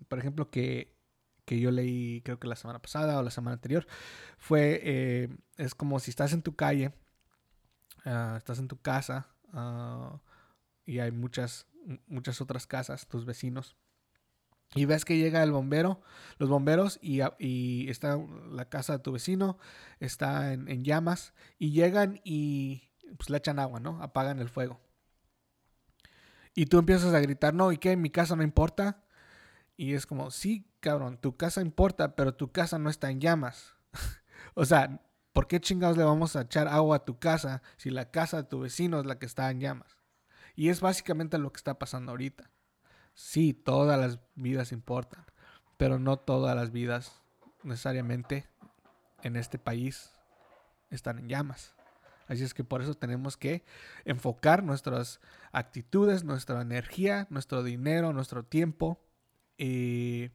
por 0.08 0.20
ejemplo, 0.20 0.50
que, 0.50 0.98
que, 1.46 1.60
yo 1.60 1.70
leí 1.70 2.22
creo 2.22 2.40
que 2.40 2.48
la 2.48 2.56
semana 2.56 2.82
pasada 2.82 3.20
o 3.20 3.24
la 3.24 3.30
semana 3.30 3.56
anterior, 3.56 3.86
fue, 4.38 4.80
eh, 4.84 5.30
es 5.58 5.76
como 5.76 6.00
si 6.00 6.12
estás 6.12 6.34
en 6.34 6.42
tu 6.42 6.56
calle, 6.56 6.94
ah, 8.06 8.36
estás 8.38 8.60
en 8.60 8.68
tu 8.68 8.82
casa 8.82 9.28
ah, 9.54 10.22
y 10.86 11.00
hay 11.00 11.12
muchas, 11.12 11.68
muchas 12.08 12.42
otras 12.42 12.66
casas, 12.66 13.08
tus 13.08 13.26
vecinos. 13.26 13.76
Y 14.74 14.86
ves 14.86 15.04
que 15.04 15.18
llega 15.18 15.44
el 15.44 15.52
bombero, 15.52 16.02
los 16.38 16.50
bomberos, 16.50 16.98
y, 17.02 17.90
está 17.90 18.18
la 18.50 18.70
casa 18.70 18.94
de 18.94 19.00
tu 19.00 19.12
vecino, 19.12 19.58
está 20.00 20.54
en, 20.54 20.70
en 20.70 20.84
llamas, 20.84 21.34
y 21.60 21.72
llegan 21.72 22.22
y, 22.24 22.90
pues 23.18 23.30
le 23.30 23.38
echan 23.38 23.60
agua, 23.60 23.80
¿no? 23.80 24.02
Apagan 24.02 24.40
el 24.40 24.50
fuego. 24.50 24.80
Y 26.54 26.66
tú 26.66 26.80
empiezas 26.80 27.14
a 27.14 27.20
gritar, 27.20 27.54
no, 27.54 27.72
¿y 27.72 27.78
qué? 27.78 27.96
Mi 27.96 28.10
casa 28.10 28.36
no 28.36 28.44
importa. 28.44 29.04
Y 29.78 29.94
es 29.94 30.06
como, 30.06 30.32
sí, 30.32 30.70
cabrón, 30.80 31.18
tu 31.18 31.38
casa 31.38 31.62
importa, 31.62 32.16
pero 32.16 32.36
tu 32.36 32.52
casa 32.52 32.78
no 32.78 32.90
está 32.90 33.10
en 33.10 33.22
llamas. 33.22 33.76
o 34.54 34.66
sea, 34.66 35.02
¿por 35.34 35.48
qué 35.48 35.60
chingados 35.60 35.98
le 35.98 36.04
vamos 36.04 36.36
a 36.36 36.42
echar 36.42 36.68
agua 36.68 36.98
a 36.98 37.06
tu 37.06 37.20
casa 37.20 37.62
si 37.78 37.90
la 37.90 38.12
casa 38.12 38.38
de 38.38 38.50
tu 38.50 38.60
vecino 38.60 39.00
es 39.00 39.06
la 39.06 39.18
que 39.18 39.26
está 39.26 39.50
en 39.50 39.60
llamas? 39.60 39.98
Y 40.56 40.70
es 40.70 40.82
básicamente 40.82 41.38
lo 41.38 41.52
que 41.52 41.58
está 41.58 41.80
pasando 41.80 42.12
ahorita. 42.12 42.52
Sí, 43.14 43.54
todas 43.54 44.00
las 44.00 44.20
vidas 44.36 44.72
importan, 44.72 45.26
pero 45.78 46.00
no 46.00 46.18
todas 46.18 46.56
las 46.56 46.72
vidas 46.72 47.22
necesariamente 47.64 48.48
en 49.24 49.36
este 49.36 49.60
país 49.60 50.12
están 50.90 51.20
en 51.20 51.30
llamas. 51.30 51.76
Así 52.28 52.44
es 52.44 52.54
que 52.54 52.64
por 52.64 52.82
eso 52.82 52.96
tenemos 52.96 53.36
que 53.36 53.64
enfocar 54.06 54.64
nuestras 54.64 55.20
actitudes, 55.52 56.24
nuestra 56.24 56.62
energía, 56.62 57.28
nuestro 57.30 57.62
dinero, 57.62 58.14
nuestro 58.14 58.44
tiempo 58.46 59.02
eh, 59.58 60.32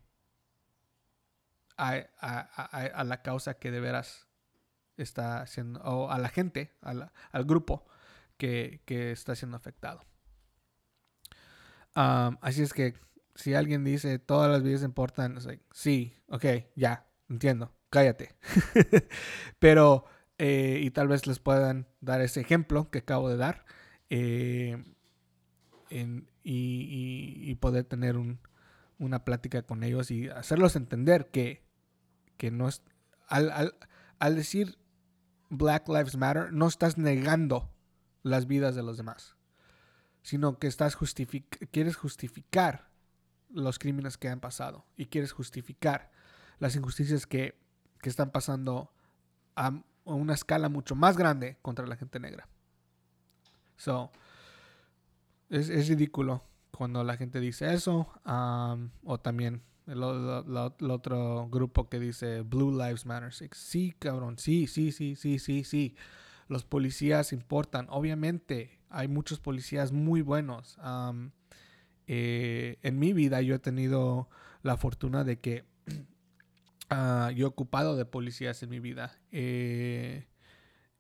a, 1.76 3.04
la 3.04 3.22
causa 3.22 3.54
que 3.54 3.70
de 3.70 3.80
veras 3.80 4.26
está 4.96 5.40
haciendo, 5.40 5.80
o 5.80 6.10
a 6.10 6.18
la 6.18 6.28
gente, 6.28 6.72
al 6.82 7.44
grupo 7.44 7.86
que, 8.36 8.82
está 8.86 9.34
siendo 9.34 9.56
afectado. 9.56 10.02
Así 11.96 12.62
es 12.62 12.72
que 12.72 12.94
si 13.34 13.54
alguien 13.54 13.84
dice 13.84 14.18
todas 14.18 14.50
las 14.50 14.62
vidas 14.62 14.82
importan, 14.82 15.38
sí, 15.72 16.14
ok, 16.28 16.44
ya, 16.74 17.06
entiendo, 17.28 17.74
cállate. 17.90 18.36
Pero 19.58 20.04
eh, 20.38 20.80
y 20.82 20.90
tal 20.90 21.08
vez 21.08 21.26
les 21.26 21.38
puedan 21.38 21.86
dar 22.00 22.20
ese 22.20 22.40
ejemplo 22.40 22.90
que 22.90 22.98
acabo 22.98 23.28
de 23.28 23.36
dar 23.36 23.64
eh, 24.10 24.82
y, 26.42 27.54
poder 27.56 27.84
tener 27.84 28.16
una 28.98 29.24
plática 29.24 29.62
con 29.62 29.82
ellos 29.82 30.10
y 30.10 30.28
hacerlos 30.28 30.76
entender 30.76 31.30
que, 31.30 31.64
no 32.52 32.68
es 32.68 32.82
al, 33.28 33.74
decir 34.34 34.78
Black 35.48 35.88
Lives 35.88 36.16
Matter 36.16 36.52
no 36.52 36.68
estás 36.68 36.98
negando 36.98 37.72
las 38.22 38.46
vidas 38.46 38.74
de 38.74 38.82
los 38.82 38.98
demás 38.98 39.35
sino 40.26 40.58
que 40.58 40.66
estás 40.66 40.96
quieres 41.70 41.94
justificar 41.94 42.88
los 43.48 43.78
crímenes 43.78 44.18
que 44.18 44.28
han 44.28 44.40
pasado 44.40 44.84
y 44.96 45.06
quieres 45.06 45.30
justificar 45.30 46.10
las 46.58 46.74
injusticias 46.74 47.28
que, 47.28 47.56
que 48.00 48.08
están 48.08 48.32
pasando 48.32 48.90
a, 49.54 49.84
una 50.04 50.34
escala 50.34 50.68
mucho 50.68 50.96
más 50.96 51.16
grande 51.16 51.58
contra 51.62 51.86
la 51.86 51.94
gente 51.94 52.18
negra. 52.18 52.48
So, 53.76 54.10
es, 55.48 55.68
es 55.68 55.86
ridículo 55.86 56.42
cuando 56.72 57.04
la 57.04 57.16
gente 57.16 57.38
dice 57.38 57.72
eso. 57.72 58.10
o 58.24 59.20
también 59.20 59.62
el, 59.86 60.02
otro 60.02 61.48
grupo 61.52 61.88
que 61.88 62.00
dice 62.00 62.40
Blue 62.40 62.72
Lives 62.72 63.06
Matter. 63.06 63.32
Sí, 63.52 63.94
cabrón, 63.96 64.40
sí, 64.40 64.66
sí, 64.66 64.90
sí, 64.90 65.14
sí, 65.14 65.38
sí, 65.38 65.62
sí. 65.62 65.94
Los 66.48 66.64
policías 66.64 67.32
importan. 67.32 67.86
Obviamente, 67.90 68.75
hay 68.90 69.08
muchos 69.08 69.40
policías 69.40 69.92
muy 69.92 70.22
buenos. 70.22 70.78
Eh, 72.06 72.78
en 72.82 72.98
mi 72.98 73.12
vida 73.12 73.40
yo 73.42 73.54
he 73.54 73.58
tenido 73.58 74.28
la 74.62 74.76
fortuna 74.76 75.24
de 75.24 75.40
que 75.40 75.64
uh, 76.90 77.30
yo 77.34 77.46
he 77.46 77.48
ocupado 77.48 77.96
de 77.96 78.04
policías 78.04 78.62
en 78.62 78.70
mi 78.70 78.78
vida 78.78 79.18
eh, 79.32 80.28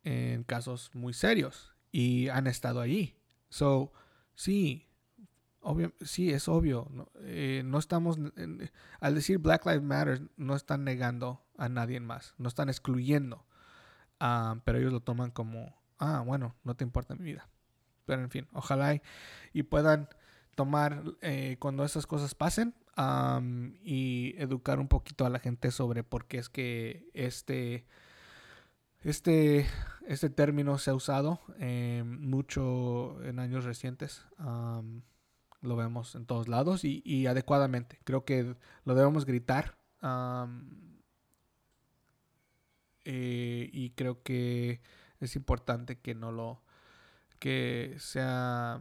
en 0.02 0.42
casos 0.44 0.90
muy 0.94 1.12
serios 1.12 1.74
y 1.92 2.28
han 2.28 2.46
estado 2.46 2.80
allí. 2.80 3.16
So, 3.48 3.92
sí, 4.34 4.86
sí, 6.02 6.30
es 6.30 6.48
obvio. 6.48 6.88
No, 6.90 7.08
eh, 7.20 7.64
estamos, 7.78 8.18
al 9.00 9.14
decir 9.14 9.38
Black 9.38 9.64
Lives 9.66 9.82
Matter, 9.82 10.28
no 10.36 10.54
están 10.54 10.84
negando 10.84 11.44
a 11.56 11.68
nadie 11.68 12.00
más, 12.00 12.34
no 12.38 12.48
están 12.48 12.68
excluyendo. 12.68 13.46
Ah, 14.20 14.60
pero 14.64 14.78
ellos 14.78 14.92
lo 14.92 15.00
toman 15.00 15.30
como, 15.30 15.74
ah, 15.98 16.22
bueno, 16.24 16.54
no 16.64 16.74
te 16.74 16.84
importa 16.84 17.14
mi 17.14 17.24
vida. 17.24 17.48
Pero 18.06 18.22
en 18.22 18.30
fin, 18.30 18.48
ojalá 18.52 19.00
y, 19.52 19.62
puedan 19.64 20.08
tomar 20.54 21.02
eh, 21.20 21.56
cuando 21.58 21.84
esas 21.84 22.06
cosas 22.06 22.34
pasen 22.34 22.74
y 23.84 24.34
educar 24.38 24.80
un 24.80 24.88
poquito 24.88 25.26
a 25.26 25.30
la 25.30 25.38
gente 25.38 25.70
sobre 25.70 26.02
por 26.02 26.26
qué 26.26 26.38
es 26.38 26.48
que 26.48 27.10
este, 27.12 27.84
este, 29.02 29.66
este 30.06 30.30
término 30.30 30.78
se 30.78 30.90
ha 30.90 30.94
usado 30.94 31.40
eh, 31.58 32.02
mucho 32.06 33.22
en 33.24 33.38
años 33.38 33.64
recientes. 33.64 34.24
lo 35.60 35.76
vemos 35.76 36.14
en 36.14 36.26
todos 36.26 36.48
lados 36.48 36.84
y, 36.84 37.26
adecuadamente. 37.26 37.98
Creo 38.04 38.24
que 38.24 38.56
lo 38.84 38.94
debemos 38.94 39.26
gritar. 39.26 39.76
Eh, 43.04 43.70
y 43.72 43.90
creo 43.90 44.22
que 44.22 44.80
es 45.20 45.36
importante 45.36 46.00
que 46.00 46.14
no 46.14 46.32
lo 46.32 46.62
que 47.38 47.96
sea 47.98 48.80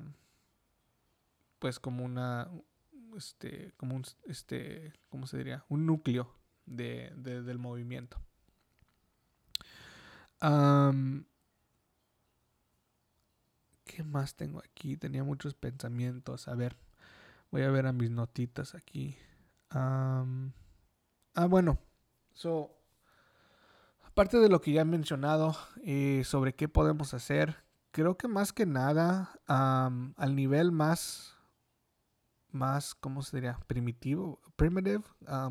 pues 1.60 1.80
como 1.80 2.03
una 2.06 2.49
este 3.18 3.74
como 3.78 4.01
este 4.28 4.93
cómo 5.10 5.28
se 5.28 5.38
diría 5.38 5.66
un 5.70 5.86
núcleo 5.86 6.34
de, 6.66 7.12
del 7.16 7.58
movimiento. 7.60 8.18
Qué 13.84 14.03
más 14.03 14.36
tengo 14.36 14.60
aquí 14.60 14.97
tenía 14.97 15.24
muchos 15.24 15.53
pensamientos. 15.53 16.47
A 16.47 16.56
ver 16.56 16.76
voy 17.51 17.62
a 17.64 17.70
ver 17.70 17.88
a 17.88 17.93
mis 17.93 18.12
notitas 18.12 18.76
aquí. 18.76 19.18
Ah 19.72 20.26
bueno 21.47 21.80
so 22.34 22.76
Aparte 24.16 24.39
de 24.39 24.47
lo 24.47 24.62
que 24.62 24.72
ya 24.72 24.80
he 24.80 24.86
mencionado 24.86 25.58
eh, 25.84 26.22
sobre 26.24 26.56
qué 26.56 26.70
podemos 26.70 27.14
hacer, 27.14 27.64
creo 27.95 28.17
que 28.17 28.27
más 28.27 28.51
que 28.51 28.65
nada 28.65 29.39
al 29.47 30.35
nivel 30.35 30.73
más, 30.73 31.37
más, 32.51 32.93
¿cómo 32.93 33.21
se 33.21 33.37
diría? 33.37 33.57
Primitivo, 33.67 34.41
primitive, 34.57 35.01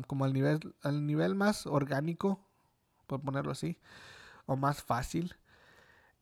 como 0.05 0.25
al 0.25 0.33
nivel, 0.33 0.75
al 0.83 1.07
nivel 1.07 1.33
más 1.33 1.65
orgánico, 1.65 2.47
por 3.07 3.19
ponerlo 3.23 3.51
así, 3.51 3.79
o 4.45 4.55
más 4.55 4.83
fácil, 4.83 5.35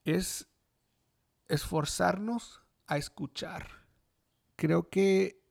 es 0.06 0.48
esforzarnos 1.50 2.62
a 2.88 2.96
escuchar. 2.96 3.68
Creo 4.56 4.88
que 4.90 5.44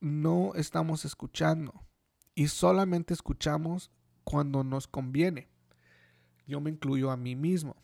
no 0.00 0.54
estamos 0.56 1.04
escuchando 1.04 1.86
y 2.34 2.48
solamente 2.48 3.14
escuchamos 3.14 3.92
cuando 4.24 4.64
nos 4.64 4.88
conviene 4.88 5.48
yo 6.48 6.60
me 6.60 6.70
incluyo 6.70 7.12
a 7.12 7.16
mí 7.16 7.36
mismo. 7.36 7.76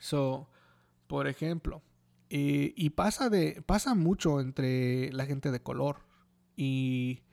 So, 0.00 0.49
por 1.10 1.26
ejemplo, 1.26 1.82
eh, 2.28 2.72
y 2.76 2.90
pasa 2.90 3.30
de 3.30 3.62
pasa 3.66 3.96
mucho 3.96 4.40
entre 4.40 5.12
la 5.12 5.26
gente 5.26 5.50
de 5.50 5.60
color 5.60 5.96
y 6.54 7.24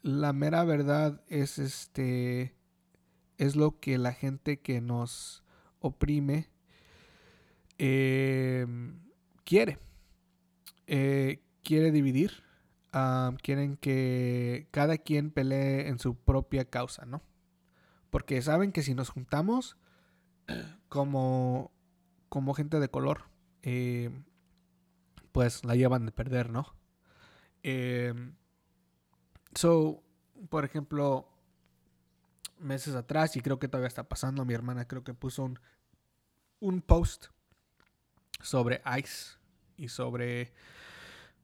la 0.00 0.32
mera 0.32 0.64
verdad 0.64 1.22
es 1.28 1.58
este 1.58 2.56
es 3.36 3.56
lo 3.56 3.78
que 3.78 3.98
la 3.98 4.14
gente 4.14 4.60
que 4.60 4.80
nos 4.80 5.44
oprime 5.80 6.48
em, 7.76 8.98
quiere 9.44 9.78
eh, 10.86 11.42
quiere 11.62 11.92
dividir 11.92 12.42
quieren 13.42 13.76
que 13.76 14.66
cada 14.70 14.96
quien 14.96 15.30
pelee 15.30 15.88
en 15.88 15.98
su 15.98 16.14
propia 16.14 16.64
causa 16.64 17.04
no 17.04 17.20
porque 18.08 18.40
saben 18.40 18.72
que 18.72 18.82
si 18.82 18.94
nos 18.94 19.10
juntamos 19.10 19.76
como, 20.88 21.71
como 22.32 22.54
gente 22.54 22.80
de 22.80 22.88
color, 22.88 23.24
eh, 23.62 24.08
pues 25.32 25.66
la 25.66 25.74
llevan 25.74 26.06
de 26.06 26.12
perder, 26.12 26.48
¿no? 26.48 26.64
Em, 27.62 28.36
so, 29.54 30.02
por 30.48 30.64
ejemplo, 30.64 31.28
meses 32.58 32.94
atrás, 32.94 33.36
y 33.36 33.42
creo 33.42 33.58
que 33.58 33.68
todavía 33.68 33.88
está 33.88 34.08
pasando, 34.08 34.46
mi 34.46 34.54
hermana 34.54 34.88
creo 34.88 35.04
que 35.04 35.12
puso 35.12 35.44
un, 35.44 35.60
un 36.58 36.80
post 36.80 37.26
sobre 38.40 38.80
ICE 38.98 39.36
y 39.76 39.88
sobre 39.88 40.54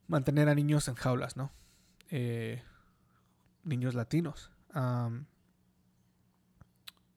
mantener 0.06 0.48
a 0.48 0.54
niños 0.54 0.88
en 0.88 0.94
jaulas, 0.94 1.36
¿no? 1.36 1.52
Eh, 2.08 2.62
niños 3.62 3.94
latinos. 3.94 4.50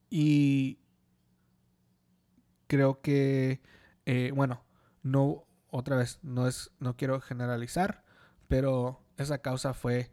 Y 0.09 0.80
creo 2.72 3.01
que, 3.01 3.61
eh, 4.05 4.32
bueno, 4.34 4.63
no, 5.03 5.45
otra 5.72 5.97
vez, 5.97 6.19
no 6.22 6.47
es, 6.47 6.72
no 6.80 6.95
quiero 6.95 7.19
generalizar, 7.19 8.05
pero 8.47 9.03
esa 9.17 9.39
causa 9.39 9.74
fue 9.74 10.09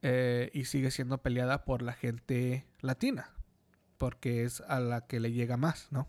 eh, 0.00 0.50
y 0.54 0.64
sigue 0.64 0.90
siendo 0.90 1.18
peleada 1.18 1.66
por 1.66 1.82
la 1.82 1.92
gente 1.92 2.66
latina, 2.80 3.34
porque 3.98 4.44
es 4.44 4.62
a 4.62 4.80
la 4.80 5.06
que 5.06 5.20
le 5.20 5.32
llega 5.32 5.58
más, 5.58 5.88
¿no? 5.90 6.08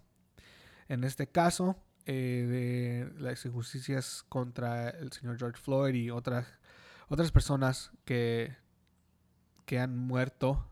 En 0.88 1.04
este 1.04 1.28
caso, 1.28 1.76
eh, 2.06 3.12
de 3.14 3.22
las 3.22 3.46
injusticias 3.46 4.24
contra 4.30 4.90
el 4.90 5.12
señor 5.12 5.38
George 5.38 5.62
Floyd 5.62 5.96
y 5.96 6.12
otras, 6.12 6.48
otras 7.10 7.34
personas 7.34 7.92
que, 8.06 8.56
que 9.66 9.80
han 9.80 9.98
muerto 9.98 10.72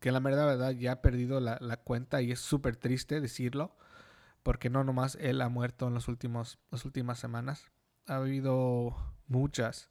que 0.00 0.10
la 0.10 0.18
verdad, 0.18 0.46
verdad 0.46 0.72
ya 0.72 0.90
ha 0.90 1.02
perdido 1.02 1.38
la, 1.38 1.76
cuenta 1.76 2.20
y 2.20 2.32
es 2.32 2.40
súper 2.40 2.74
triste 2.74 3.20
decirlo, 3.20 3.76
porque 4.42 4.70
no 4.70 4.84
nomás 4.84 5.16
él 5.20 5.40
ha 5.40 5.48
muerto 5.48 5.88
en 5.88 5.94
los 5.94 6.08
últimos, 6.08 6.58
las 6.70 6.84
últimas 6.84 7.18
semanas. 7.18 7.70
Ha 8.06 8.16
habido 8.16 8.96
muchas, 9.28 9.90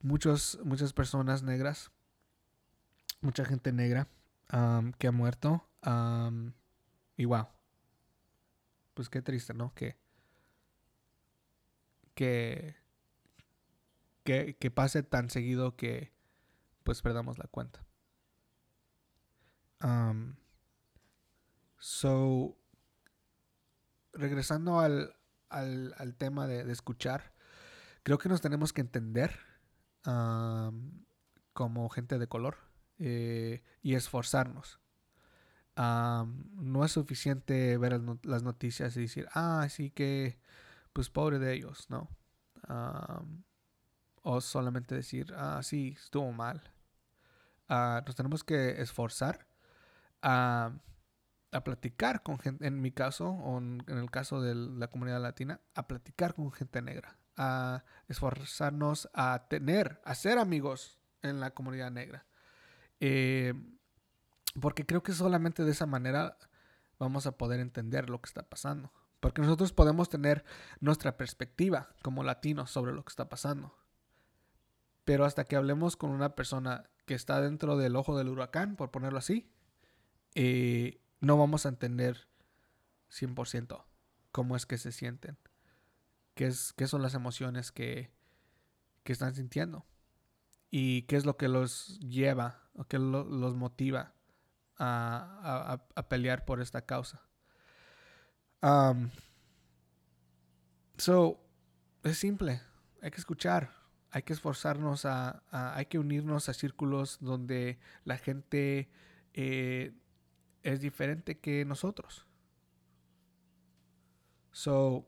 muchos, 0.00 0.58
muchas 0.64 0.92
personas 0.92 1.42
negras, 1.42 1.90
mucha 3.20 3.44
gente 3.44 3.72
negra 3.72 4.08
que 4.98 5.06
ha 5.06 5.12
muerto. 5.12 5.68
y 7.16 7.24
wow, 7.24 7.48
pues 8.94 9.08
qué 9.08 9.22
triste, 9.22 9.54
¿no? 9.54 9.74
Que, 9.74 9.96
que, 12.14 12.76
que, 14.24 14.70
pase 14.70 15.02
tan 15.02 15.30
seguido 15.30 15.76
que 15.76 16.12
pues 16.82 17.00
perdamos 17.02 17.38
la 17.38 17.46
cuenta. 17.46 17.86
Um, 19.80 20.34
so, 21.78 22.57
regresando 24.18 24.80
al, 24.80 25.14
al, 25.48 26.14
tema 26.16 26.46
de, 26.46 26.70
escuchar, 26.70 27.32
creo 28.02 28.18
que 28.18 28.28
nos 28.28 28.40
tenemos 28.40 28.72
que 28.72 28.80
entender 28.80 29.38
como 31.52 31.88
gente 31.90 32.18
de 32.18 32.28
color 32.28 32.56
eh, 32.98 33.62
y 33.82 33.94
esforzarnos. 33.94 34.80
no 35.76 36.84
es 36.84 36.92
suficiente 36.92 37.76
ver 37.78 38.00
las 38.24 38.42
noticias 38.42 38.96
y 38.96 39.02
decir, 39.02 39.28
ah, 39.34 39.66
sí 39.70 39.90
que, 39.90 40.40
pues 40.92 41.10
pobre 41.10 41.38
de 41.38 41.54
ellos, 41.54 41.88
¿no? 41.88 42.08
o 44.22 44.40
solamente 44.40 44.94
decir, 44.94 45.32
ah, 45.36 45.60
sí, 45.62 45.96
estuvo 45.96 46.32
mal. 46.32 46.60
Ah, 47.68 48.02
nos 48.06 48.16
tenemos 48.16 48.44
que 48.44 48.80
esforzar 48.82 49.46
platicar 51.50 52.22
con 52.22 52.38
gente, 52.38 52.66
en 52.66 52.80
mi 52.80 52.92
caso, 52.92 53.30
o 53.30 53.58
en, 53.58 53.82
el 53.86 54.10
caso 54.10 54.40
de 54.40 54.54
la 54.54 54.88
comunidad 54.88 55.20
latina, 55.20 55.60
a 55.74 55.86
platicar 55.88 56.34
con 56.34 56.52
gente 56.52 56.82
negra, 56.82 57.18
a 57.36 57.84
esforzarnos 58.08 59.08
a 59.14 59.46
tener, 59.48 60.00
a 60.04 60.14
ser 60.14 60.38
amigos 60.38 60.98
en 61.22 61.40
la 61.40 61.52
comunidad 61.52 61.90
negra. 61.90 62.26
Eh, 63.00 63.54
porque 64.60 64.84
creo 64.84 65.02
que 65.02 65.12
solamente 65.12 65.64
de 65.64 65.70
esa 65.70 65.86
manera 65.86 66.36
vamos 66.98 67.26
a 67.26 67.32
poder 67.32 67.60
entender 67.60 68.10
lo 68.10 68.20
que 68.20 68.28
está 68.28 68.42
pasando. 68.42 68.92
Porque 69.20 69.42
nosotros 69.42 69.72
podemos 69.72 70.08
tener 70.08 70.44
nuestra 70.80 71.16
perspectiva 71.16 71.88
como 72.02 72.22
latinos 72.22 72.70
sobre 72.70 72.92
lo 72.92 73.04
que 73.04 73.10
está 73.10 73.28
pasando. 73.28 73.74
Pero 75.04 75.24
hasta 75.24 75.44
que 75.44 75.56
hablemos 75.56 75.96
con 75.96 76.10
una 76.10 76.34
persona 76.34 76.90
que 77.06 77.14
está 77.14 77.40
dentro 77.40 77.76
del 77.76 77.96
ojo 77.96 78.16
del 78.16 78.28
huracán, 78.28 78.76
por 78.76 78.90
ponerlo 78.90 79.18
así, 79.18 79.50
eh, 80.34 81.00
no 81.20 81.36
vamos 81.36 81.66
a 81.66 81.70
entender 81.70 82.28
100% 83.10 83.84
cómo 84.32 84.56
es 84.56 84.66
que 84.66 84.78
se 84.78 84.92
sienten, 84.92 85.38
qué, 86.34 86.46
es, 86.46 86.72
qué 86.74 86.86
son 86.86 87.02
las 87.02 87.14
emociones 87.14 87.72
que, 87.72 88.10
que 89.04 89.12
están 89.12 89.34
sintiendo 89.34 89.86
y 90.70 91.02
qué 91.02 91.16
es 91.16 91.24
lo 91.24 91.36
que 91.36 91.48
los 91.48 91.98
lleva 92.00 92.62
o 92.74 92.84
qué 92.84 92.98
los 92.98 93.56
motiva 93.56 94.14
a, 94.78 95.82
pelear 96.08 96.44
por 96.44 96.60
esta 96.60 96.82
causa. 96.82 97.22
Um, 98.62 99.10
so, 100.96 101.40
es 102.04 102.18
simple, 102.18 102.60
hay 103.02 103.10
que 103.10 103.18
escuchar, 103.18 103.72
hay 104.10 104.22
que 104.22 104.32
esforzarnos 104.32 105.04
a, 105.04 105.42
hay 105.50 105.86
que 105.86 105.98
unirnos 105.98 106.48
a 106.48 106.54
círculos 106.54 107.18
donde 107.20 107.78
la 108.04 108.18
gente 108.18 108.90
eh, 109.34 109.94
es 110.62 110.80
diferente 110.80 111.38
que 111.38 111.64
nosotros. 111.64 112.26
So, 114.50 115.06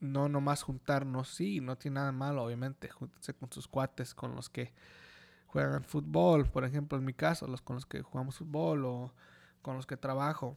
no 0.00 0.28
nomás 0.28 0.62
juntarnos, 0.62 1.28
sí, 1.28 1.60
no 1.60 1.76
tiene 1.76 1.96
nada 1.96 2.12
malo, 2.12 2.42
obviamente, 2.42 2.88
júntense 2.88 3.34
con 3.34 3.52
sus 3.52 3.68
cuates, 3.68 4.14
con 4.14 4.34
los 4.34 4.48
que 4.48 4.72
juegan 5.46 5.84
fútbol, 5.84 6.48
por 6.48 6.64
ejemplo, 6.64 6.96
en 6.98 7.04
mi 7.04 7.12
caso, 7.12 7.46
los 7.46 7.60
con 7.60 7.76
los 7.76 7.86
que 7.86 8.02
jugamos 8.02 8.38
fútbol 8.38 8.84
o 8.84 9.14
con 9.62 9.76
los 9.76 9.86
que 9.86 9.96
trabajo. 9.96 10.56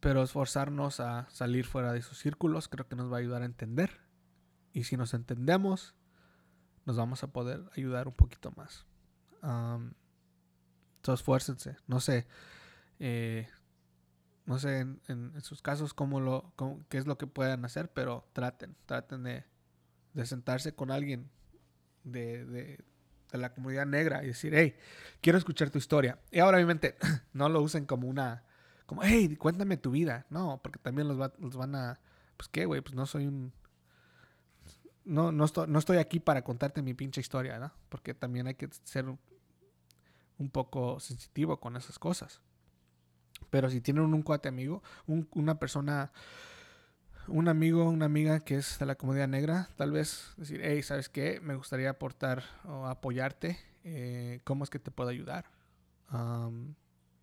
Pero 0.00 0.22
esforzarnos 0.22 1.00
a 1.00 1.28
salir 1.30 1.64
fuera 1.64 1.92
de 1.92 1.98
esos 1.98 2.18
círculos 2.18 2.68
creo 2.68 2.86
que 2.86 2.94
nos 2.94 3.10
va 3.10 3.16
a 3.16 3.20
ayudar 3.20 3.42
a 3.42 3.46
entender. 3.46 4.00
Y 4.72 4.84
si 4.84 4.96
nos 4.96 5.14
entendemos, 5.14 5.94
nos 6.84 6.96
vamos 6.96 7.22
a 7.24 7.32
poder 7.32 7.64
ayudar 7.76 8.06
un 8.06 8.14
poquito 8.14 8.52
más. 8.52 8.86
Esfuércense. 11.14 11.76
No 11.86 12.00
sé, 12.00 12.26
eh, 12.98 13.48
no 14.46 14.58
sé 14.58 14.80
en, 14.80 15.32
sus 15.42 15.62
casos 15.62 15.94
cómo 15.94 16.20
lo, 16.20 16.52
qué 16.88 16.98
es 16.98 17.06
lo 17.06 17.18
que 17.18 17.26
puedan 17.26 17.64
hacer, 17.64 17.90
pero 17.92 18.28
traten, 18.32 18.76
traten 18.86 19.22
de, 19.22 19.44
sentarse 20.24 20.74
con 20.74 20.90
alguien 20.90 21.30
de, 22.04 22.44
de 22.44 23.38
la 23.38 23.52
comunidad 23.52 23.86
negra 23.86 24.24
y 24.24 24.28
decir, 24.28 24.54
hey, 24.54 24.76
quiero 25.20 25.38
escuchar 25.38 25.70
tu 25.70 25.78
historia. 25.78 26.18
Y 26.30 26.38
ahora 26.38 26.56
obviamente 26.56 26.96
no 27.32 27.48
lo 27.48 27.60
usen 27.60 27.84
como 27.84 28.08
una, 28.08 28.44
como, 28.86 29.02
hey, 29.02 29.36
cuéntame 29.36 29.76
tu 29.76 29.90
vida. 29.90 30.26
No, 30.30 30.60
porque 30.62 30.78
también 30.78 31.08
los, 31.08 31.18
los 31.38 31.56
van 31.56 31.74
a, 31.74 32.00
pues 32.36 32.48
qué, 32.48 32.64
güey, 32.64 32.80
pues 32.80 32.94
no 32.94 33.06
soy 33.06 33.26
un... 33.26 33.52
No, 35.04 35.32
no, 35.32 35.44
estoy, 35.44 35.66
no 35.68 35.78
estoy 35.78 35.96
aquí 35.98 36.20
para 36.20 36.42
contarte 36.42 36.82
mi 36.82 36.92
pinche 36.92 37.20
historia, 37.20 37.58
¿no? 37.58 37.72
Porque 37.88 38.12
también 38.12 38.46
hay 38.46 38.54
que 38.54 38.68
ser 38.84 39.06
un, 40.38 40.50
poco 40.50 41.00
sensitivo 41.00 41.60
con 41.60 41.76
esas 41.76 41.98
cosas. 41.98 42.40
Pero 43.50 43.70
si 43.70 43.80
tienen 43.80 44.14
un 44.14 44.22
cuate 44.22 44.48
amigo, 44.48 44.82
una 45.06 45.58
persona 45.58 46.12
un 47.28 47.48
amigo 47.48 47.88
una 47.88 48.06
amiga 48.06 48.40
que 48.40 48.56
es 48.56 48.78
de 48.78 48.86
la 48.86 48.94
comunidad 48.94 49.28
negra, 49.28 49.68
tal 49.76 49.92
vez 49.92 50.32
decir, 50.36 50.60
hey, 50.62 50.82
¿sabes 50.82 51.08
qué? 51.08 51.40
Me 51.40 51.54
gustaría 51.54 51.90
aportar 51.90 52.42
o 52.64 52.86
apoyarte. 52.86 53.58
Eh, 53.84 54.40
¿Cómo 54.44 54.64
es 54.64 54.70
que 54.70 54.78
te 54.78 54.90
puedo 54.90 55.10
ayudar? 55.10 55.50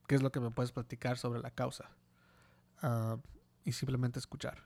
¿Qué 0.08 0.16
es 0.16 0.22
lo 0.22 0.32
que 0.32 0.40
me 0.40 0.52
puedes 0.52 0.72
platicar 0.72 1.18
sobre 1.18 1.42
la 1.42 1.52
causa? 1.52 1.90
y 3.64 3.72
simplemente 3.72 4.20
escuchar. 4.20 4.62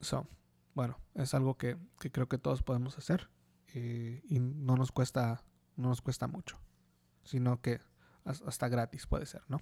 so, 0.00 0.26
bueno, 0.74 0.98
es 1.14 1.34
algo 1.34 1.56
que, 1.56 1.76
creo 2.10 2.28
que 2.28 2.38
todos 2.38 2.62
podemos 2.62 2.98
hacer 2.98 3.28
eh, 3.74 4.22
y 4.28 4.40
no 4.40 4.76
nos 4.76 4.92
cuesta 4.92 5.42
no 5.76 5.88
nos 5.88 6.02
cuesta 6.02 6.26
mucho, 6.26 6.58
sino 7.24 7.60
que 7.60 7.80
hasta 8.24 8.68
gratis 8.68 9.06
puede 9.06 9.26
ser, 9.26 9.42
¿no? 9.48 9.60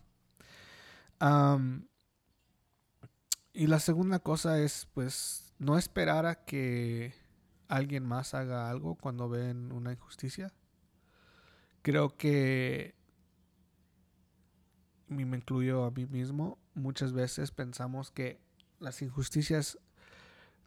y 3.53 3.67
la 3.67 3.81
segunda 3.81 4.21
cosa 4.21 4.61
es, 4.61 4.87
pues, 4.95 5.53
no 5.59 5.79
esperar 5.79 6.27
a 6.27 6.45
que 6.45 7.13
alguien 7.67 8.05
más 8.05 8.35
haga 8.35 8.71
algo 8.71 8.95
cuando 8.95 9.29
ven 9.29 9.73
una 9.73 9.93
injusticia. 9.93 10.53
Creo 11.83 12.17
que, 12.17 12.95
y 15.09 15.25
me 15.25 15.39
incluyo 15.39 15.85
a 15.85 15.91
mí 15.91 16.07
mismo, 16.07 16.59
muchas 16.75 17.13
veces 17.13 17.51
pensamos 17.51 18.13
que 18.13 18.41
las 18.79 19.03
injusticias 19.03 19.79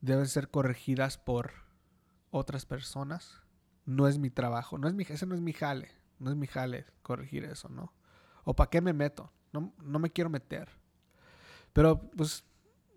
deben 0.01 0.27
ser 0.27 0.49
corregidas 0.49 1.17
por 1.17 1.60
otras 2.31 2.65
personas. 2.65 3.41
No 3.85 4.07
es 4.07 4.17
mi 4.17 4.29
trabajo, 4.29 4.77
no 4.77 4.87
es 4.87 4.93
mi, 4.93 5.03
ese 5.03 5.25
no 5.25 5.35
es 5.35 5.41
mi 5.41 5.53
jale, 5.53 5.91
no 6.19 6.29
es 6.29 6.35
mi 6.35 6.47
jale 6.47 6.85
corregir 7.01 7.43
eso, 7.43 7.69
¿no? 7.69 7.93
¿O 8.43 8.55
para 8.55 8.69
qué 8.69 8.81
me 8.81 8.93
meto? 8.93 9.31
No, 9.51 9.99
me 9.99 10.09
quiero 10.11 10.29
meter. 10.29 10.69
Pero 11.73 12.09
pues 12.11 12.45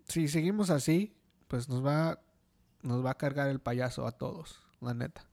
si 0.07 0.27
seguimos 0.27 0.69
así, 0.69 1.17
pues 1.47 1.69
nos 1.69 1.85
va, 1.85 2.21
nos 2.81 3.05
va 3.05 3.11
a 3.11 3.17
cargar 3.17 3.49
el 3.49 3.59
payaso 3.59 4.07
a 4.07 4.11
todos, 4.11 4.63
la 4.79 4.93
neta. 4.93 5.27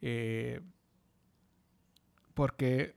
Eh, 0.00 0.60
porque 2.34 2.96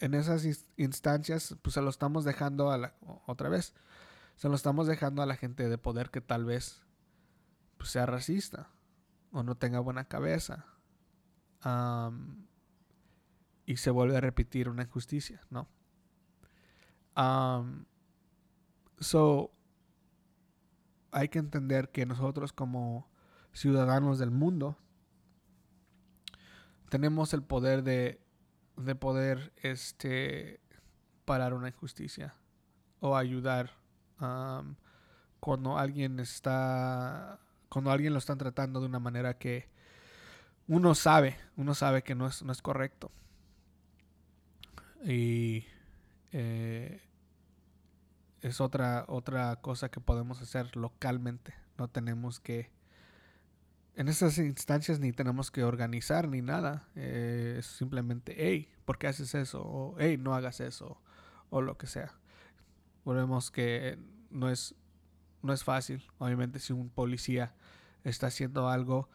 en 0.00 0.14
esas 0.14 0.44
instancias, 0.76 1.56
pues 1.62 1.74
se 1.74 1.82
lo 1.82 1.90
estamos 1.90 2.24
dejando 2.24 2.70
a 2.70 2.78
la, 2.78 2.94
otra 3.26 3.48
vez, 3.48 3.74
se 4.36 4.48
lo 4.48 4.54
estamos 4.54 4.86
dejando 4.86 5.22
a 5.22 5.26
la 5.26 5.36
gente 5.36 5.68
de 5.68 5.78
poder 5.78 6.10
que 6.10 6.20
tal 6.20 6.44
vez 6.44 6.83
pues, 7.84 7.92
sea 7.92 8.06
racista 8.06 8.70
o 9.30 9.42
no 9.42 9.56
tenga 9.56 9.78
buena 9.78 10.06
cabeza 10.06 10.64
y 13.66 13.76
se 13.76 13.90
vuelve 13.90 14.16
a 14.16 14.22
repetir 14.22 14.70
una 14.70 14.84
injusticia, 14.84 15.42
¿no? 15.50 15.68
so, 19.00 19.52
hay 21.10 21.28
que 21.28 21.38
entender 21.38 21.90
que 21.90 22.06
nosotros 22.06 22.54
como 22.54 23.06
ciudadanos 23.52 24.18
del 24.18 24.30
mundo 24.30 24.78
tenemos 26.88 27.34
el 27.34 27.42
poder 27.42 27.82
de, 27.82 28.18
de 28.78 28.94
poder 28.94 29.52
este, 29.56 30.62
parar 31.26 31.52
una 31.52 31.68
injusticia 31.68 32.34
o 33.00 33.14
ayudar 33.14 33.72
cuando 35.40 35.76
alguien 35.76 36.18
está 36.18 37.43
cuando 37.74 37.90
alguien 37.90 38.12
lo 38.12 38.20
están 38.20 38.38
tratando 38.38 38.78
de 38.78 38.86
una 38.86 39.00
manera 39.00 39.36
que 39.36 39.68
uno 40.68 40.94
sabe, 40.94 41.36
uno 41.56 41.74
sabe 41.74 42.04
que 42.04 42.14
no 42.14 42.28
es, 42.28 42.44
no 42.44 42.52
es 42.52 42.62
correcto. 42.62 43.10
Y 45.04 45.66
eh, 46.30 47.02
es 48.42 48.60
otra, 48.60 49.04
otra 49.08 49.56
cosa 49.56 49.90
que 49.90 49.98
podemos 49.98 50.40
hacer 50.40 50.76
localmente. 50.76 51.52
No 51.76 51.88
tenemos 51.88 52.38
que... 52.38 52.70
En 53.96 54.06
esas 54.06 54.38
instancias 54.38 55.00
ni 55.00 55.10
tenemos 55.10 55.50
que 55.50 55.64
organizar 55.64 56.28
ni 56.28 56.42
nada. 56.42 56.86
Eh, 56.94 57.56
es 57.58 57.66
simplemente, 57.66 58.36
hey, 58.38 58.72
¿por 58.84 58.98
qué 58.98 59.08
haces 59.08 59.34
eso? 59.34 59.64
O 59.64 59.96
hey, 59.98 60.16
no 60.16 60.36
hagas 60.36 60.60
eso. 60.60 61.02
O 61.50 61.60
lo 61.60 61.76
que 61.76 61.88
sea. 61.88 62.12
Volvemos 63.04 63.50
que 63.50 63.98
no 64.30 64.48
es, 64.48 64.76
no 65.42 65.52
es 65.52 65.64
fácil. 65.64 66.04
Obviamente 66.18 66.60
si 66.60 66.72
un 66.72 66.88
policía 66.88 67.52
está 68.04 68.28
haciendo 68.28 68.68
algo 68.68 69.08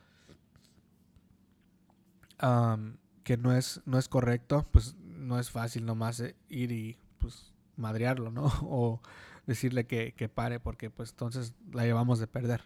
que 3.23 3.37
no 3.37 3.55
es, 3.55 3.81
no 3.85 3.97
es 3.97 4.07
correcto, 4.07 4.65
pues 4.71 4.95
no 4.97 5.39
es 5.39 5.51
fácil 5.51 5.85
nomás 5.85 6.19
eh, 6.19 6.35
ir 6.47 6.71
y 6.71 6.97
pues 7.19 7.53
madrearlo, 7.75 8.31
¿no? 8.31 8.45
O 8.63 9.01
decirle 9.45 9.85
que, 9.87 10.29
pare 10.33 10.59
porque 10.59 10.89
pues 10.89 11.11
entonces 11.11 11.53
la 11.71 11.83
llevamos 11.83 12.19
de 12.19 12.27
perder. 12.27 12.63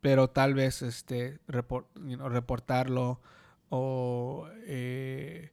pero 0.00 0.28
tal 0.30 0.54
vez 0.54 0.82
este 0.82 1.40
reportarlo 1.46 3.20
o 3.70 4.48
eh, 4.66 5.52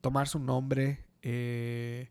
tomar 0.00 0.28
su 0.28 0.38
nombre 0.38 1.04
eh, 1.22 2.10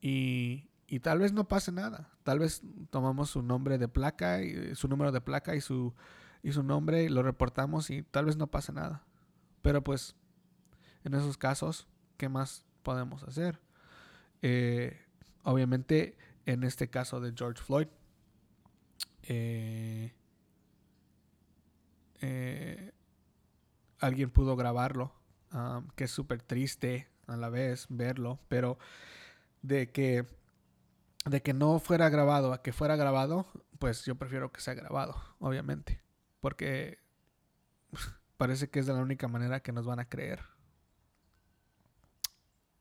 y, 0.00 0.70
y, 0.86 1.00
tal 1.00 1.18
vez 1.18 1.32
no 1.32 1.46
pase 1.48 1.72
nada. 1.72 2.15
Tal 2.26 2.40
vez 2.40 2.60
tomamos 2.90 3.30
su 3.30 3.40
nombre 3.40 3.78
de 3.78 3.86
placa 3.86 4.42
y 4.42 4.74
su 4.74 4.88
número 4.88 5.12
de 5.12 5.20
placa 5.20 5.54
y 5.54 5.60
su 5.60 5.94
y 6.42 6.50
su 6.50 6.64
nombre 6.64 7.04
y 7.04 7.08
lo 7.08 7.22
reportamos 7.22 7.88
y 7.88 8.02
tal 8.02 8.24
vez 8.24 8.36
no 8.36 8.48
pase 8.48 8.72
nada. 8.72 9.04
Pero 9.62 9.84
pues 9.84 10.16
en 11.04 11.14
esos 11.14 11.38
casos, 11.38 11.86
¿qué 12.16 12.28
más 12.28 12.64
podemos 12.82 13.22
hacer? 13.22 13.60
Eh, 14.42 15.00
obviamente, 15.44 16.18
en 16.46 16.64
este 16.64 16.90
caso 16.90 17.20
de 17.20 17.32
George 17.32 17.62
Floyd, 17.62 17.86
eh, 19.22 20.12
eh, 22.22 22.92
alguien 24.00 24.30
pudo 24.30 24.56
grabarlo 24.56 25.12
que 25.94 26.04
es 26.04 26.10
súper 26.10 26.42
triste 26.42 27.08
a 27.28 27.36
la 27.36 27.50
vez 27.50 27.86
verlo, 27.88 28.40
pero 28.48 28.78
de 29.62 29.92
que 29.92 30.26
de 31.26 31.42
que 31.42 31.52
no 31.52 31.78
fuera 31.78 32.08
grabado 32.08 32.52
a 32.52 32.62
que 32.62 32.72
fuera 32.72 32.96
grabado, 32.96 33.46
pues 33.78 34.04
yo 34.04 34.16
prefiero 34.16 34.52
que 34.52 34.60
sea 34.60 34.74
grabado, 34.74 35.16
obviamente, 35.38 36.00
porque 36.40 36.98
parece 38.36 38.70
que 38.70 38.80
es 38.80 38.86
de 38.86 38.94
la 38.94 39.00
única 39.00 39.28
manera 39.28 39.60
que 39.60 39.72
nos 39.72 39.86
van 39.86 39.98
a 39.98 40.08
creer. 40.08 40.40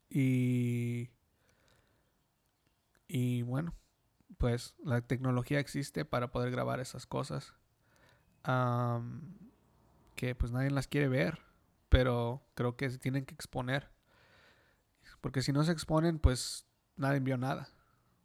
Y 0.10 1.10
y 3.08 3.44
bueno, 3.44 3.74
pues 4.38 4.76
la 4.84 5.02
tecnología 5.02 5.60
existe 5.60 6.06
para 6.06 6.32
poder 6.32 6.52
grabar 6.52 6.80
esas 6.80 7.06
cosas. 7.06 7.54
que 10.16 10.36
pues 10.36 10.52
nadie 10.52 10.72
las 10.72 10.88
quiere 10.88 11.08
ver, 11.08 11.40
pero 11.90 12.46
creo 12.56 12.76
que 12.78 12.90
se 12.90 12.98
tienen 12.98 13.26
que 13.26 13.34
exponer. 13.34 13.90
Porque 15.22 15.42
si 15.42 15.52
no 15.52 15.64
se 15.64 15.72
exponen, 15.72 16.20
pues 16.20 16.68
nadie 16.96 17.20
vio 17.20 17.38
nada. 17.38 17.70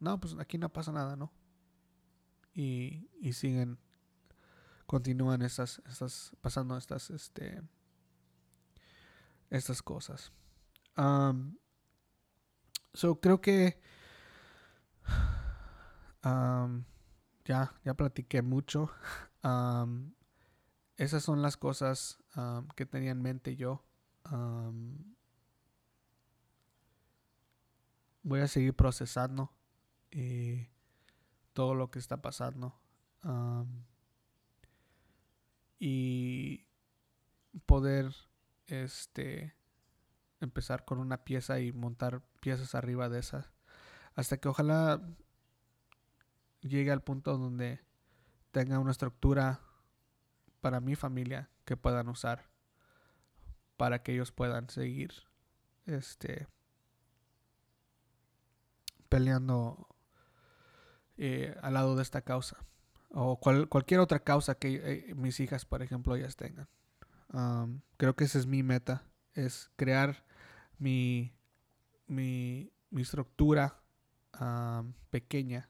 No, 0.00 0.18
pues 0.18 0.34
aquí 0.38 0.56
no 0.56 0.72
pasa 0.72 0.92
nada, 0.92 1.14
¿no? 1.14 1.30
Y, 2.54 3.08
y 3.20 3.34
siguen, 3.34 3.78
continúan 4.86 5.42
estas, 5.42 5.82
estas, 5.86 6.32
pasando 6.40 6.76
estas, 6.76 7.10
este, 7.10 7.62
estas 9.50 9.82
cosas. 9.82 10.32
so 12.94 13.20
creo 13.20 13.40
que 13.40 13.80
ya, 17.44 17.74
ya 17.84 17.94
platiqué 17.94 18.42
mucho. 18.42 18.90
esas 20.96 21.22
son 21.22 21.42
las 21.42 21.56
cosas 21.58 22.18
que 22.74 22.86
tenía 22.86 23.10
en 23.10 23.20
mente 23.20 23.54
yo. 23.54 23.84
voy 28.22 28.40
a 28.40 28.48
seguir 28.48 28.74
procesando 28.74 29.52
eh, 30.10 30.70
todo 31.52 31.74
lo 31.74 31.90
que 31.90 31.98
está 31.98 32.22
pasando. 32.22 32.74
y 35.78 36.66
poder 37.66 38.14
este 38.66 39.54
empezar 40.40 40.84
con 40.84 40.98
una 40.98 41.24
pieza 41.24 41.60
y 41.60 41.72
montar 41.72 42.22
piezas 42.40 42.74
arriba 42.74 43.08
de 43.08 43.18
esas 43.18 43.52
hasta 44.14 44.38
que 44.38 44.48
ojalá 44.48 45.00
llegue 46.60 46.90
al 46.90 47.02
punto 47.02 47.36
donde 47.36 47.80
tenga 48.52 48.78
una 48.78 48.90
estructura 48.90 49.60
para 50.60 50.80
mi 50.80 50.94
familia 50.94 51.50
que 51.64 51.76
puedan 51.76 52.08
usar 52.08 52.50
para 53.76 54.02
que 54.02 54.12
ellos 54.12 54.32
puedan 54.32 54.68
seguir 54.68 55.12
este 55.86 56.48
peleando 59.08 59.89
eh, 61.22 61.54
al 61.60 61.74
lado 61.74 61.96
de 61.96 62.02
esta 62.02 62.22
causa 62.22 62.56
o 63.10 63.38
cualquier 63.38 64.00
otra 64.00 64.20
causa 64.20 64.54
que 64.54 64.80
eh, 64.82 65.14
mis 65.14 65.38
hijas 65.40 65.64
por 65.64 65.82
ejemplo 65.82 66.16
ellas 66.16 66.36
tengan. 66.36 66.68
Creo 67.96 68.16
que 68.16 68.24
esa 68.24 68.38
es 68.38 68.46
mi 68.46 68.62
meta 68.62 69.04
es 69.34 69.70
crear 69.76 70.24
mi 70.78 71.32
mi, 72.06 72.72
mi 72.90 73.02
estructura 73.02 73.80
pequeña 75.10 75.68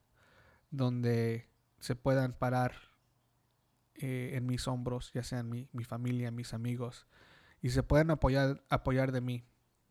donde 0.71 1.49
se 1.81 1.97
puedan 1.97 2.33
parar 2.33 2.73
eh, 4.03 4.31
en 4.35 4.47
mis 4.47 4.67
hombros, 4.67 5.13
ya 5.13 5.23
sean 5.23 5.51
mi, 5.51 5.69
mi, 5.73 5.85
familia, 5.85 6.31
mis 6.31 6.55
amigos, 6.55 7.07
y 7.61 7.69
se 7.69 7.83
puedan 7.83 8.11
apoyar, 8.11 8.65
apoyar 8.71 9.13
de 9.13 9.21
mí 9.21 9.45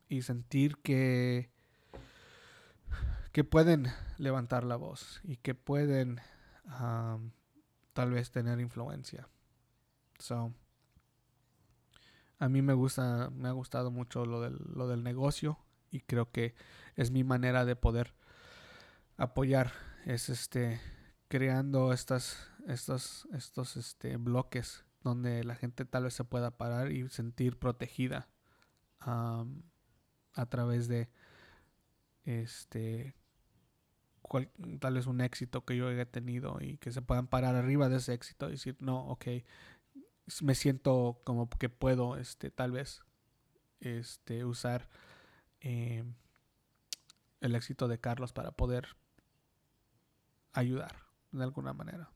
y 0.07 0.23
sentir 0.23 0.77
que, 0.77 1.51
que 3.31 3.43
pueden 3.43 3.87
levantar 4.17 4.63
la 4.63 4.75
voz 4.75 5.21
y 5.23 5.37
que 5.37 5.55
pueden 5.55 6.21
tal 7.93 8.11
vez 8.11 8.31
tener 8.31 8.59
influencia. 8.59 9.27
So, 10.19 10.53
a 12.37 12.49
mí 12.49 12.61
me 12.61 12.73
gusta, 12.73 13.29
me 13.31 13.49
ha 13.49 13.51
gustado 13.51 13.91
mucho 13.91 14.25
lo 14.25 14.41
del, 14.41 14.57
lo 14.73 14.87
del 14.87 15.03
negocio 15.03 15.59
y 15.91 16.01
creo 16.01 16.31
que 16.31 16.55
es 16.95 17.11
mi 17.11 17.23
manera 17.23 17.65
de 17.65 17.75
poder 17.75 18.13
apoyar 19.17 19.71
es 20.05 20.29
este 20.29 20.79
creando 21.27 21.91
estas 21.93 22.49
estos 22.67 23.27
estos 23.33 23.75
este 23.77 24.17
bloques 24.17 24.85
donde 25.03 25.43
la 25.43 25.55
gente 25.55 25.85
tal 25.85 26.05
vez 26.05 26.13
se 26.13 26.23
pueda 26.23 26.57
parar 26.57 26.91
y 26.91 27.07
sentir 27.09 27.57
protegida 27.57 28.29
a 28.99 29.45
través 30.49 30.87
de 30.87 31.09
este 32.29 33.15
tal 34.79 34.93
vez 34.93 35.07
un 35.07 35.21
éxito 35.21 35.65
que 35.65 35.75
yo 35.75 35.87
haya 35.87 36.05
tenido 36.05 36.57
y 36.61 36.77
que 36.77 36.91
se 36.91 37.01
puedan 37.01 37.27
parar 37.27 37.55
arriba 37.55 37.89
de 37.89 37.97
ese 37.97 38.13
éxito 38.13 38.47
y 38.47 38.51
decir 38.51 38.77
no 38.79 39.07
ok 39.07 39.25
me 40.43 40.53
siento 40.53 41.19
como 41.23 41.49
que 41.49 41.69
puedo 41.69 42.17
este 42.17 42.51
tal 42.51 42.71
vez 42.71 43.01
este 43.79 44.45
usar 44.45 44.89
eh, 45.61 46.03
el 47.41 47.55
éxito 47.55 47.87
de 47.87 47.99
Carlos 47.99 48.33
para 48.33 48.51
poder 48.51 48.95
ayudar 50.53 50.95
de 51.31 51.43
alguna 51.43 51.73
manera. 51.73 52.11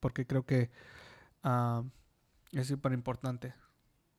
porque 0.00 0.26
creo 0.26 0.44
que 0.44 0.70
es 2.52 2.66
súper 2.68 2.92
importante 2.92 3.54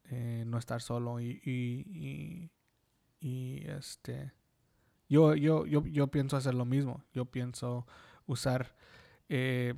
eh, 0.05 0.43
no 0.47 0.57
estar 0.57 0.82
solo 0.82 1.19
y, 1.19 2.51
este 3.65 4.34
yo, 5.07 5.36
yo, 5.36 5.65
yo, 5.65 5.86
yo 5.86 6.07
pienso 6.07 6.38
hacer 6.38 6.53
lo 6.53 6.65
mismo. 6.65 7.03
Yo 7.13 7.26
pienso 7.26 7.86
usar 8.26 8.76
eh, 9.30 9.76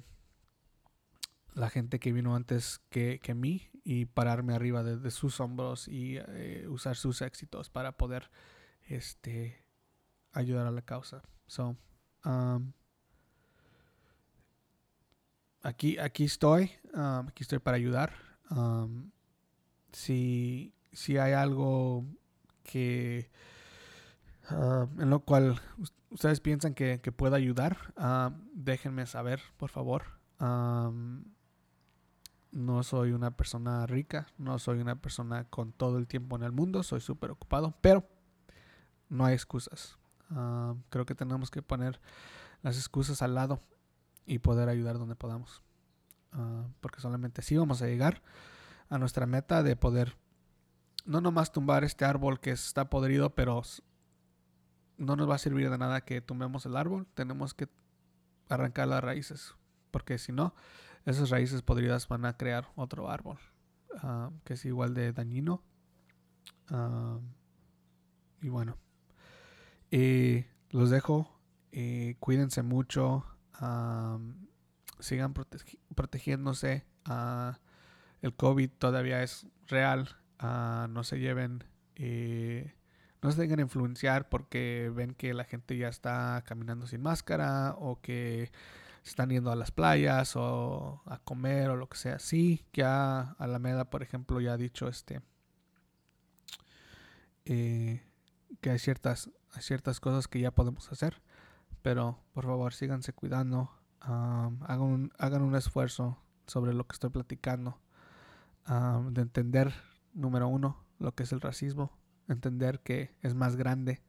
la 1.53 1.69
gente 1.69 1.99
que 1.99 2.13
vino 2.13 2.35
antes 2.35 2.79
que, 2.89 3.19
que 3.19 3.33
mí 3.33 3.69
y 3.83 4.05
pararme 4.05 4.53
arriba 4.53 4.83
de, 4.83 5.11
sus 5.11 5.39
hombros 5.39 5.87
y 5.87 6.17
eh, 6.17 6.65
usar 6.69 6.95
sus 6.95 7.21
éxitos 7.21 7.69
para 7.69 7.97
poder 7.97 8.29
este, 8.83 9.63
ayudar 10.31 10.67
a 10.67 10.71
la 10.71 10.81
causa. 10.81 11.21
So, 11.47 11.77
aquí, 15.61 15.97
aquí 15.97 16.25
estoy, 16.25 16.71
aquí 16.93 17.43
estoy 17.43 17.59
para 17.59 17.77
ayudar. 17.77 18.13
si, 19.91 20.73
si 20.91 21.17
hay 21.17 21.33
algo 21.33 22.05
que 22.67 23.31
en 24.49 25.09
lo 25.09 25.21
cual 25.21 25.59
ustedes 26.11 26.39
piensan 26.39 26.73
que, 26.73 27.01
que 27.01 27.11
pueda 27.11 27.37
ayudar, 27.37 27.93
déjenme 28.53 29.05
saber, 29.07 29.41
por 29.57 29.69
favor. 29.71 30.03
no 32.51 32.83
soy 32.83 33.11
una 33.11 33.31
persona 33.31 33.85
rica, 33.87 34.27
no 34.37 34.59
soy 34.59 34.79
una 34.79 34.95
persona 34.95 35.45
con 35.45 35.71
todo 35.71 35.97
el 35.97 36.07
tiempo 36.07 36.35
en 36.35 36.43
el 36.43 36.51
mundo, 36.51 36.83
soy 36.83 37.01
súper 37.01 37.31
ocupado, 37.31 37.75
pero 37.81 38.07
no 39.09 39.25
hay 39.25 39.33
excusas. 39.33 39.97
Ah, 40.31 40.75
creo 40.89 41.05
que 41.05 41.15
tenemos 41.15 41.49
que 41.49 41.61
poner 41.61 41.99
las 42.61 42.77
excusas 42.77 43.21
al 43.21 43.35
lado 43.35 43.61
y 44.25 44.39
poder 44.39 44.69
ayudar 44.69 44.97
donde 44.97 45.15
podamos. 45.15 45.61
Ah, 46.33 46.65
porque 46.81 47.01
solamente 47.01 47.41
así 47.41 47.55
vamos 47.55 47.81
a 47.81 47.87
llegar 47.87 48.21
a 48.89 48.97
nuestra 48.97 49.25
meta 49.25 49.63
de 49.63 49.75
poder 49.75 50.17
no 51.07 51.21
nomás 51.21 51.51
tumbar 51.53 51.85
este 51.85 52.05
árbol 52.05 52.39
que 52.39 52.51
está 52.51 52.89
podrido, 52.89 53.33
pero 53.33 53.61
no 54.97 55.15
nos 55.15 55.29
va 55.29 55.35
a 55.35 55.39
servir 55.39 55.69
de 55.69 55.77
nada 55.77 56.01
que 56.01 56.21
tumbemos 56.21 56.65
el 56.65 56.75
árbol. 56.75 57.07
Tenemos 57.13 57.53
que 57.53 57.69
arrancar 58.49 58.89
las 58.89 59.03
raíces. 59.03 59.55
Porque 59.89 60.17
si 60.17 60.33
no, 60.33 60.53
esas 61.05 61.29
raíces 61.29 61.61
podridas 61.61 62.09
van 62.09 62.25
a 62.25 62.35
crear 62.35 62.69
otro 62.75 63.09
árbol 63.09 63.39
ah, 64.03 64.31
que 64.43 64.55
es 64.55 64.65
igual 64.65 64.93
de 64.93 65.13
dañino. 65.13 65.63
y 68.41 68.49
bueno, 68.49 68.77
los 70.71 70.89
dejo. 70.89 71.39
Cuídense 72.19 72.63
mucho. 72.63 73.25
sigan 74.99 75.33
protegiéndose. 75.95 76.85
Ah, 77.05 77.59
el 78.21 78.35
COVID 78.35 78.71
todavía 78.71 79.23
es 79.23 79.47
real. 79.67 80.17
Ah, 80.39 80.87
no 80.89 81.03
se 81.03 81.19
lleven. 81.19 81.63
no 83.21 83.31
se 83.31 83.41
dejen 83.41 83.59
influenciar 83.59 84.29
porque 84.29 84.91
ven 84.95 85.13
que 85.13 85.33
la 85.33 85.43
gente 85.43 85.77
ya 85.77 85.87
está 85.89 86.43
caminando 86.45 86.87
sin 86.87 87.01
máscara 87.01 87.75
o 87.77 88.01
que 88.01 88.51
están 89.03 89.29
yendo 89.29 89.51
a 89.51 89.55
las 89.55 89.71
playas 89.71 90.35
o 90.35 91.01
a 91.05 91.19
comer 91.19 91.69
o 91.69 91.75
lo 91.75 91.87
que 91.89 91.97
sea. 91.97 92.19
Sí, 92.19 92.65
ya 92.73 93.35
Alameda, 93.39 93.89
por 93.89 94.03
ejemplo, 94.03 94.39
ya 94.41 94.53
ha 94.53 94.57
dicho 94.57 94.87
este 94.87 95.21
eh, 97.45 98.03
que 98.61 98.69
hay 98.69 98.79
ciertas 98.79 99.29
ciertas 99.61 99.99
cosas 99.99 100.27
que 100.27 100.39
ya 100.39 100.51
podemos 100.51 100.91
hacer. 100.91 101.21
Pero 101.81 102.19
por 102.33 102.45
favor, 102.45 102.73
síganse 102.73 103.13
cuidando. 103.13 103.71
hagan, 103.99 104.81
un, 104.81 105.13
hagan 105.17 105.41
un 105.41 105.55
esfuerzo 105.55 106.17
sobre 106.45 106.73
lo 106.73 106.85
que 106.87 106.93
estoy 106.93 107.09
platicando. 107.09 107.79
de 108.67 109.21
entender, 109.21 109.73
número 110.17 110.47
uno, 110.47 110.83
lo 110.99 111.13
que 111.13 111.23
es 111.23 111.31
el 111.31 111.41
racismo, 111.41 111.97
entender 112.27 112.81
que 112.81 113.15
es 113.21 113.35
más 113.35 113.55
grande 113.55 114.01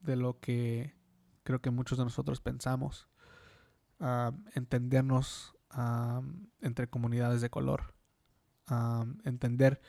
de 0.00 0.16
lo 0.16 0.40
que 0.40 0.94
creo 1.42 1.60
que 1.60 1.70
muchos 1.70 1.98
de 1.98 2.04
nosotros 2.04 2.40
pensamos, 2.40 3.08
entendernos 4.54 5.56
entre 6.60 6.88
comunidades 6.88 7.40
de 7.40 7.50
color, 7.50 7.94
entender 9.24 9.82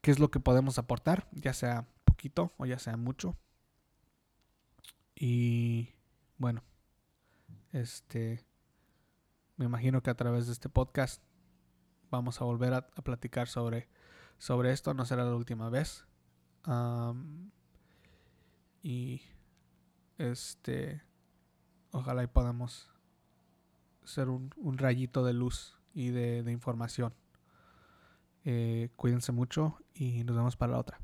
qué 0.00 0.10
es 0.10 0.18
lo 0.18 0.30
que 0.30 0.40
podemos 0.40 0.78
aportar, 0.78 1.28
ya 1.32 1.52
sea 1.52 1.88
poquito 2.04 2.52
o 2.56 2.66
ya 2.66 2.78
sea 2.78 2.96
mucho. 2.96 3.36
Y 5.16 5.94
bueno, 6.38 6.62
este, 7.72 8.44
me 9.56 9.64
imagino 9.64 10.02
que 10.02 10.10
a 10.10 10.16
través 10.16 10.46
de 10.46 10.52
este 10.52 10.68
podcast 10.68 11.22
vamos 12.14 12.40
a 12.40 12.44
volver 12.44 12.74
a, 12.74 12.86
platicar 12.86 13.48
sobre, 13.48 13.88
sobre 14.38 14.72
esto, 14.72 14.94
no 14.94 15.04
será 15.04 15.24
la 15.24 15.34
última 15.34 15.68
vez. 15.68 16.06
y 18.82 19.22
este, 20.18 21.02
ojalá 21.90 22.22
y 22.22 22.26
podamos 22.26 22.90
ser 24.04 24.28
un, 24.28 24.50
rayito 24.78 25.24
de 25.24 25.32
luz 25.32 25.76
y 25.92 26.10
de, 26.10 26.50
información. 26.50 27.14
Eh, 28.44 28.90
cuídense 28.96 29.32
mucho 29.32 29.78
y 29.94 30.22
nos 30.24 30.36
vemos 30.36 30.56
para 30.56 30.72
la 30.72 30.78
otra. 30.78 31.03